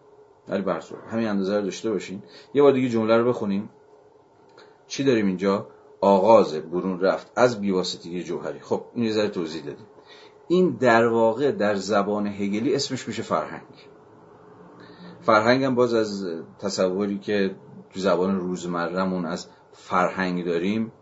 [0.49, 1.03] ولی به هر صورت.
[1.05, 2.23] همین اندازه رو داشته باشین.
[2.55, 3.71] یه بار دیگه جمله رو بخونیم.
[4.87, 5.67] چی داریم اینجا؟
[6.01, 8.61] آغاز برون رفت از بیواسطگی جوهری.
[8.61, 9.87] خب این یه ذره توضیح دادیم.
[10.49, 13.89] این در واقع در زبان هگلی اسمش میشه فرهنگ.
[15.21, 16.27] فرهنگ هم باز از
[16.59, 17.55] تصوری که
[17.91, 20.93] تو زبان روزمرهمون از فرهنگ داریم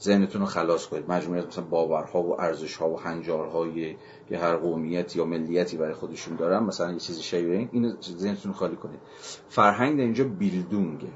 [0.00, 1.10] ذهنتون رو خلاص کنید.
[1.10, 3.96] مجموعه مثلا باورها و ارزشها و هنجارهای
[4.28, 8.76] که هر قومیت یا ملیتی برای خودشون دارن مثلا یه چیزی شبیه این ذهنتون خالی
[8.76, 9.00] کنید.
[9.48, 11.08] فرهنگ در اینجا بیلدونگه.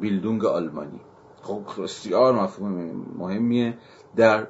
[0.00, 1.00] بیلدونگ آلمانی.
[1.42, 3.78] خب بسیار مفهوم مهمیه.
[4.16, 4.46] در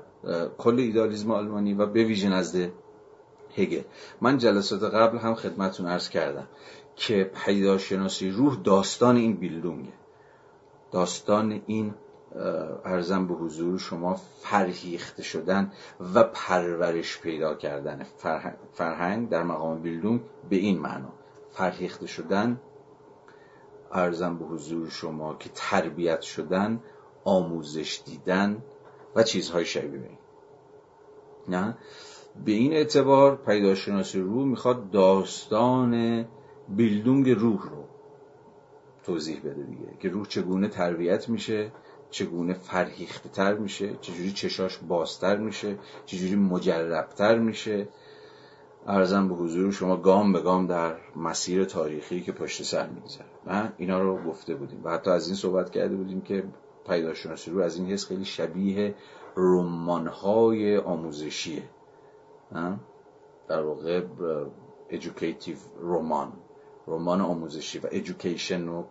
[0.58, 2.70] کل ایدالیزم آلمانی و به ویژه نزد
[3.56, 3.82] هگل
[4.20, 6.48] من جلسات قبل هم خدمتون عرض کردم
[6.96, 9.92] که پیداشناسی روح داستان این بیلدونگه.
[10.92, 11.94] داستان این
[12.84, 15.72] ارزم به حضور شما فرهیخته شدن
[16.14, 18.06] و پرورش پیدا کردن
[18.72, 21.12] فرهنگ در مقام بیلدونگ به این معنا.
[21.50, 22.60] فرهیخته شدن
[23.92, 26.80] ارزم به حضور شما که تربیت شدن
[27.24, 28.62] آموزش دیدن
[29.16, 30.18] و چیزهای شبیه این.
[31.48, 31.78] نه؟
[32.44, 36.24] به این اعتبار پیداشناسی روح می‌خواد داستان
[36.68, 37.84] بیلدونگ روح رو
[39.06, 39.86] توضیح بده دیگه.
[40.00, 41.72] که روح چگونه تربیت میشه
[42.10, 47.88] چگونه فرهیخته تر میشه چجوری چشاش بازتر میشه چجوری مجربتر میشه.
[48.86, 54.00] ارزم به حضور شما گام به گام در مسیر تاریخی که پشت سر میگذره اینا
[54.00, 56.44] رو گفته بودیم و حتی از این صحبت کرده بودیم که
[56.88, 58.94] پیداشناسی رو از این حس خیلی شبیه
[59.36, 61.62] رمانهای آموزشیه
[63.48, 64.02] در واقع
[64.90, 66.32] educative رمان
[66.86, 68.84] رمان آموزشی و education و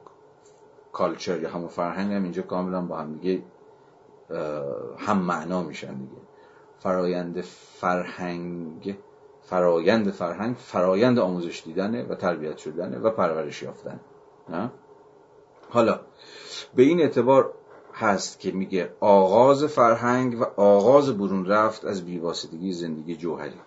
[0.96, 3.44] کالچر یا همون فرهنگ هم اینجا کاملا با هم دیگه
[4.98, 6.22] هم معنا میشن دیگه.
[6.80, 7.42] فرایند
[7.82, 8.98] فرهنگ
[9.42, 14.00] فرایند فرهنگ فرایند آموزش دیدنه و تربیت شدنه و پرورش یافتن.
[15.70, 16.00] حالا
[16.76, 17.54] به این اعتبار
[17.94, 23.60] هست که میگه آغاز فرهنگ و آغاز برون رفت از بیواسطگی زندگی جوهری.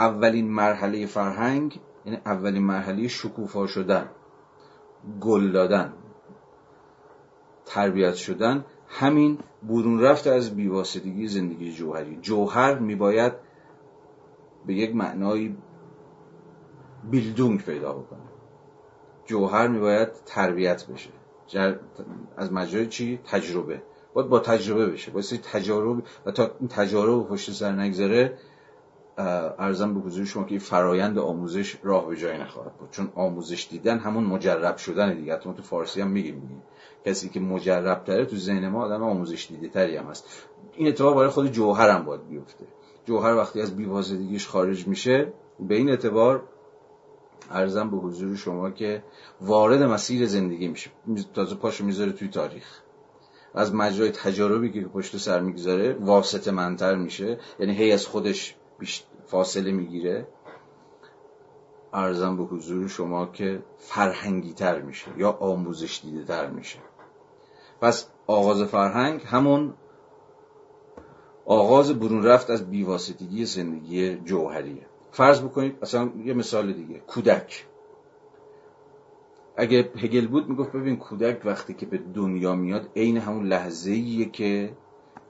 [0.00, 4.08] اولین مرحله فرهنگ یعنی اولین مرحله شکوفا شدن
[5.20, 5.92] گل دادن.
[7.68, 12.18] تربیت شدن همین برون رفت از بیواسطگی زندگی جوهری.
[12.22, 13.32] جوهر میباید
[14.66, 15.54] به یک معنای
[17.10, 18.20] بیلدونگ پیدا بکنه.
[19.26, 21.10] جوهر میباید تربیت بشه.
[22.36, 23.82] از مجرای چی؟ تجربه.
[24.14, 25.10] باید با تجربه بشه.
[25.10, 28.38] باید تجارب و تا این تجارب پشت سر نگذره
[29.58, 32.90] ارزم به حضور شما که فرایند آموزش راه به جای نخواهد بود.
[32.90, 35.36] چون آموزش دیدن همون مجرب شدن دیگه.
[35.36, 36.62] تو فارسی هم میگیم
[37.04, 40.24] کسی که مجرب تره تو ذهن ما آدم آموزش دیده تری هم هست.
[40.74, 42.64] این اتفاق برای خود جوهر هم باید بیفته.
[43.04, 46.42] جوهر وقتی از بیواسطگیش خارج میشه به این اعتبار
[47.50, 49.02] ارزم به حضور شما که
[49.40, 50.90] وارد مسیر زندگی میشه.
[51.34, 52.80] تازه پاشو می‌ذاره توی تاریخ.
[53.54, 57.38] از مجرای تجاربی که پشت سر می‌گذاره واسطه منتر میشه.
[57.58, 58.54] یعنی هی از خودش
[59.26, 60.26] فاصله می‌گیره.
[61.92, 66.78] ارزم به حضور شما که فرهنگی تر میشه یا آموزش دیده تر میشه.
[67.80, 69.74] پس آغاز فرهنگ همون
[71.46, 74.86] آغاز برون رفت از بیواسطگی زندگی جوهریه.
[75.10, 77.66] فرض بکنید اصلا یه مثال دیگه کودک.
[79.56, 84.30] اگه هگل بود می‌گفت ببین کودک وقتی که به دنیا میاد عین همون لحظه ایه
[84.30, 84.76] که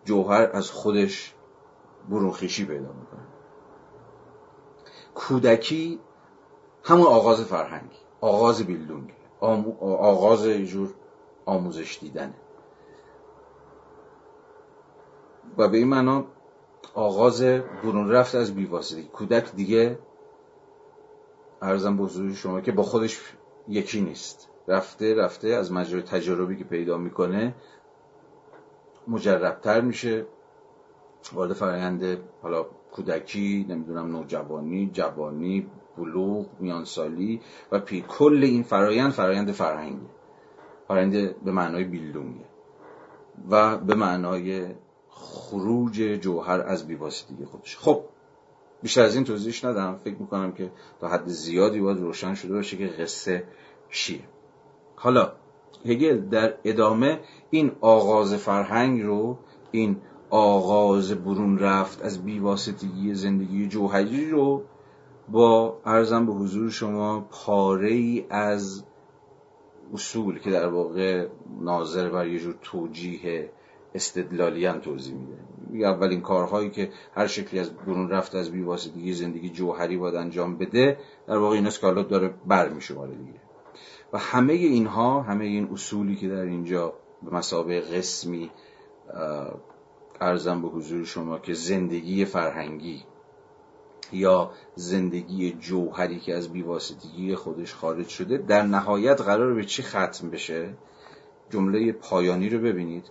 [0.05, 1.35] جوهر از خودش
[2.09, 3.27] برونخیشی پیدا می‌کنه.
[5.15, 6.01] کودکی
[6.83, 7.91] همون آغاز فرهنگ
[8.21, 9.13] آغاز بیلدونگ
[9.81, 10.95] آغاز جور
[11.47, 12.35] آموزش دیدنه
[15.59, 16.25] و به این معنا
[16.95, 19.99] آغاز برون رفت از بیواسطگی کودک دیگه
[21.63, 23.21] ارزم به شما که با خودش
[23.69, 24.49] یکی نیست.
[24.69, 27.55] رفته رفته از مجرای تجاربی که پیدا می‌کنه
[29.09, 30.27] مجربتر میشه.
[31.33, 37.41] وارد فرایند حالا کودکی نمی‌دونم نوجوانی جوانی بلوغ میانسالی
[37.73, 40.07] و پی کل این فرایند فرایند فرهنگه
[40.89, 42.45] فرایند به معنای بیلدونگه
[43.51, 44.67] و به معنای
[45.11, 47.77] خروج جوهر از بیواسطگی خودش.
[47.79, 48.05] خب
[48.83, 49.97] بیشتر از این توضیحش ندم.
[50.05, 50.71] فکر می‌کنم که
[51.01, 53.45] تا حد زیادی باید روشن شده باشه که قصه
[53.91, 54.21] چیه.
[54.97, 55.33] حالا
[55.87, 57.21] هگل در ادامه
[57.51, 59.39] این آغاز فرهنگ رو
[59.71, 59.97] این
[60.31, 64.63] آغاز برون رفت از بیواسطگی زندگی جوهری رو
[65.33, 68.85] با ارزم به حضور شما پاره ای از
[69.95, 71.29] اصول که در واقع
[71.61, 73.51] ناظر بر یه جور توجیه
[73.95, 75.89] استدلالی هم توضیح میده.
[75.89, 80.99] اولین کارهایی که هر شکلی از برون رفت از بیواسطگی زندگی جوهری باید انجام بده
[81.27, 83.41] در واقع این که داره بر میشماره دیگه.
[84.13, 88.51] و همه اینها همه این اصولی که در اینجا به مسابقه قسمی
[90.21, 93.05] ارزم به حضور شما که زندگی فرهنگی
[94.13, 100.31] یا زندگی جوهری که از بیواسطگی خودش خارج شده در نهایت قرار به چی ختم
[100.31, 100.75] بشه؟
[101.51, 103.05] جمله پایانی رو ببینید.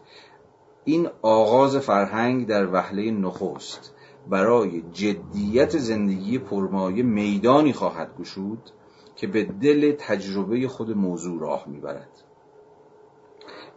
[0.85, 3.93] این آغاز فرهنگ در وهله نخست
[4.29, 8.69] برای جدیت زندگی پرمایه میدانی خواهد گشود
[9.15, 12.23] که به دل تجربه خود موضوع راه می‌برد.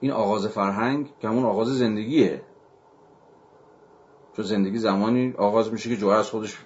[0.00, 2.42] این آغاز فرهنگ که همون آغاز زندگیه.
[4.36, 6.58] چون زندگی زمانی آغاز میشه که جوهر از خودش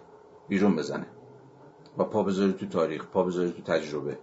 [0.49, 1.07] بیرون بزنه.
[1.99, 4.19] و پا بذاره تو تاریخ پا بذاره تو تجربه.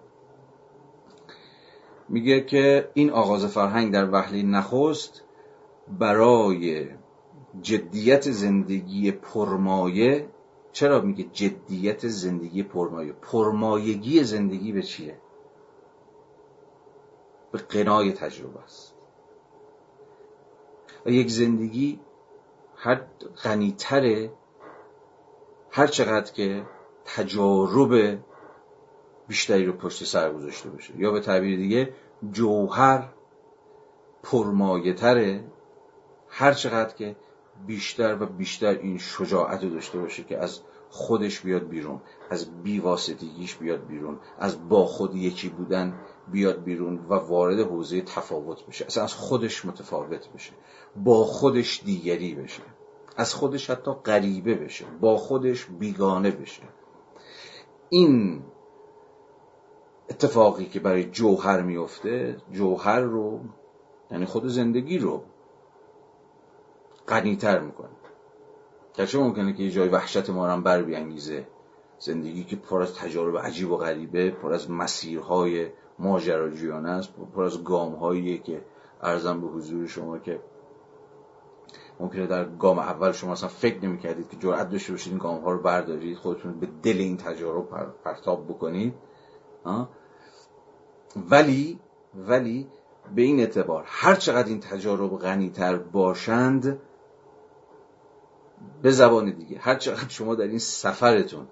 [2.10, 5.24] میگه که این آغاز فرهنگ در وحلی نخست
[6.00, 6.88] برای
[7.62, 10.28] جدیت زندگی پرمایه
[10.72, 15.18] چرا میگه جدیت زندگی پرمایه؟ پرمایگی زندگی به چیه؟
[17.52, 18.96] به قنای تجربه است.
[21.06, 22.00] و یک زندگی
[22.76, 23.02] هر
[23.44, 24.32] غنیتره
[25.72, 26.66] هر چقدر که
[27.06, 28.20] تجارب
[29.28, 30.94] بیشتری رو پشت سر گذاشته باشه.
[30.98, 31.94] یا به تعبیر دیگه
[32.32, 33.10] جوهر
[34.24, 35.44] پرمایه تره
[36.28, 37.16] هر چقدر که
[37.68, 43.56] بیشتر و بیشتر این شجاعت رو داشته باشه که از خودش بیاد بیرون از بیواسطگیش
[43.56, 46.00] بیاد بیرون از با خود یکی بودن
[46.32, 50.52] بیاد بیرون و وارد حوزه تفاوت بشه اصلا از خودش متفاوت بشه
[50.96, 52.64] با خودش دیگری بشه.
[53.22, 56.64] از خودش حتی غریبه بشه با خودش بیگانه بشه.
[57.90, 58.44] این
[60.10, 63.40] اتفاقی که برای جوهر میفته جوهر رو
[64.12, 65.24] یعنی خود زندگی رو
[67.08, 67.90] غنیتر می‌کنه.
[68.94, 71.48] گرچه ممکنه که یه جای وحشت ما رو هم بر بیانگیزه.
[72.00, 75.68] زندگی که پر از تجارب عجیب و غریبه پر از مسیرهای
[76.00, 78.66] ماجراجویانه است پر از گامهایی که
[79.02, 80.40] ارزم به حضور شما که
[82.02, 85.42] ممکنه در گام اول شما اصلا فکر نمی کردید که جرأت داشته باشید این گام
[85.42, 88.94] ها رو بردارید خودتون به دل این تجارب پرتاب بکنید
[91.30, 91.80] ولی
[92.16, 92.68] ولی
[93.16, 96.80] به این اعتبار هر چقدر این تجارب غنیتر باشند
[98.82, 101.48] به زبان دیگه هر چقدر شما در این سفرتون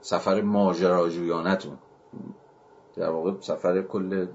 [0.00, 1.78] سفر ماجراجویانتون
[2.96, 4.26] در واقع سفر کل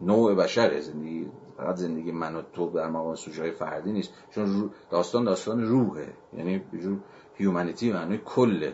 [0.00, 1.26] نوع بشر زندگی
[1.60, 4.12] فقط زندگی من و تو در مقام سوژه فردی نیست.
[4.30, 6.08] چون داستان داستان روحه.
[6.36, 6.98] یعنی جور
[7.34, 8.72] هیومانیتی معنی کل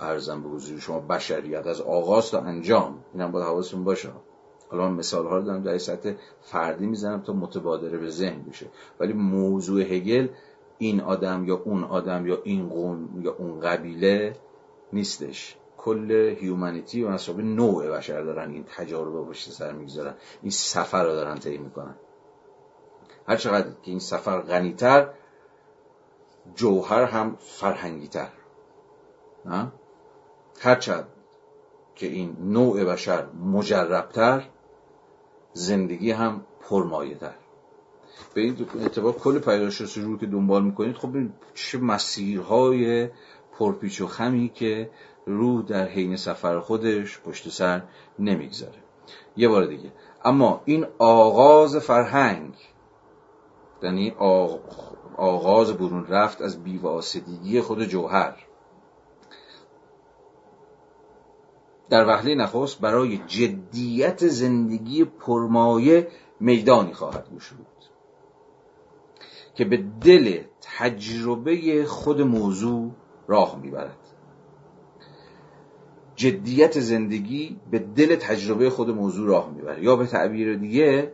[0.00, 2.98] ارزم به حضور شما بشریت از آغاز تا انجام.
[3.14, 4.08] اینم باید حواستون باشه.
[4.70, 6.12] حالا مثال ها رو دارم در سطح
[6.42, 8.66] فردی می‌زنم تا متبادره به ذهن بشه.
[9.00, 10.28] ولی موضوع هگل
[10.78, 14.36] این آدم یا اون آدم یا این قوم یا اون قبیله
[14.92, 15.56] نیستش.
[15.88, 16.10] کل
[16.40, 18.50] هیومانیتی و مسابقه نوع بشر دارن.
[18.50, 20.14] این تجارب رو پشت سر می‌گذارن.
[20.42, 21.94] این سفر رو دارن طی می‌کنن.
[23.28, 25.08] هر چقدر که این سفر غنیتر
[26.54, 28.28] جوهر هم فرهنگیتر.
[30.60, 31.08] هرچند
[31.94, 34.48] که این نوع بشر مجربتر
[35.52, 37.34] زندگی هم پرمایه تر
[38.34, 40.96] به این اعتبار کل پیداشناسی رو که دنبال می‌کنید.
[40.96, 41.16] خب
[41.54, 43.08] چه مسیرهای
[43.58, 44.90] پرپیچ و خمی که
[45.28, 47.82] روح در حین سفر خودش پشت سر
[48.18, 48.78] نمی‌گذاره.
[49.36, 49.92] یه بار دیگه.
[50.24, 52.54] اما این آغاز فرهنگ
[53.82, 54.10] یعنی
[55.16, 58.36] آغاز برون رفت از بیواسطگی خود جوهر
[61.90, 66.08] در وهله نخست برای جدیت زندگی پرمایه
[66.40, 67.66] میدانی خواهد گشود
[69.54, 72.90] که به دل تجربه خود موضوع
[73.28, 74.07] راه می‌برد.
[76.18, 79.82] جدیت زندگی به دل تجربه خود موضوع راه می‌بره.
[79.82, 81.12] یا به تعبیر دیگه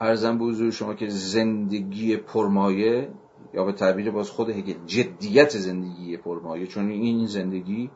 [0.00, 3.08] ارزم به حضور شما که زندگی پرمایه
[3.54, 7.90] یا به تعبیر باز خود هگل جدیت زندگی پرمایه چون این زندگی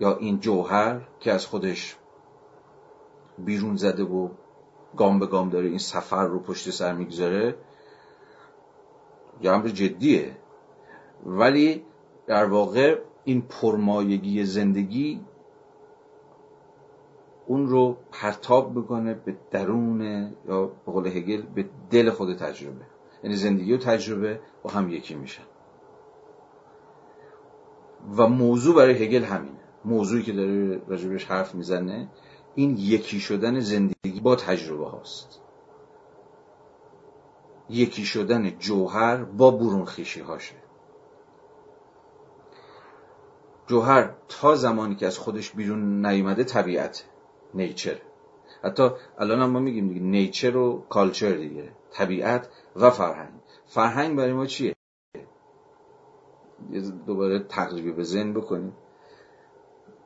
[0.00, 1.96] یا این جوهر که از خودش
[3.38, 4.28] بیرون زده و
[4.96, 7.54] گام به گام داره این سفر رو پشت سر می‌گذاره
[9.40, 10.36] یا امر جدیه.
[11.26, 11.82] ولی
[12.26, 15.20] در واقع این پرمایگی زندگی
[17.46, 20.00] اون رو پرتاب بکنه به درون
[20.48, 22.84] یا به قول هگل به دل خود تجربه.
[23.22, 25.42] یعنی زندگی و تجربه با هم یکی میشن.
[28.16, 29.60] و موضوع برای هگل همینه.
[29.84, 32.08] موضوعی که داره راجبش حرف می‌زنه
[32.54, 35.40] این یکی شدن زندگی با تجربه هاست.
[37.70, 40.65] یکی شدن جوهر با برون خیشی هاشه.
[43.66, 47.04] جوهر تا زمانی که از خودش بیرون نیومده طبیعت
[47.54, 47.96] نیچر.
[48.64, 51.72] حتی الان هم ما میگیم دیگه نیچر و کالچر دیگه.
[51.92, 53.40] طبیعت و فرهنگ.
[53.66, 54.74] فرهنگ برای ما چیه؟
[57.06, 58.72] دوباره تقریبی به ذهن بکنیم.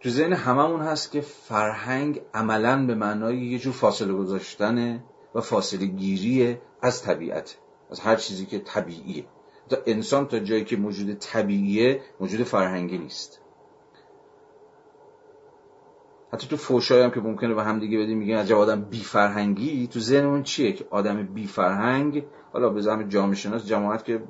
[0.01, 5.05] تو ذهن هممون هست که فرهنگ عملا به معنای یه جور فاصله گذاشتن
[5.35, 7.57] و فاصله گیری از طبیعت
[7.91, 9.25] از هر چیزی که طبیعیه.
[9.69, 13.41] تا انسان تا جایی که موجود طبیعیه موجود فرهنگی نیست.
[16.33, 19.87] حتی تو فوشایی هم که ممکنه به هم دیگه بدیم میگن عجب آدم بی فرهنگی
[19.87, 24.23] تو ذهنمون چیه که آدم بی فرهنگ حالا به زعم جامعه شناس جماعت که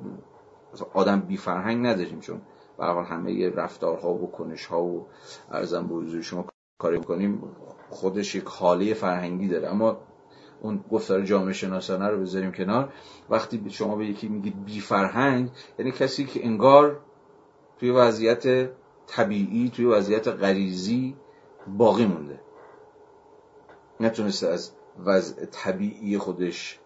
[0.93, 2.41] آدم بی فرهنگ نداریم چون
[2.77, 5.07] به همه رفتارها و کنش ها و
[5.51, 6.45] ارزم به حضور شما
[6.79, 7.43] کاری کنیم
[7.89, 9.67] خودش یک حاله فرهنگی داره.
[9.67, 9.97] اما
[10.61, 12.93] اون گفتار جامعه شناسانه رو بذاریم کنار.
[13.29, 15.49] وقتی شما به یکی میگید بی فرهنگ
[15.79, 16.99] یعنی کسی که انگار
[17.79, 18.69] توی وضعیت
[19.07, 21.15] طبیعی توی وضعیت غریزی
[21.67, 22.39] باقی مونده.
[23.99, 24.71] نتونسته از
[25.05, 26.79] وضع طبیعی خودش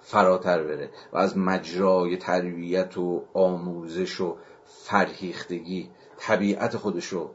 [0.00, 7.30] فراتر بره و از مجرای تربیت و آموزش و فرهیختگی طبیعت خودش رو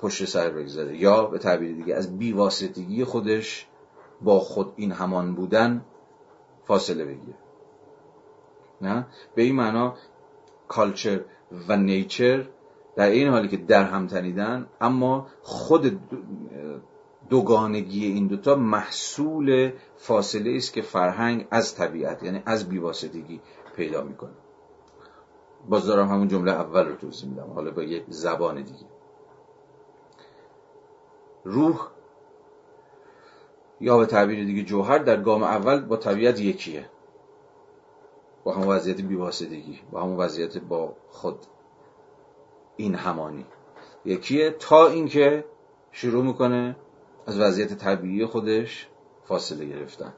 [0.00, 0.96] پشت سر بگذاره.
[0.96, 3.66] یا به تعبیر دیگه از بیواسطگی خودش
[4.22, 5.84] با خود این همان بودن
[6.64, 7.38] فاصله بگیره.
[8.80, 9.94] نه؟ به این معنا
[10.68, 11.24] کالچر
[11.68, 12.48] و نیچر
[12.98, 16.00] در این حالی که در هم تنیدن اما خود
[17.28, 23.40] دوگانگی این دوتا محصول فاصله است که فرهنگ از طبیعت یعنی از بیواسطگی
[23.76, 24.30] پیدا می‌کنه.
[25.68, 28.86] باز دارم همون جمله اول رو توضیح میدم حالا با یک زبان دیگه.
[31.44, 31.88] روح
[33.80, 36.90] یا به تعبیر دیگه جوهر در گام اول با طبیعت یکیه.
[38.44, 41.38] با همون وضعیت بیواسطگی با همون وضعیت با خود.
[42.78, 43.46] این همانی.
[44.04, 45.44] یکیه تا اینکه
[45.92, 46.76] شروع می‌کنه
[47.26, 48.88] از وضعیت طبیعی خودش
[49.24, 50.14] فاصله گرفتن.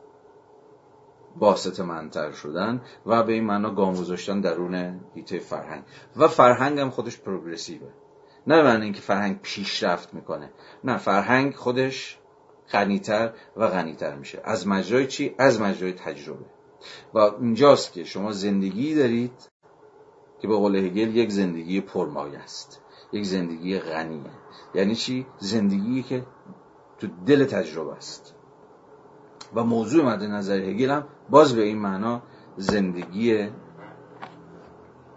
[1.37, 5.83] باسط منتر شدن و به این معنا گام گذاشتن درون هیته فرهنگ.
[6.17, 7.89] و فرهنگ هم خودش پروگرسیوه.
[8.47, 10.51] نه معنی اینکه فرهنگ پیشرفت می‌کنه.
[10.85, 12.19] نه فرهنگ خودش
[12.73, 14.41] غنیتر و غنیتر میشه.
[14.45, 16.45] از مجرای چی؟ از مجرای تجربه.
[17.15, 19.50] و اینجاست که شما زندگی دارید
[20.41, 22.81] که به قول هگل یک زندگی پرمایه است.
[23.13, 24.31] یک زندگی غنیه.
[24.75, 26.27] یعنی چی؟ زندگی که
[26.99, 28.35] تو دل تجربه است.
[29.55, 32.23] و موضوع مد نظر هگل هم باز به این معنا
[32.57, 33.49] زندگی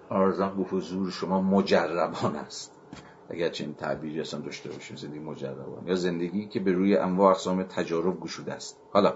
[0.09, 2.72] آرزان به حضور شما مجربان است.
[3.29, 7.63] اگر چنین تعبیری اصلا داشته باشیم زندگی مجربان یا زندگی که به روی انواع اقسام
[7.63, 8.77] تجارب گشوده است.
[8.91, 9.13] حالا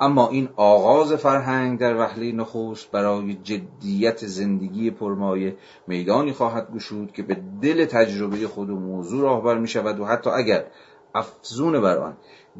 [0.00, 5.56] اما این آغاز فرهنگ در وهله نخست برای جدیت زندگی پرمایه
[5.86, 10.30] میدانی خواهد گشود که به دل تجربه خود و موضوع راهبر می شود و حتی
[10.30, 10.64] اگر
[11.14, 12.16] افزون بر آن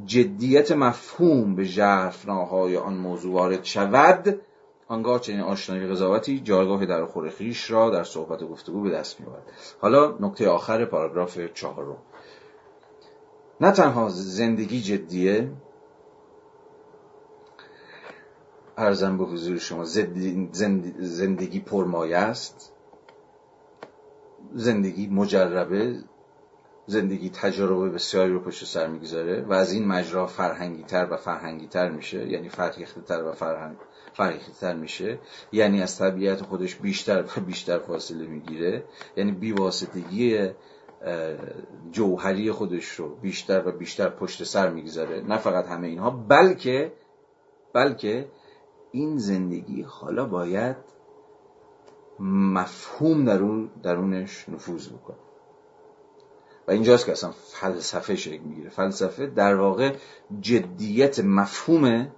[0.07, 4.41] جدیت مفهوم به ژرفناهای آن موضوع وارد شود
[4.91, 9.21] آنگاه چنین آشنایی قضاوتی جایگاه در خور خیش را در صحبت و گفتگو به دست
[9.21, 9.43] میآورد.
[9.81, 11.97] حالا نکته آخر پاراگراف چهارم.
[13.61, 15.53] نه تنها زندگی جدیه
[18.79, 19.85] ارزم به حضور شما
[20.99, 22.73] زندگی پرمایه است
[24.55, 25.99] زندگی مجربه
[26.87, 31.67] زندگی تجربه بسیاری رو پشت سر می‌گذاره و از این مجرا فرهنگی تر و فرهنگی
[31.67, 33.77] تر میشه یعنی فرهیخته تر و فرهنگ
[34.13, 35.19] فرهیخته میشه.
[35.53, 38.85] یعنی از طبیعت خودش بیشتر و بیشتر فاصله می‌گیره.
[39.17, 40.51] یعنی بیواسطگی
[41.93, 45.21] جوهری خودش رو بیشتر و بیشتر پشت سر می‌گذاره.
[45.21, 46.93] نه فقط همه اینها بلکه
[47.73, 48.29] بلکه
[48.93, 50.77] این زندگی حالا باید
[52.21, 55.17] مفهوم درون درونش نفوذ بکنه.
[56.69, 58.71] و اینجاست که اصلا فلسفه شکل می‌گیره.
[58.71, 59.95] فلسفه در واقع
[60.41, 62.13] جدیت مفهومه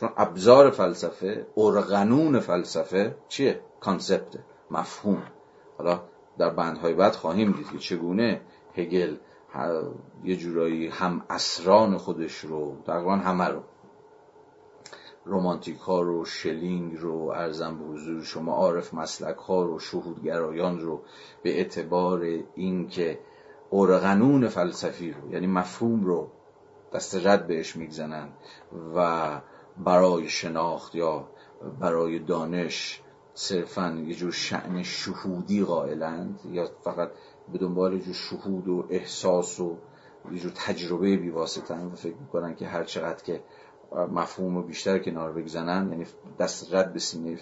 [0.00, 4.36] چون ابزار فلسفه ارغنون فلسفه چیه؟ کانسپت
[4.70, 5.22] مفهوم.
[5.78, 6.00] حالا
[6.38, 8.40] در بندهای بعد خواهیم دید که چگونه
[8.76, 9.16] هگل
[10.24, 13.60] یه جورایی هم اسران خودش رو تقریبا همه رو
[15.24, 21.02] رومانتیک ها رو شلینگ رو ارزم به حضور شما عارف مسلک ها رو شهودگرایان رو
[21.42, 22.20] به اعتبار
[22.54, 23.18] اینکه
[23.72, 26.30] ارغنون فلسفی رو یعنی مفهوم رو
[26.94, 28.28] دست رد بهش میگزنن
[28.96, 29.40] و
[29.78, 31.28] برای شناخت یا
[31.80, 33.02] برای دانش
[33.34, 37.10] صرفا یه جور شعن شهودی قائلند یا فقط
[37.52, 39.76] به دنبال یه جور شهود و احساس و
[40.32, 43.42] یه جور تجربه بیواسطن و فکر می‌کنن که هر چقدر که
[43.92, 46.06] مفهوم رو بیشتر کنار بگذنن یعنی
[46.38, 47.36] دست رد به سینه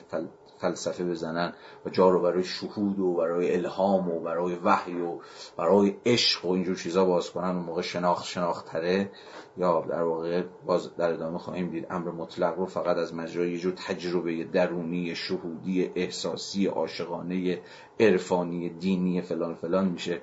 [0.58, 1.52] فلسفه بزنن
[1.86, 5.18] و جا رو برای شهود و برای الهام و برای وحی و
[5.56, 9.10] برای عشق و اینجور چیزا باز کنن و موقع شناخت شناخت تره
[9.56, 13.58] یا در واقع باز در ادامه خواهیم دید امر مطلق رو فقط از مجرای یه
[13.58, 17.60] جور تجربه درونی شهودی احساسی عاشقانه
[18.00, 20.20] عرفانی دینی فلان فلان میشه.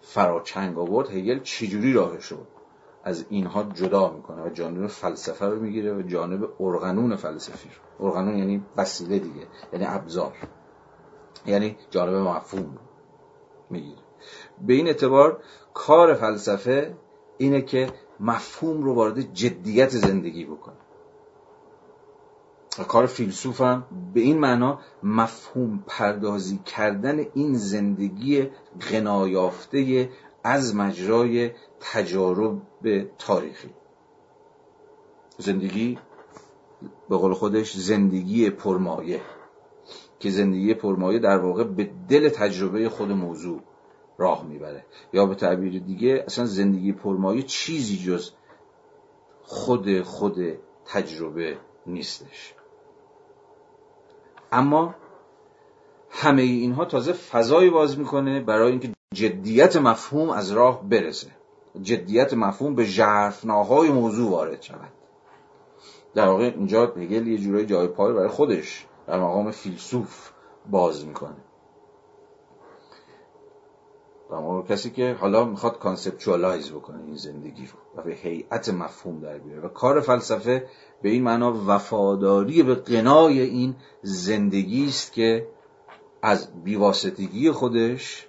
[0.00, 2.61] فراچنگ آورد هگل چجوری راهش شد
[3.04, 8.06] از اینها جدا می‌کنه و جانب فلسفه رو می‌گیره و جانب ارغنون فلسفی رو.
[8.06, 10.32] ارغنون یعنی وسیله دیگه یعنی ابزار.
[11.46, 12.78] یعنی جانب مفهوم
[13.70, 14.02] می‌گیره.
[14.66, 15.42] به این اعتبار
[15.74, 16.94] کار فلسفه
[17.38, 20.74] اینه که مفهوم رو وارد جدیت زندگی بکنه.
[22.88, 23.84] کار فیلسوف هم
[24.14, 28.50] به این معنا مفهوم پردازی کردن این زندگی
[28.90, 30.10] غنایافته
[30.44, 31.50] از مجرای
[31.80, 32.62] تجارب
[33.18, 33.74] تاریخی.
[35.38, 35.98] زندگی
[37.08, 39.20] به قول خودش زندگی پرمایه
[40.18, 43.60] که زندگی پرمایه در واقع به دل تجربه خود موضوع
[44.18, 44.84] راه می‌بره.
[45.12, 48.30] یا به تعبیر دیگه اصلا زندگی پرمایه چیزی جز
[49.42, 50.38] خود خود
[50.86, 52.54] تجربه نیستش.
[54.52, 54.94] اما
[56.10, 61.30] همه اینها تازه فضایی باز می‌کنه برای اینکه جدیت مفهوم از راه برسه.
[61.82, 64.92] جدیت مفهوم به ژرفناهای موضوع وارد شود.
[66.14, 70.30] در واقع اینجا هگل یه جورای جای پای برای خودش در مقام فیلسوف
[70.70, 71.36] باز می‌کنه.
[74.68, 79.60] کسی که حالا می‌خواد conceptualize بکنه این زندگی رو و به هیئت مفهوم در بیاره
[79.60, 80.68] و کار فلسفه
[81.02, 85.48] به این معنا وفاداری به غنای این زندگی است که
[86.22, 88.28] از بیواسطگی خودش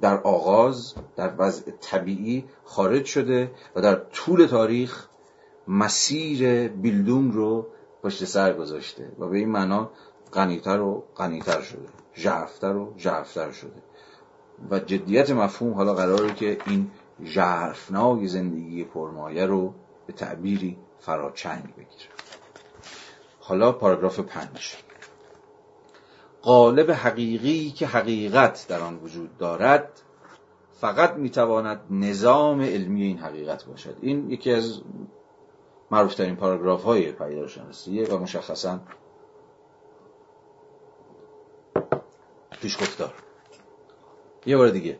[0.00, 5.08] در آغاز در وضع طبیعی خارج شده و در طول تاریخ
[5.68, 7.66] مسیر Bildung رو
[8.02, 9.90] پشت سر گذاشته و به این معنا
[10.32, 13.82] غنیتر و غنیتر شده ژرفتر و ژرفتر شده.
[14.70, 16.90] و جدیت مفهوم حالا قراره که این
[17.24, 19.74] ژرفنای زندگی پرمایه رو
[20.06, 22.10] به تعبیری فراچنگ بگیره.
[23.40, 24.76] حالا پاراگراف پنج.
[26.42, 30.02] قالب حقیقی که حقیقت در آن وجود دارد
[30.72, 33.96] فقط می‌تواند نظام علمی این حقیقت باشد.
[34.00, 34.80] این یکی از
[35.90, 38.80] معروفترین پاراگراف های پیدارشناسیه و مشخصا
[42.60, 43.14] پیشگفتار.
[44.46, 44.98] یه بار دیگه.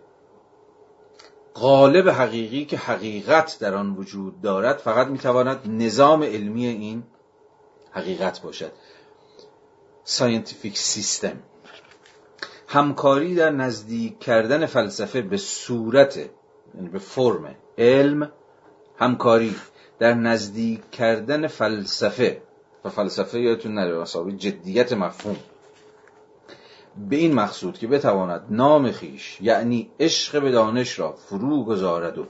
[1.54, 7.02] قالب حقیقی که حقیقت در آن وجود دارد فقط می‌تواند نظام علمی این
[7.90, 8.72] حقیقت باشد.
[10.10, 11.42] scientific system
[12.68, 16.16] همکاری در نزدیک کردن فلسفه به صورت
[16.74, 18.32] یعنی به فرم علم
[18.98, 19.56] همکاری
[19.98, 22.42] در نزدیک کردن فلسفه
[22.84, 25.36] و فلسفه یادتون نره مسابقه جدیت مفهوم
[27.08, 32.26] به این مقصود که بتواند نام خیش یعنی عشق به دانش را فرو گذارد و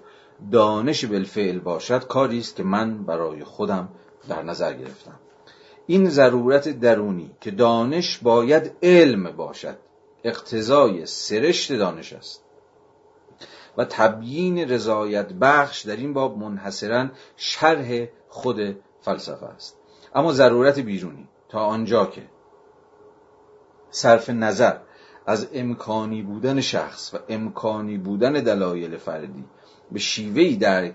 [0.53, 3.89] دانش بالفعل باشد کاری است که من برای خودم
[4.29, 5.21] در نظر گرفتم.
[5.91, 9.77] این ضرورت درونی که دانش باید علم باشد.
[10.25, 12.45] اقتضای سرشت دانش است.
[13.77, 19.77] و تبیین رضایت بخش در این باب منحصرا شرح خود فلسفه است.
[20.15, 22.23] اما ضرورت بیرونی تا آنجا که
[23.91, 24.77] صرف نظر
[25.27, 29.45] از امکانی بودن شخص و امکانی بودن دلایل فردی
[29.93, 30.93] به شیوهی در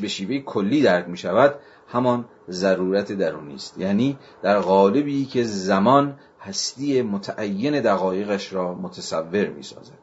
[0.00, 1.54] به شیوه کلی درک می شود
[1.88, 3.78] همان ضرورت درونی است.
[3.78, 9.98] یعنی در قالبی که زمان هستی متعین دقایقش را متصور می سازد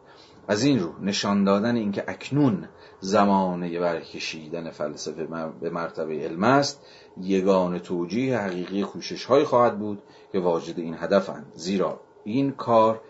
[0.48, 2.68] از این رو نشان دادن اینکه اکنون
[3.00, 5.28] زمانه برکشیدن فلسفه
[5.62, 6.82] به مرتبه علم است
[7.22, 13.02] یگان توجیه حقیقی کوشش های خواهد بود که واجد این هدفند زیرا این کار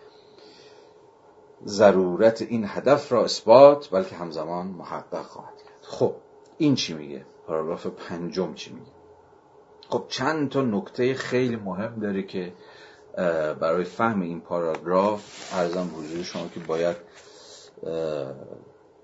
[1.66, 5.78] ضرورت این هدف را اثبات بلکه همزمان محقق خواهد کرد.
[5.82, 6.14] خب
[6.58, 8.92] این چی میگه؟ پاراگراف پنجم چی میگه؟
[9.88, 12.52] خب چند تا نکته خیلی مهم داره که
[13.60, 16.96] برای فهم این پاراگراف ارزم حضور شما که باید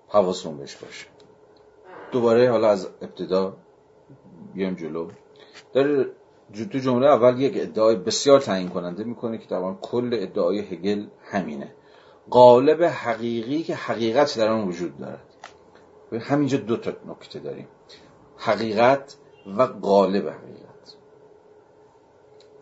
[0.08, 1.06] حواستون بهش باشه.
[2.12, 3.56] دوباره حالا از ابتدا
[4.54, 5.10] بیایم جلو.
[5.72, 6.10] داره
[6.72, 11.74] تو جمله اول یک ادعای بسیار تعیین کننده می‌کنه که طبعا کل ادعای هگل همینه.
[12.30, 15.22] قالب حقیقی که حقیقت در آن وجود دارد.
[16.20, 17.68] همینجا دو تا نکته داریم.
[18.40, 19.16] حقیقت
[19.56, 20.94] و قالب حقیقت.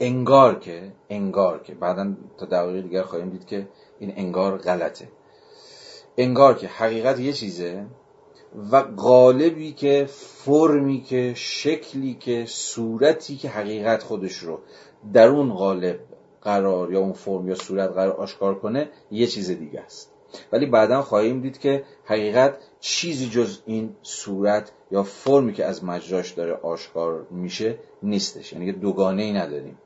[0.01, 1.75] انگار که انگار که.
[1.75, 3.69] بعدا تا دقایق دیگر خواهیم دید که
[3.99, 5.09] این انگار غلطه.
[6.17, 7.87] انگار که حقیقت یه چیزه
[8.73, 14.61] و قالبی که فرمی که شکلی که صورتی که حقیقت خودش رو
[15.13, 16.01] در اون قالب
[16.43, 20.13] قرار یا اون فرم یا صورت قرار آشکار کنه یه چیز دیگه است.
[20.53, 26.33] ولی بعدا خواهیم دید که حقیقت چیزی جز این صورت یا فرمی که از مجراش
[26.33, 28.53] داره آشکار میشه نیستش.
[28.53, 29.79] یعنی دوگانه ای نداریم.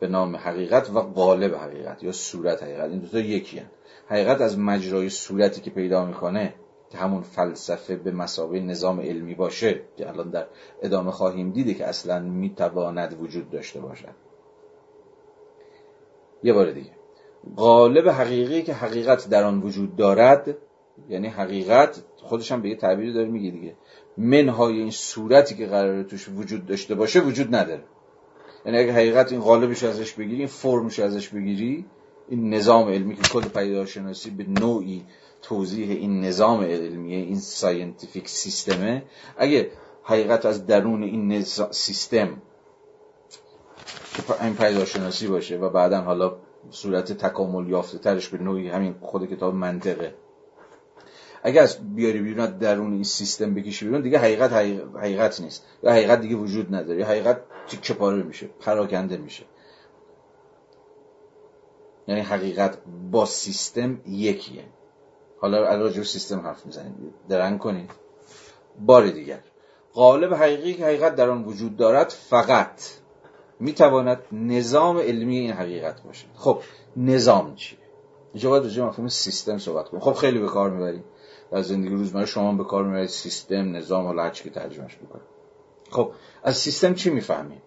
[0.00, 2.90] به نام حقیقت و قالب حقیقت یا صورت حقیقت.
[2.90, 3.70] این دوتا یکی هن.
[4.06, 6.54] حقیقت از مجرای صورتی که پیدا می‌کنه
[6.90, 10.46] که همون فلسفه به مسابقه نظام علمی باشه که الان در
[10.82, 14.14] ادامه خواهیم دیده که اصلا می‌تواند وجود داشته باشد.
[16.42, 16.99] یه بار دیگه.
[17.56, 20.56] قالب حقیقی که حقیقت در آن وجود دارد
[21.08, 23.76] یعنی حقیقت خودش هم به یه تعبیری داره میگه دیگه
[24.16, 27.84] منهای این صورتی که قراره توش وجود داشته باشه وجود نداره.
[28.66, 31.86] یعنی اگه حقیقت این قالبش ازش بگیری این فرمش ازش بگیری
[32.28, 35.04] این نظام علمی که کل پدیدارشناسی به نوعی
[35.42, 39.02] توضیح این نظام علمی این scientific system ه
[39.36, 39.70] اگه
[40.02, 42.42] حقیقت از درون این سیستم
[44.14, 46.36] که این پدیدارشناسی باشه و بعدا حالا
[46.70, 50.14] صورت تکامل یافته ترش به نوعی همین خود کتاب منطقه.
[51.42, 54.52] اگه از بیاری بیرون درون این سیستم بکشی بیرون دیگه حقیقت
[54.96, 55.66] حقیقت نیست.
[55.82, 57.04] یا حقیقت دیگه وجود نداره.
[57.04, 59.44] حقیقت تیکه پاره میشه پراکنده میشه.
[62.08, 62.78] یعنی حقیقت
[63.10, 64.64] با سیستم یکیه.
[65.40, 67.14] حالا علاوه سیستم حرف می‌زنیم.
[67.28, 67.90] درنگ کنید
[68.80, 69.40] بار دیگر.
[69.92, 72.99] قالب حقیقی که حقیقت در آن وجود دارد فقط.
[73.60, 76.26] می‌تواند نظام علمی این حقیقت باشه.
[76.34, 76.62] خب
[76.96, 77.78] نظام چیه
[78.32, 80.02] اینجا باید راجع مفهوم سیستم صحبت کنیم.
[80.02, 81.04] خب خیلی به کار می‌بریم.
[81.52, 83.08] در زندگی روزمره شما به کار می‌برید.
[83.08, 85.22] سیستم نظام حالا هر که ترجمهش می‌کنه
[85.90, 86.12] خب
[86.42, 87.62] از سیستم چی می‌فهمیم؟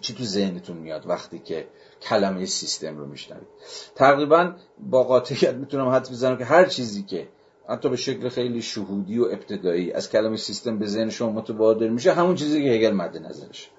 [0.00, 1.68] چی تو ذهنتون میاد وقتی که
[2.02, 3.46] کلمه سیستم رو میشنوید؟
[3.94, 7.28] تقریبا با قاطعیت می‌تونم حد بزنم که هر چیزی که
[7.68, 12.12] حتی به شکل خیلی شهودی و ابتدایی از کلمه سیستم به ذهن شما متبادر میشه
[12.12, 13.70] همون چیزی که هگل مد نظرش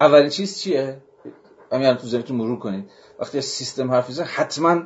[0.00, 1.02] اولین چیز چیه؟
[1.72, 2.90] همین تو ذهنتون مرور کنید.
[3.18, 4.82] وقتی از سیستم حرف می‌زنید حتما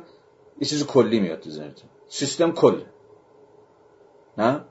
[0.59, 1.89] یه چیز کلی میاد تو ذهنتون.
[2.07, 2.81] سیستم کل.
[4.37, 4.65] نه؟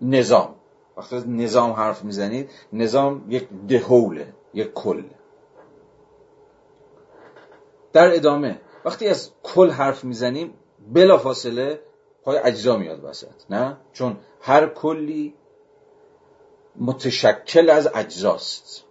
[0.00, 0.54] نظام.
[0.96, 5.02] وقتی از نظام حرف می‌زنید نظام یک دهوله یک کل
[7.92, 10.54] در ادامه وقتی از کل حرف می‌زنیم
[10.92, 11.80] بلا فاصله
[12.22, 13.50] پای اجزا میاد وسط.
[13.50, 15.34] نه؟ چون هر کلی
[16.76, 18.85] متشکل از اجزاست.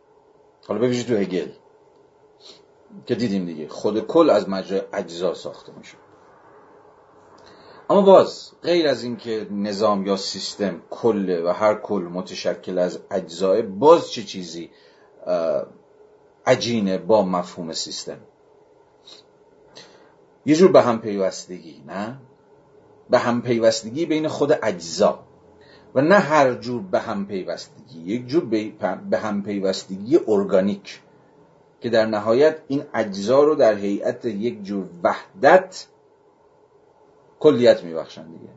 [0.68, 1.50] حالا ببینید تو هگل.
[3.06, 3.68] که دیدیم دیگه.
[3.68, 5.98] خود کل از مجرای اجزا ساخته میشه.
[7.90, 13.62] اما باز غیر از اینکه نظام یا سیستم کله و هر کل متشکل از اجزای
[13.62, 14.70] باز چه چیزی
[16.46, 18.18] عجینه با مفهوم سیستم؟
[20.46, 22.20] یه جور به هم پیوستگی نه؟
[23.10, 25.25] به هم پیوستگی بین خود اجزا.
[25.96, 28.46] و نه هر جور به هم پیوستگی یک جور
[29.10, 31.02] به هم پیوستگی ارگانیک
[31.82, 35.88] که در نهایت این اجزا رو در هیئت یک جور وحدت
[37.40, 38.50] کلیت میبخشن دیگه.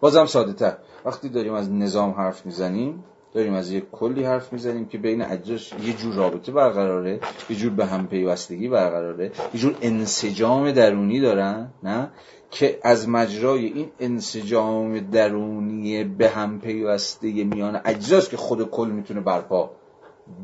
[0.00, 3.04] بازم ساده تر وقتی داریم از نظام حرف می‌زنیم
[3.34, 7.20] داریم از یک کلی حرف می‌زنیم که بین اجزاش یه جور رابطه برقراره
[7.50, 12.10] یه جور به هم پیوستگی برقراره یه جور انسجام درونی دارن نه؟
[12.50, 19.20] که از مجرای این انسجام درونی به هم پیوسته میان اجزاست که خود کل می‌تونه
[19.20, 19.70] برپا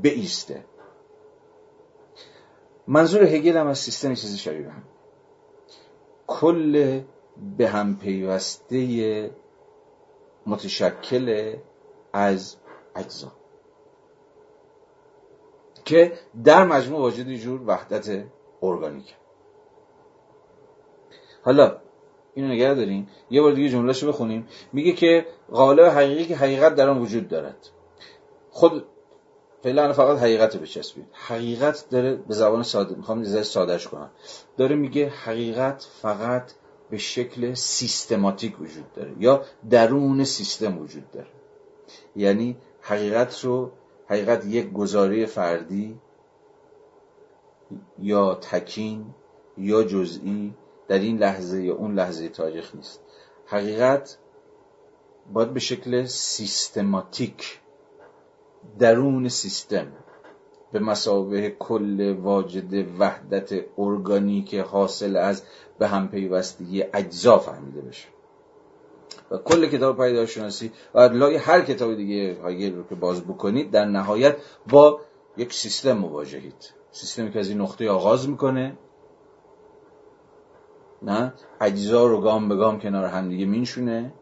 [0.02, 0.64] بیسته.
[2.86, 4.82] منظور هگل هم از سیستم چیزی شبیه هم.
[6.26, 7.00] کل
[7.58, 9.30] به هم پیوسته
[10.46, 11.56] متشکل
[12.12, 12.56] از
[12.96, 13.32] اجزا.
[15.84, 16.12] که
[16.44, 18.24] در مجموع واجد جور وحدت
[18.62, 19.16] ارگانیک
[21.42, 21.76] حالا
[22.34, 24.46] اینو نگه داریم یه بار دیگه جملهشو بخونیم.
[24.72, 27.56] میگه که قالب حقیقی که حقیقت در آن وجود دارد.
[28.50, 28.84] خود
[29.62, 31.06] فعلا فقط حقیقت بچسبید.
[31.12, 34.10] حقیقت داره به زبان ساده می‌خوام یه سادهش کنم.
[34.56, 36.52] داره میگه حقیقت فقط
[36.90, 41.26] به شکل سیستماتیک وجود داره یا درون سیستم وجود داره.
[42.16, 43.70] یعنی حقیقت رو
[44.08, 46.00] حقیقت یک گزاره فردی
[47.98, 49.06] یا تکین
[49.58, 50.54] یا جزئی
[50.88, 53.00] در این لحظه یا اون لحظه تاریخ نیست.
[53.46, 54.18] حقیقت
[55.32, 57.60] باید به شکل سیستماتیک
[58.78, 59.92] درون سیستم
[60.72, 65.42] به مسابه کل واجد وحدت ارگانیک حاصل از
[65.78, 68.08] به هم پیوستگی اجزا فهمیده بشه.
[69.30, 73.84] و کل کتاب پیداشناسی و لای هر کتاب دیگه هایگل رو که باز بکنید در
[73.84, 74.36] نهایت
[74.70, 75.00] با
[75.36, 76.72] یک سیستم مواجهید.
[76.90, 78.78] سیستمی که از این نقطه آغاز می‌کنه.
[81.04, 84.12] نه؟ اجزا رو گام به گام کنار هم دیگه مینشونه.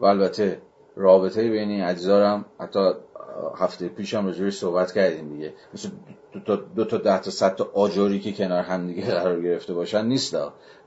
[0.00, 0.60] و البته
[0.96, 2.90] رابطه بین این اجزا هم حتی
[3.56, 5.54] هفته پیش هم راجعش صحبت کردیم دیگه.
[5.74, 5.88] مثل
[6.32, 9.74] دو تا, دو تا ده تا صد تا آجاری که کنار هم دیگه قرار گرفته
[9.74, 10.36] باشن نیست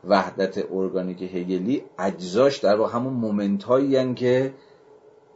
[0.07, 4.53] وحدت ارگانیک هگلی اجزاش در واقع همون مومنت هایی که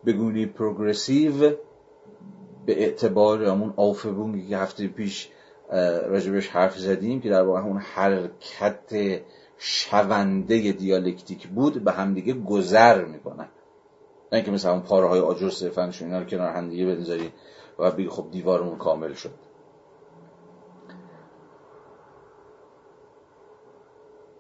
[0.06, 1.56] بگونی پروگرسیو
[2.66, 5.30] به اعتبار همون آفبونگی که هفته پیش
[6.08, 9.22] راجبش حرف زدیم که در واقع همون حرکت
[9.58, 13.50] شونده دیالکتیک بود به همدیگه گذر می‌کنن
[14.32, 17.32] نه اینکه مثل اون پاره های آجر صرفا اینا رو کنار هم دیگه بنذاری
[17.80, 19.34] و بگی خب دیوارمون کامل شد.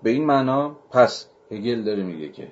[0.03, 2.51] به این معنا پس هگل داره میگه که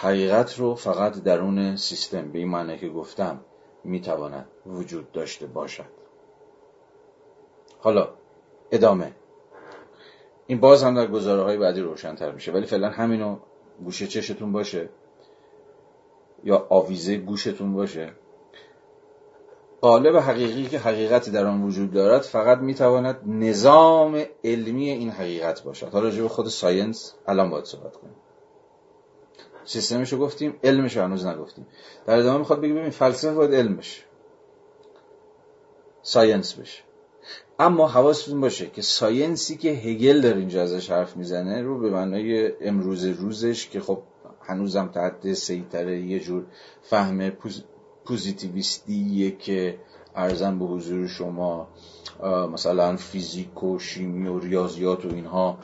[0.00, 3.40] حقیقت رو فقط درون سیستم به این معنی که گفتم
[3.84, 6.07] می‌تواند وجود داشته باشد.
[7.80, 8.08] حالا
[8.70, 9.12] ادامه.
[10.46, 13.38] این باز هم در گزاره های بعدی روشنتر میشه ولی فعلا همینو
[13.84, 14.88] گوشه چشتون باشه
[16.44, 18.12] یا آویزه گوشتون باشه.
[19.80, 25.88] قالب حقیقی که حقیقتی در آن وجود دارد فقط می‌تواند نظام علمی این حقیقت باشد.
[25.92, 28.16] حالا راجع به خود ساینس الان باید صحبت کنیم.
[29.64, 31.66] سیستمش رو گفتیم علمش رو هنوز نگفتیم.
[32.06, 34.02] در ادامه می‌خواد بگیم ببین فلسفه باید علم بشه
[36.02, 36.87] science بشه.
[37.60, 41.90] اما حواستون باشه که science ی که هگل در اینجا ازش حرف می‌زنه رو به
[41.90, 44.02] معنای امروز روزش که خب
[44.42, 46.44] هنوزم تحت سیطره یه جور
[46.82, 47.32] فهم
[48.04, 49.78] پوزیتیویستیه که
[50.14, 51.68] عرضم به حضور شما
[52.52, 55.58] مثلا فیزیک و شیمی و ریاضیات و اینها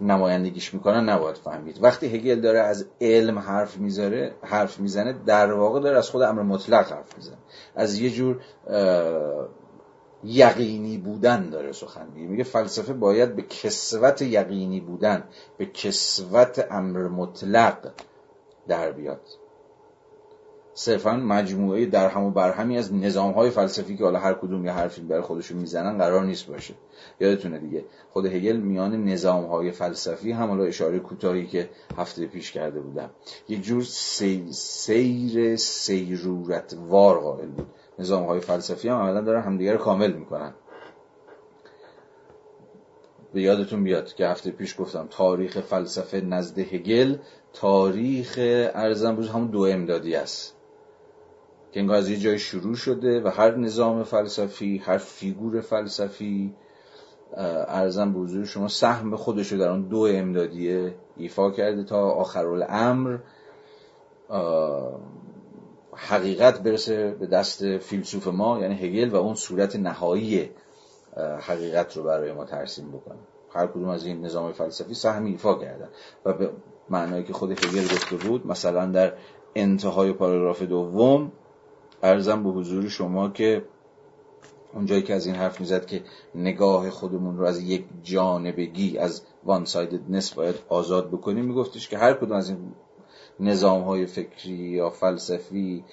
[0.00, 1.78] نمایندگیش می‌کنن نباید فهمید.
[1.82, 6.42] وقتی هگل داره از علم حرف می‌ذاره حرف می‌زنه در واقع داره از خود امر
[6.42, 7.38] مطلق حرف می‌زنه.
[7.74, 8.40] از یه جور
[10.24, 12.26] یقینی بودن داره سخن میگه.
[12.26, 15.24] میگه فلسفه باید به کسوت یقینی بودن
[15.58, 17.92] به کسوت امر مطلق
[18.68, 19.20] در بیاد.
[20.74, 24.72] صرفا مجموعه در هم و برهمی از نظام های فلسفی که حالا هر کدوم یه
[24.72, 26.74] حرفی برای خودشون می‌زنن قرار نیست باشه.
[27.20, 32.52] یادتونه دیگه خود هگل میان نظام های فلسفی هم حالا اشاره کوتاهی که هفته پیش
[32.52, 33.10] کرده بودم.
[33.48, 33.82] یه جور
[34.50, 37.66] سیر سیرورت وار قائل بود.
[38.00, 40.54] نظام های فلسفی هم عملا دارن همدیگه رو کامل می‌کنن.
[43.32, 47.16] به یادتون بیاد که هفته پیش گفتم تاریخ فلسفه نزد هگل
[47.52, 48.34] تاریخ
[48.74, 50.56] ارزم روز همون دو امدادی است.
[51.72, 56.54] که انگار از یه جای شروع شده و هر نظام فلسفی هر فیگور فلسفی
[57.36, 63.18] ارزم به شما سهم خودش رو در اون دو امدادیه ایفا کرده تا آخر الامر
[66.08, 70.50] حقیقت برسه به دست فیلسوف ما یعنی هگل و اون صورت نهایی
[71.40, 73.18] حقیقت رو برای ما ترسیم بکنه.
[73.54, 75.88] هر کدوم از این نظام فلسفی سهم ایفا کردن
[76.24, 76.50] و به
[76.90, 79.12] معنایی که خود هگل گفته بود مثلا در
[79.54, 81.32] انتهای پاراگراف دوم
[82.02, 83.64] ارزم به حضور شما که
[84.74, 86.02] اونجایی که از این حرف می‌زد که
[86.34, 92.14] نگاه خودمون رو از یک جانبگی از وان سایددنس باید آزاد بکنیم میگفتش که هر
[92.14, 92.72] کدوم از این
[93.40, 95.84] نظام های فکری یا فلسفی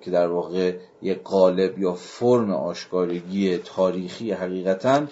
[0.00, 5.02] که در واقع یک قالب یا فرم آشکارگی تاریخی حقیقتا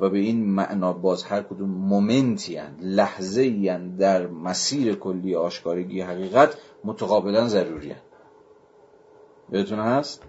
[0.00, 6.56] و به این معنا باز هر کدوم مومنتی هن لحظه در مسیر کلی آشکارگی حقیقت
[6.84, 8.00] متقابلا ضروری هن.
[9.50, 10.22] بهتون هست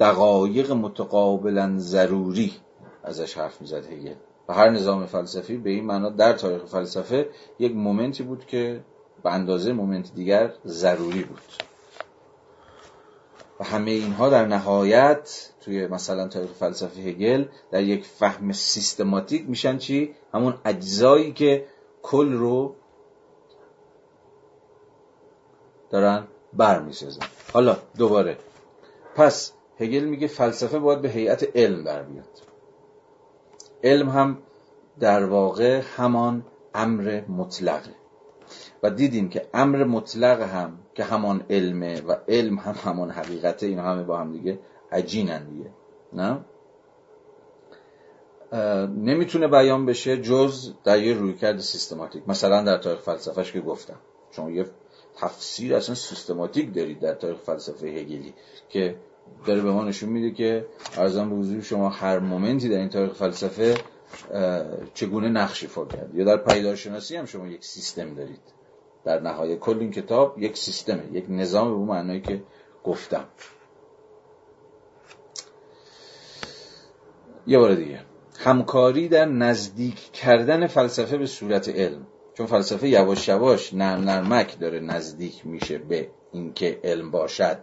[0.00, 2.52] دقایق متقابلا ضروری
[3.04, 3.84] ازش حرف می‌زد
[4.52, 8.80] هر نظام فلسفی به این معنا در تاریخ فلسفه یک مومنتی بود که
[9.22, 11.40] به اندازه مومنت دیگر ضروری بود.
[13.60, 19.78] و همه اینها در نهایت توی مثلا تاریخ فلسفه هگل در یک فهم سیستماتیک میشن
[19.78, 21.66] چی؟ همون اجزایی که
[22.02, 22.74] کل رو
[25.90, 27.26] دارن برمیسازن.
[27.52, 28.36] حالا دوباره.
[29.16, 32.51] پس هگل میگه فلسفه باید به هیئت علم بر بیاد.
[33.84, 34.38] علم هم
[35.00, 36.44] در واقع همان
[36.74, 37.94] امر مطلقه
[38.82, 43.78] و دیدیم که امر مطلق هم که همان علمه و علم هم همان حقیقته این
[43.78, 44.58] همه با هم دیگه
[44.92, 45.70] عجینن دیگه.
[46.12, 46.38] نه؟
[48.88, 52.22] نمی‌تونه بیان بشه جز در یه رویکرد سیستماتیک.
[52.28, 53.98] مثلا در تاریخ فلسفهش که گفتم.
[54.30, 54.66] چون یه
[55.16, 58.34] تفسیر اصلا سیستماتیک دارید در تاریخ فلسفه هگلی
[58.68, 58.96] که
[59.46, 60.66] داره به ما نشون میده که
[60.96, 63.74] ارزم به حضور شما هر مومنتی در این تاریخ فلسفه
[64.94, 66.14] چگونه نقش ایفا کرد.
[66.14, 68.40] یا در پیدارشناسی هم شما یک سیستم دارید.
[69.04, 72.42] در نهایت کل این کتاب یک سیستمه یک نظام به اون معنایی که
[72.84, 73.24] گفتم.
[77.46, 78.00] یه بار دیگه.
[78.38, 82.06] همکاری در نزدیک کردن فلسفه به صورت علم.
[82.34, 87.58] چون فلسفه یواش یواش نرم نرمک داره نزدیک میشه به اینکه علم باشد.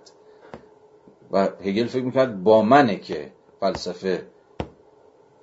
[1.32, 4.28] و هگل فکر می‌کرد با منه که فلسفه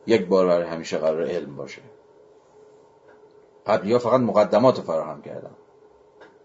[0.07, 1.83] یک بار برای همیشه قرار علم باشه.
[3.67, 5.51] قبلی ها فقط مقدمات فراهم کردن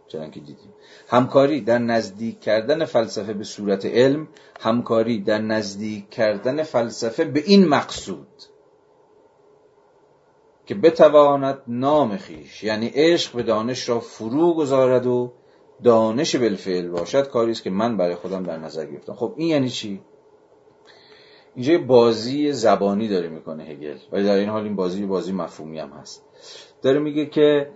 [0.07, 0.73] چنان که دیدیم.
[1.07, 4.27] همکاری در نزدیک کردن فلسفه به صورت علم
[4.59, 8.27] همکاری در نزدیک کردن فلسفه به این مقصود
[10.65, 15.33] که بتواند نام خیش یعنی عشق به دانش را فرو گذارد و
[15.83, 19.13] دانش بالفعل باشد کاری است که من برای خودم در نظر گرفتم.
[19.13, 20.01] خب این یعنی چی؟
[21.55, 25.89] اینجا بازی زبانی داره می‌کنه هگل ولی در این حال این بازی بازی مفهومی هم
[25.89, 26.25] هست.
[26.81, 27.71] داره میگه که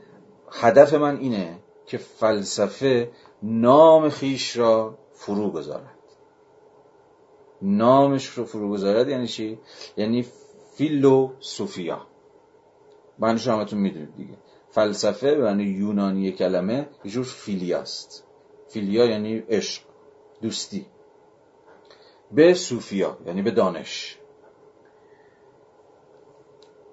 [0.52, 3.12] هدف من اینه که فلسفه
[3.44, 5.96] نام خیش را فرو گذارد.
[7.62, 9.60] نامش رو فرو گذارد یعنی چی؟
[9.98, 10.26] یعنی
[10.76, 12.02] فیلوسوفیا.
[13.38, 14.38] شما همتون می‌دونید دیگه.
[14.76, 18.24] فلسفه به یونانی کلمه یه جور فیلیاست
[18.68, 19.82] فیلیا یعنی عشق
[20.42, 20.86] دوستی.
[22.32, 24.18] به صوفیا یعنی به دانش.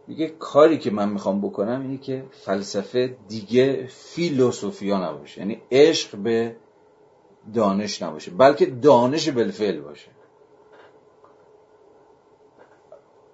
[0.06, 5.40] میگه کاری که من می‌خوام بکنم اینه که فلسفه دیگه فیلوسوفیا نباشه.
[5.40, 6.56] یعنی عشق به
[7.54, 10.08] دانش نباشه بلکه دانش بالفعل باشه.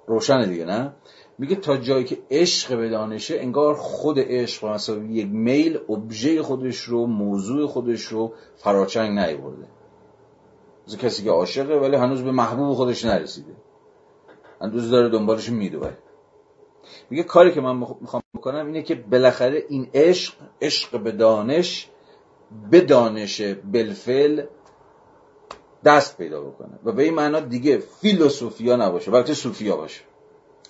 [0.06, 0.94] روشن دیگه نه؟
[1.38, 6.80] میگه تا جایی که عشق به دانشه انگار خود عشق مثلا یک میل ابژه خودش
[6.80, 9.66] رو موضوع خودش رو فراچنگ نیورده.
[10.86, 13.52] مثل کسی که عاشقه ولی هنوز به محبوب خودش نرسیده.
[14.60, 15.90] هنوز داره دنبالش میدوه.
[17.10, 21.90] میگه کاری که من می‌خوام بکنم اینه که بالاخره این عشق عشق به دانش
[22.70, 23.40] به دانش
[23.72, 24.42] بلفل
[25.84, 26.78] دست پیدا بکنه.
[26.84, 30.07] و به این معنا دیگه فیلوسوفیا نباشه بلکه صوفیا باشه.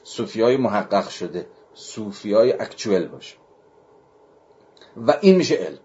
[0.02, 3.36] صوفیای محقق شده صوفیای اکچوئل باشه.
[4.96, 5.78] و این میشه علم.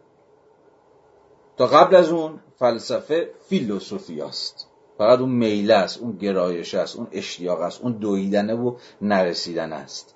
[1.58, 4.68] تا قبل از اون فلسفه فیلوسوفیاست
[4.98, 10.16] فقط اون میله است اون گرایش است اون اشتیاق است اون دویدنه و نرسیدن است.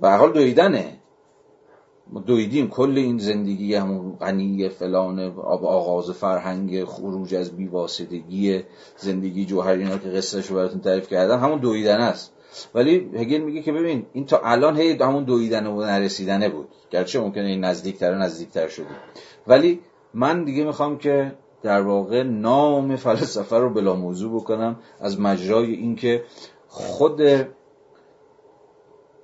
[0.00, 0.96] به حال دویدنه.
[2.12, 8.62] ما دویدیم کل این زندگی همون غنی فلان آغاز فرهنگ خروج از بیواسطگی
[8.96, 11.40] زندگی جوهر اینا که قصه براتون تعریف کردم.
[11.40, 12.32] همون دویدن است.
[12.74, 16.68] ولی هگل میگه که ببین این تا الان هی همون دویدن و نرسیدنه بود.
[16.90, 18.86] گرچه ممکنه این نزدیکتر و نزدیکتر شده.
[19.46, 19.80] ولی
[20.14, 21.32] من دیگه می‌خوام که
[21.62, 26.24] در واقع نام فلسفه رو بلا موضوع بکنم از مجرای اینکه
[26.68, 27.22] خود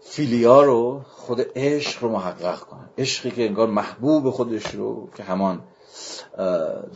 [0.00, 2.90] فیلیا رو خود عشق رو محقق کنم.
[2.98, 5.62] عشقی که انگار محبوب خودش رو که همان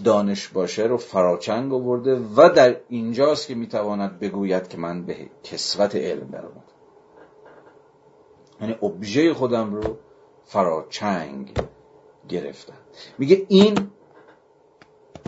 [0.05, 5.97] دانش باشه رو فراچنگ آورده و در اینجاست که می‌تواند بگوید که من به کسوت
[5.97, 6.65] علم درآمد
[8.61, 9.97] یعنی ابژه خودم رو
[10.45, 11.53] فراچنگ
[12.29, 12.75] گرفتم.
[13.19, 13.91] میگه این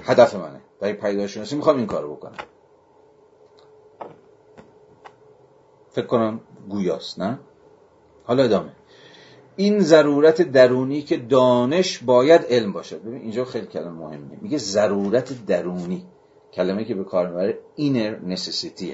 [0.02, 0.60] هدف منه.
[0.80, 2.36] در پیداشناسی می‌خوام این کارو بکنم.
[5.90, 7.38] فکر کنم گویاست نه؟
[8.24, 8.72] حالا ادامه.
[9.56, 13.02] این ضرورت درونی که دانش باید علم باشد.
[13.02, 14.38] ببین اینجا خیلی کلمه مهمه.
[14.40, 16.06] میگه ضرورت درونی.
[16.52, 18.92] کلمه که به کار می‌بره inner necessity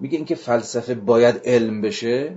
[0.00, 2.36] میگه اینکه فلسفه باید علم بشه.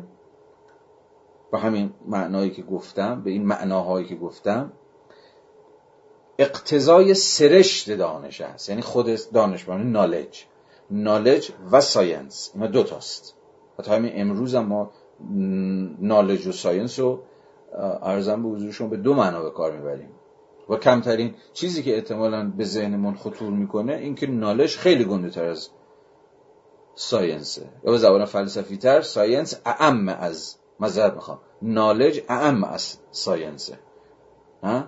[1.51, 4.71] با همین معنایی که گفتم به این معناهایی که گفتم.
[6.37, 8.69] اقتضای سرشت دانش است.
[8.69, 10.43] یعنی خود دانش یعنی knowledge
[10.91, 13.35] knowledge و science اینا دو تاست.
[13.79, 14.91] حتی همین امروز هم ما
[15.99, 17.23] knowledge و science رو
[18.01, 20.09] عرضم به حضورشون به دو معنا به کار می‌بریم.
[20.69, 25.69] و کمترین چیزی که احتمالا به ذهنمون خطور می‌کنه اینکه knowledge خیلی گنده تر از
[26.95, 31.39] ساینسه یا به زبان فلسفی تر ساینس اعم از مذهب می‌خوام.
[31.61, 33.79] نالج اعم از ساینسه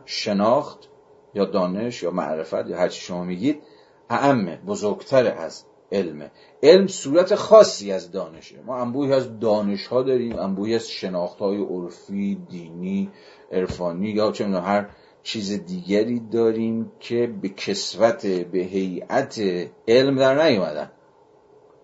[0.06, 0.90] شناخت
[1.34, 3.62] یا دانش یا معرفت یا هرچی شما میگید
[4.10, 6.32] اعمه بزرگتر از علمه.
[6.64, 8.62] علم صورت خاصی از دانشه.
[8.66, 13.12] ما انبوهی از دانش ها داریم انبوهی از شناخت های عرفی دینی
[13.52, 14.90] عرفانی یا چه هر
[15.24, 19.41] چیز دیگری داریم که به کسوت به هیئت
[19.88, 20.91] علم در نیومدن.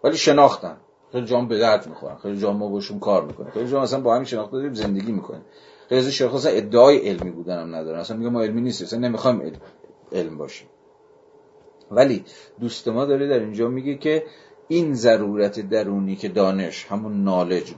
[0.03, 0.77] ولی شناختن.
[1.11, 2.15] خیلی جام به درد می‌خورن.
[2.15, 5.41] خیلی جام ما باشون کار می‌کنه خیلی جام اصلا با همین شناخت داریم زندگی می‌کنه
[5.89, 7.99] خیلی از اصلا ادعای علمی بودن هم ندارن.
[7.99, 9.61] اصلا میگه ما علمی نیست اصلا نمی‌خوایم علم,
[10.11, 10.67] علم باشیم.
[11.91, 12.25] ولی
[12.59, 14.25] دوست ما داره در اینجا میگه که
[14.67, 17.73] این ضرورت درونی که دانش همون نالج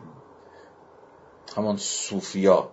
[1.56, 2.70] همون صوفیا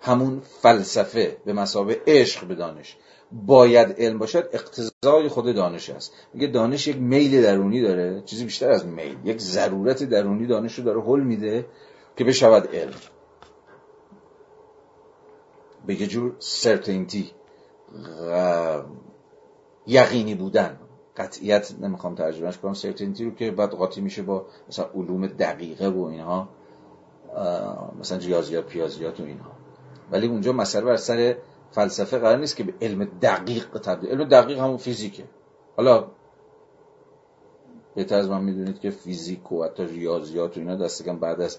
[0.00, 2.96] همون فلسفه به مسابه عشق به دانش
[3.32, 6.12] باید علم باشد اقتضای خود دانش است.
[6.34, 10.84] میگه دانش یک میل درونی داره چیزی بیشتر از میل یک ضرورت درونی دانش رو
[10.84, 11.66] داره حل میده
[12.16, 12.94] که بشود علم.
[15.86, 17.30] به یه جور سرتینتی
[19.86, 20.78] یقینی بودن.
[21.16, 26.04] قطعیت نمی‌خوام ترجمهش کنم سرتینتی رو که بعد قاطی میشه با مثلا علوم دقیقه و
[26.04, 26.48] اینها
[28.00, 29.50] مثلا ریاضیات پیازیات و اینها.
[30.10, 31.36] ولی اونجا مسئله بر سر
[31.70, 35.24] فلسفه قرار نیست که به علم دقیق تبدیل علم دقیق همون فیزیکه.
[35.76, 36.04] حالا
[37.94, 41.58] بهتر از من می‌دونید که فیزیک و حتی ریاضیات و اینا دستگم بعد از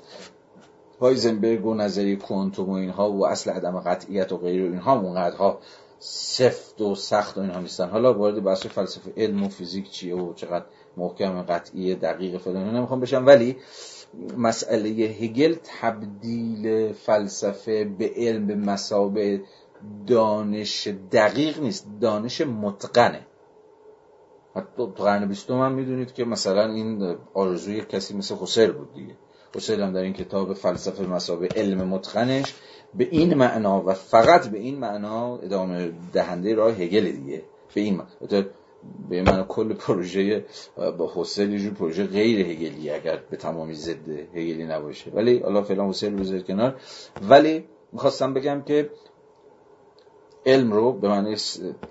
[1.01, 5.59] هایزنبرگ و نظریه کوانتوم و اینها و اصل عدم قطعیت و غیر اینها اونقدرها
[5.99, 7.89] سفت و سخت و اینها نیستن.
[7.89, 10.65] حالا وارد بحث فلسفه علم و فیزیک چیه و چقدر
[10.97, 13.25] محکم قطعی دقیق فلان نمی‌خوام بشم.
[13.25, 13.57] ولی
[14.37, 19.41] مسئله هگل تبدیل فلسفه به علم به مسابه
[20.07, 21.87] دانش دقیق نیست.
[22.01, 23.27] دانش متقنه.
[24.55, 29.15] حتی تو قرن بیستم هم می‌دونید که مثلا این آرزوی کسی مثل حسل بود دیگه.
[29.55, 32.53] حسل هم در این کتاب فلسفه مسابه علم متقنش
[32.97, 37.41] به این معنا و فقط به این معنا ادامه دهنده راه هگل دیگه.
[37.73, 38.45] به این معنا.
[39.09, 40.45] به من کل پروژه
[40.97, 45.11] با حسل یه پروژه غیر هگلی اگر به تمامی ضد هگلی نباشه.
[45.11, 46.75] ولی حالا فعلا حسل بذارید کنار.
[47.29, 48.89] ولی می‌خواستم بگم که
[50.45, 51.35] علم رو به معنی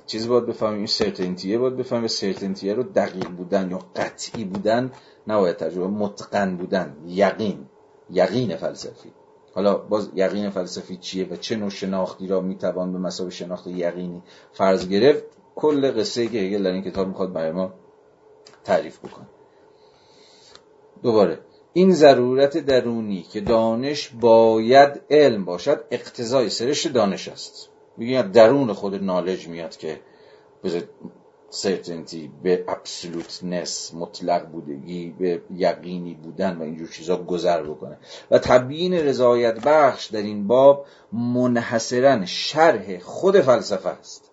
[0.06, 4.92] چیزی باید بفهمیم این سرتنتیه باید بفهمیم سرتنتیه رو دقیق بودن یا قطعی بودن
[5.26, 7.66] نباید تجربه متقن بودن یقین
[8.10, 9.12] یقین فلسفی.
[9.56, 14.22] حالا باز یقین فلسفی چیه و چه نوع شناختی را می‌توان به مسابقه شناخت یقینی
[14.52, 15.24] فرض گرفت؟
[15.54, 17.72] کل قصه که هگل در این کتاب می‌خواد برای ما
[18.64, 19.26] تعریف بکنه.
[21.02, 21.38] دوباره.
[21.72, 27.68] این ضرورت درونی که دانش باید علم باشد اقتضای سرشت دانش است.
[27.96, 30.00] میگه درون خود نالج میاد که
[30.62, 30.82] به
[31.50, 37.98] سرتنتی به ابسولوتنس مطلق بودگی به یقینی بودن و اینجور چیزا گذر بکنه.
[38.30, 44.30] و تبیین رضایت بخش در این باب منحصرا شرح خود فلسفه است.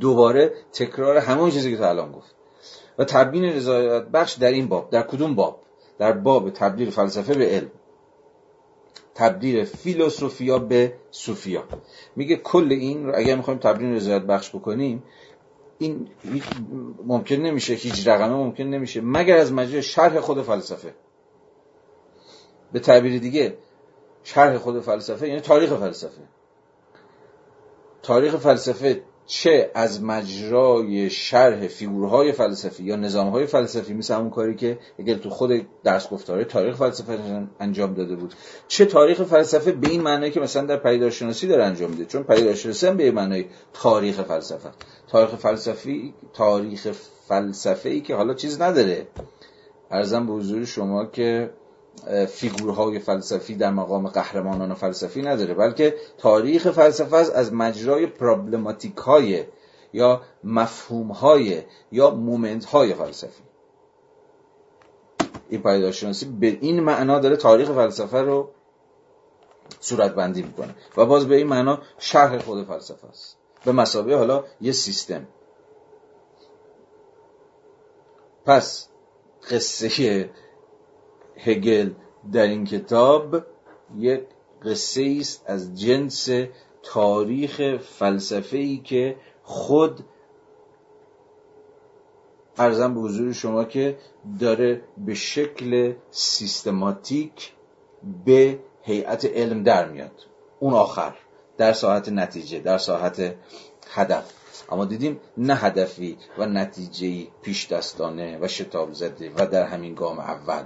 [0.00, 2.34] دوباره تکرار همون چیزی که تا الان گفت.
[2.98, 5.62] و تبیین رضایت بخش در این باب در کدوم باب؟
[5.98, 7.70] در باب تبدیل فلسفه به علم.
[9.14, 11.64] تبدیل فیلوسوفیا به صوفیا.
[12.16, 15.02] میگه کل این رو اگر می‌خوایم تبدیل رضایت بخش بکنیم
[15.78, 16.08] این
[17.04, 19.00] ممکن نمیشه هیچ رقمه ممکن نمیشه.
[19.00, 20.94] مگر از مجرد شرح خود فلسفه.
[22.72, 23.58] به تعبیر دیگه
[24.24, 26.22] شرح خود فلسفه یعنی تاریخ فلسفه.
[28.02, 34.78] تاریخ فلسفه چه از مجرای شرح فیگورهای فلسفی یا نظامهای فلسفی مثل همون کاری که
[34.98, 37.18] اگر تو خود درس گفتاره تاریخ فلسفه
[37.60, 38.34] انجام داده بود
[38.68, 42.86] چه تاریخ فلسفه به این معنی که مثلا در پدیدارشناسی داره انجام میده؟ چون پدیدارشناسی
[42.86, 44.70] هم به این معنی تاریخ فلسفه
[45.08, 46.92] تاریخ فلسفی تاریخ
[47.28, 49.06] فلسفه ای که حالا چیز نداره.
[49.90, 51.50] ارزم به حضور شما که
[52.28, 59.44] فیگورهای فلسفی در مقام قهرمانان فلسفی نداره بلکه تاریخ فلسفه است از مجرای پرابلماتیک های
[59.92, 61.62] یا مفهوم های
[61.92, 63.42] یا مومنت های فلسفی.
[65.48, 68.50] این پایدارشناسی به این معنا داره تاریخ فلسفه رو
[69.80, 73.36] صورت بندی می‌کنه و باز به این معنا شرح خود فلسفه است.
[73.64, 75.26] به مسابقه حالا یه سیستم.
[78.44, 78.88] پس
[79.50, 80.30] قصه
[81.36, 81.90] هگل
[82.32, 83.36] در این کتاب
[83.96, 84.22] یک
[84.64, 86.28] قصه است از جنس
[86.82, 90.04] تاریخ فلسفه ای که خود
[92.58, 93.98] ارزم به حضور شما که
[94.40, 97.52] داره به شکل سیستماتیک
[98.24, 100.22] به هیئت علم در میاد.
[100.60, 101.16] اون آخر
[101.56, 103.34] در ساعت نتیجه در ساعت
[103.90, 104.32] هدف.
[104.70, 110.18] اما دیدیم نه هدفی و نتیجه پیش دستانه و شتاب زده و در همین گام
[110.18, 110.64] اول.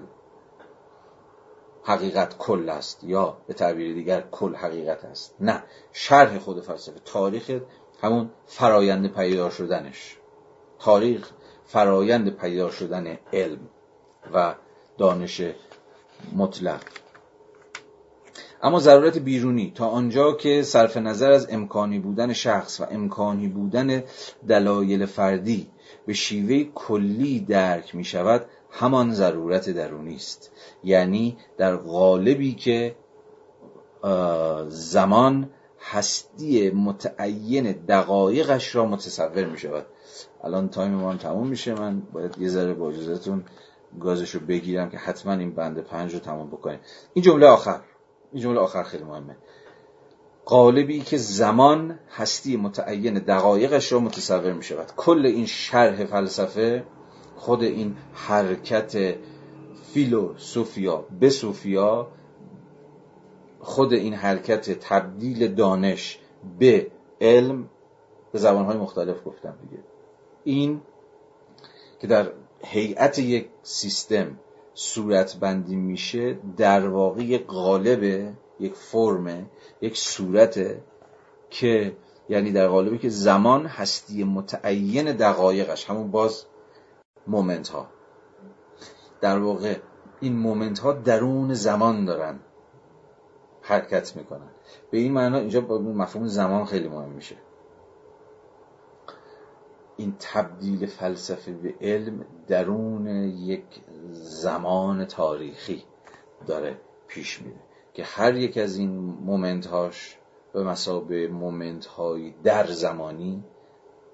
[1.85, 5.35] حقیقت کل است یا به تعبیر دیگر کل حقیقت است.
[5.41, 5.63] نه
[5.93, 7.61] شرح خود فلسفه تاریخ
[8.03, 10.17] همون فرایند پیدا شدنش.
[10.79, 11.31] تاریخ
[11.65, 13.69] فرایند پیدا شدن علم
[14.35, 14.55] و
[14.99, 15.43] دانش
[16.37, 16.81] مطلق.
[18.63, 24.03] اما ضرورت بیرونی تا آنجا که صرف نظر از امکانی بودن شخص و امکانی بودن
[24.49, 25.71] دلایل فردی
[26.07, 30.53] به شیوه کلی درک می شود همان ضرورت درونی است.
[30.85, 32.97] یعنی در قالبی که
[34.69, 39.87] زمان هستی متعین دقایقش را متصور می شود
[40.45, 41.75] الان تایم ما تموم میشه.
[41.75, 43.45] من باید یه ذره با اجازهتون
[44.01, 46.81] گازش رو بگیرم که حتما این بند پنج رو تموم بکنیم.
[47.13, 47.81] این جمله آخر.
[48.33, 49.37] این جمله آخر خیلی مهمه.
[50.45, 56.85] قالبی که زمان هستی متعین دقایقش را متصور می شود کل این شرح فلسفه
[57.41, 59.15] خود این حرکت
[59.93, 62.09] فیلوسوفیا به سوفیا
[63.61, 66.19] خود این حرکت تبدیل دانش
[66.59, 66.91] به
[67.21, 67.69] علم
[68.33, 69.83] به زبانهای مختلف گفتم دیگه.
[70.45, 70.81] این
[72.01, 72.33] که در
[72.65, 74.39] هیئت یک سیستم
[74.75, 79.51] صورت بندی میشه در واقع یک قالب یک فرم
[79.81, 80.83] یک صورته
[81.51, 81.97] که
[82.29, 86.47] یعنی در قالبی که زمان هستی متعین دقایقش همون باز
[87.27, 87.87] مومنت ها
[89.21, 89.77] در واقع
[90.21, 92.41] این مومنت ها درون زمان دارن
[93.63, 94.51] حرکت می‌کنن.
[94.91, 97.37] به این معنا اینجا با مفهوم زمان خیلی مهم میشه.
[99.97, 103.65] این تبدیل فلسفه به علم درون یک
[104.13, 105.85] زمان تاریخی
[106.47, 107.61] داره پیش میره
[107.95, 110.19] که هر یک از این مومنت هاش
[110.53, 113.45] به مسابه مومنت های در زمانی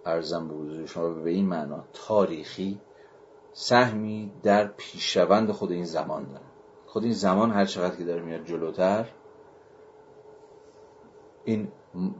[0.06, 2.80] ارزم به حضور شما به این معنا تاریخی
[3.58, 6.44] سهمی در پیشروند خود این زمان داره.
[6.86, 9.06] خود این زمان هر چقدر که داره میاد جلوتر
[11.44, 11.68] این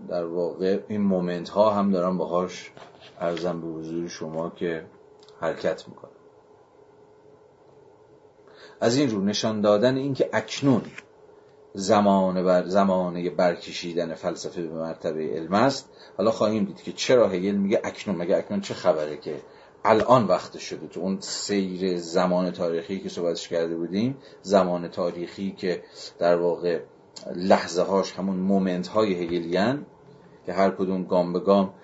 [0.09, 2.73] در واقع این مومنت ها هم دارن باهاش
[3.21, 4.87] ارزم به حضور شما که
[5.41, 6.11] حرکت می‌کنه
[8.81, 10.83] از این رو نشان دادن اینکه اکنون
[11.75, 15.91] زمان بر زمانه برکشیدن فلسفه به مرتبه علم است.
[16.19, 19.43] حالا خواهیم دید که چرا هگل میگه اکنون مگه اکنون چه خبره که
[19.85, 25.83] الان وقت شده تو اون سیر زمان تاریخی که صحبتش کرده بودیم زمان تاریخی که
[26.19, 26.81] در واقع
[27.37, 29.87] لحظه هاش همون مومنت های هگلیان
[30.47, 31.75] که هر کدوم گام به گام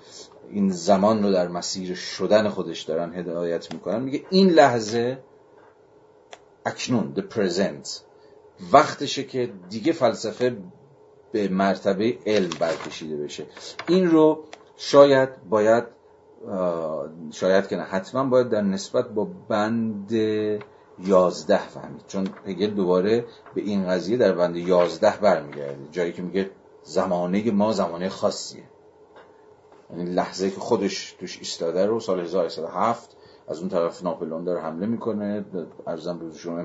[0.50, 4.02] این زمان رو در مسیر شدن خودش دارن هدایت می‌کنن.
[4.02, 5.18] میگه این لحظه
[6.66, 7.88] اکنون the present
[8.72, 10.56] وقتشه که دیگه فلسفه
[11.32, 13.46] به مرتبه علم برکشیده بشه.
[13.88, 14.44] این رو
[14.76, 15.84] شاید باید
[17.30, 17.82] شاید که نه.
[17.82, 20.12] حتما باید در نسبت با بند
[20.98, 22.04] یازده فهمید.
[22.06, 23.24] چون هگل دوباره
[23.54, 25.88] به این قضیه در بند یازده برمیگرده.
[25.90, 26.50] جایی که میگه
[26.82, 28.62] زمانه ما زمانه خاصیه.
[29.90, 33.16] یعنی لحظه که خودش توش ایستاده رو سال 1107
[33.48, 35.44] از اون طرف ناپلون داره حمله می‌کنه.
[35.86, 36.64] ارزم به شما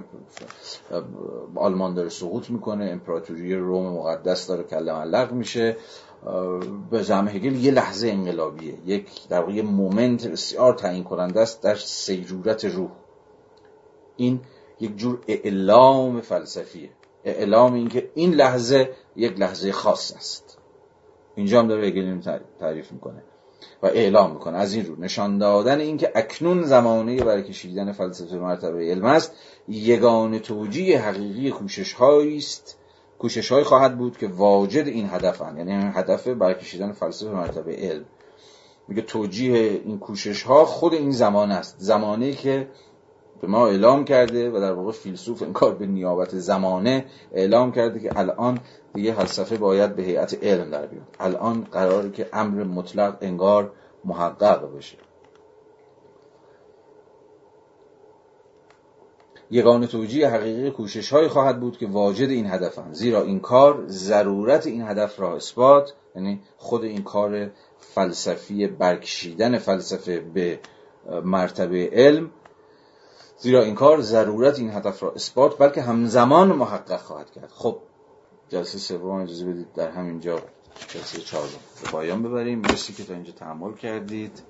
[1.55, 2.85] آلمان داره سقوط می‌کنه.
[2.85, 5.77] امپراتوری روم مقدس داره کله معلق میشه.
[6.91, 8.73] به زعم هگل یه لحظه انقلابیه.
[8.85, 12.91] یک در واقع مومنت بسیار تعیین کننده است در سیرورت روح.
[14.17, 14.41] این
[14.79, 16.89] یک جور اعلام فلسفیه.
[17.23, 20.57] اعلام اینکه این لحظه یک لحظه خاص است.
[21.35, 22.21] اینجا هم داره هگل
[22.59, 23.23] تعریف می‌کنه
[23.83, 24.57] و اعلام می‌کنه.
[24.57, 29.31] از این رو نشان دادن اینکه اکنون زمانه برای کشیدن فلسفه مرتبه علم است
[29.67, 32.76] یگان توجیه حقیقی کوشش است
[33.19, 38.05] کوشش های خواهد بود که واجد این هدفن یعنی این هدف برکشیدن فلسفه مرتبه علم.
[38.87, 41.75] میگه توجیه این کوشش ها خود این زمان است.
[41.79, 42.67] زمانی که
[43.41, 48.19] به ما اعلام کرده و در واقع فیلسوف انکار به نیابت زمانه اعلام کرده که
[48.19, 48.59] الان
[48.93, 51.07] دیگه فلسفه باید به هیئت علم در بیاد.
[51.19, 53.71] الان قراره که امر مطلق انگار
[54.05, 54.97] محقق بشه.
[59.51, 64.67] یگان توجیه حقیقی کوشش های خواهد بود که واجد این هدفن زیرا این کار ضرورت
[64.67, 70.59] این هدف را اثبات یعنی خود این کار فلسفی برکشیدن فلسفه به
[71.23, 72.31] مرتبه علم
[73.39, 77.51] زیرا این کار ضرورت این هدف را اثبات بلکه همزمان محقق خواهد کرد.
[77.51, 77.79] خب
[78.49, 80.39] جلسه سوم اجازه بدید در همینجا
[80.87, 81.47] جلسه چهارم
[81.83, 82.59] به پایان ببریم.
[82.59, 84.41] مرسی که تا اینجا تحمل کردید.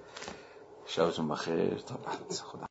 [0.85, 1.75] شبتون بخیر.
[1.75, 2.33] تا بعد.
[2.33, 2.65] خدا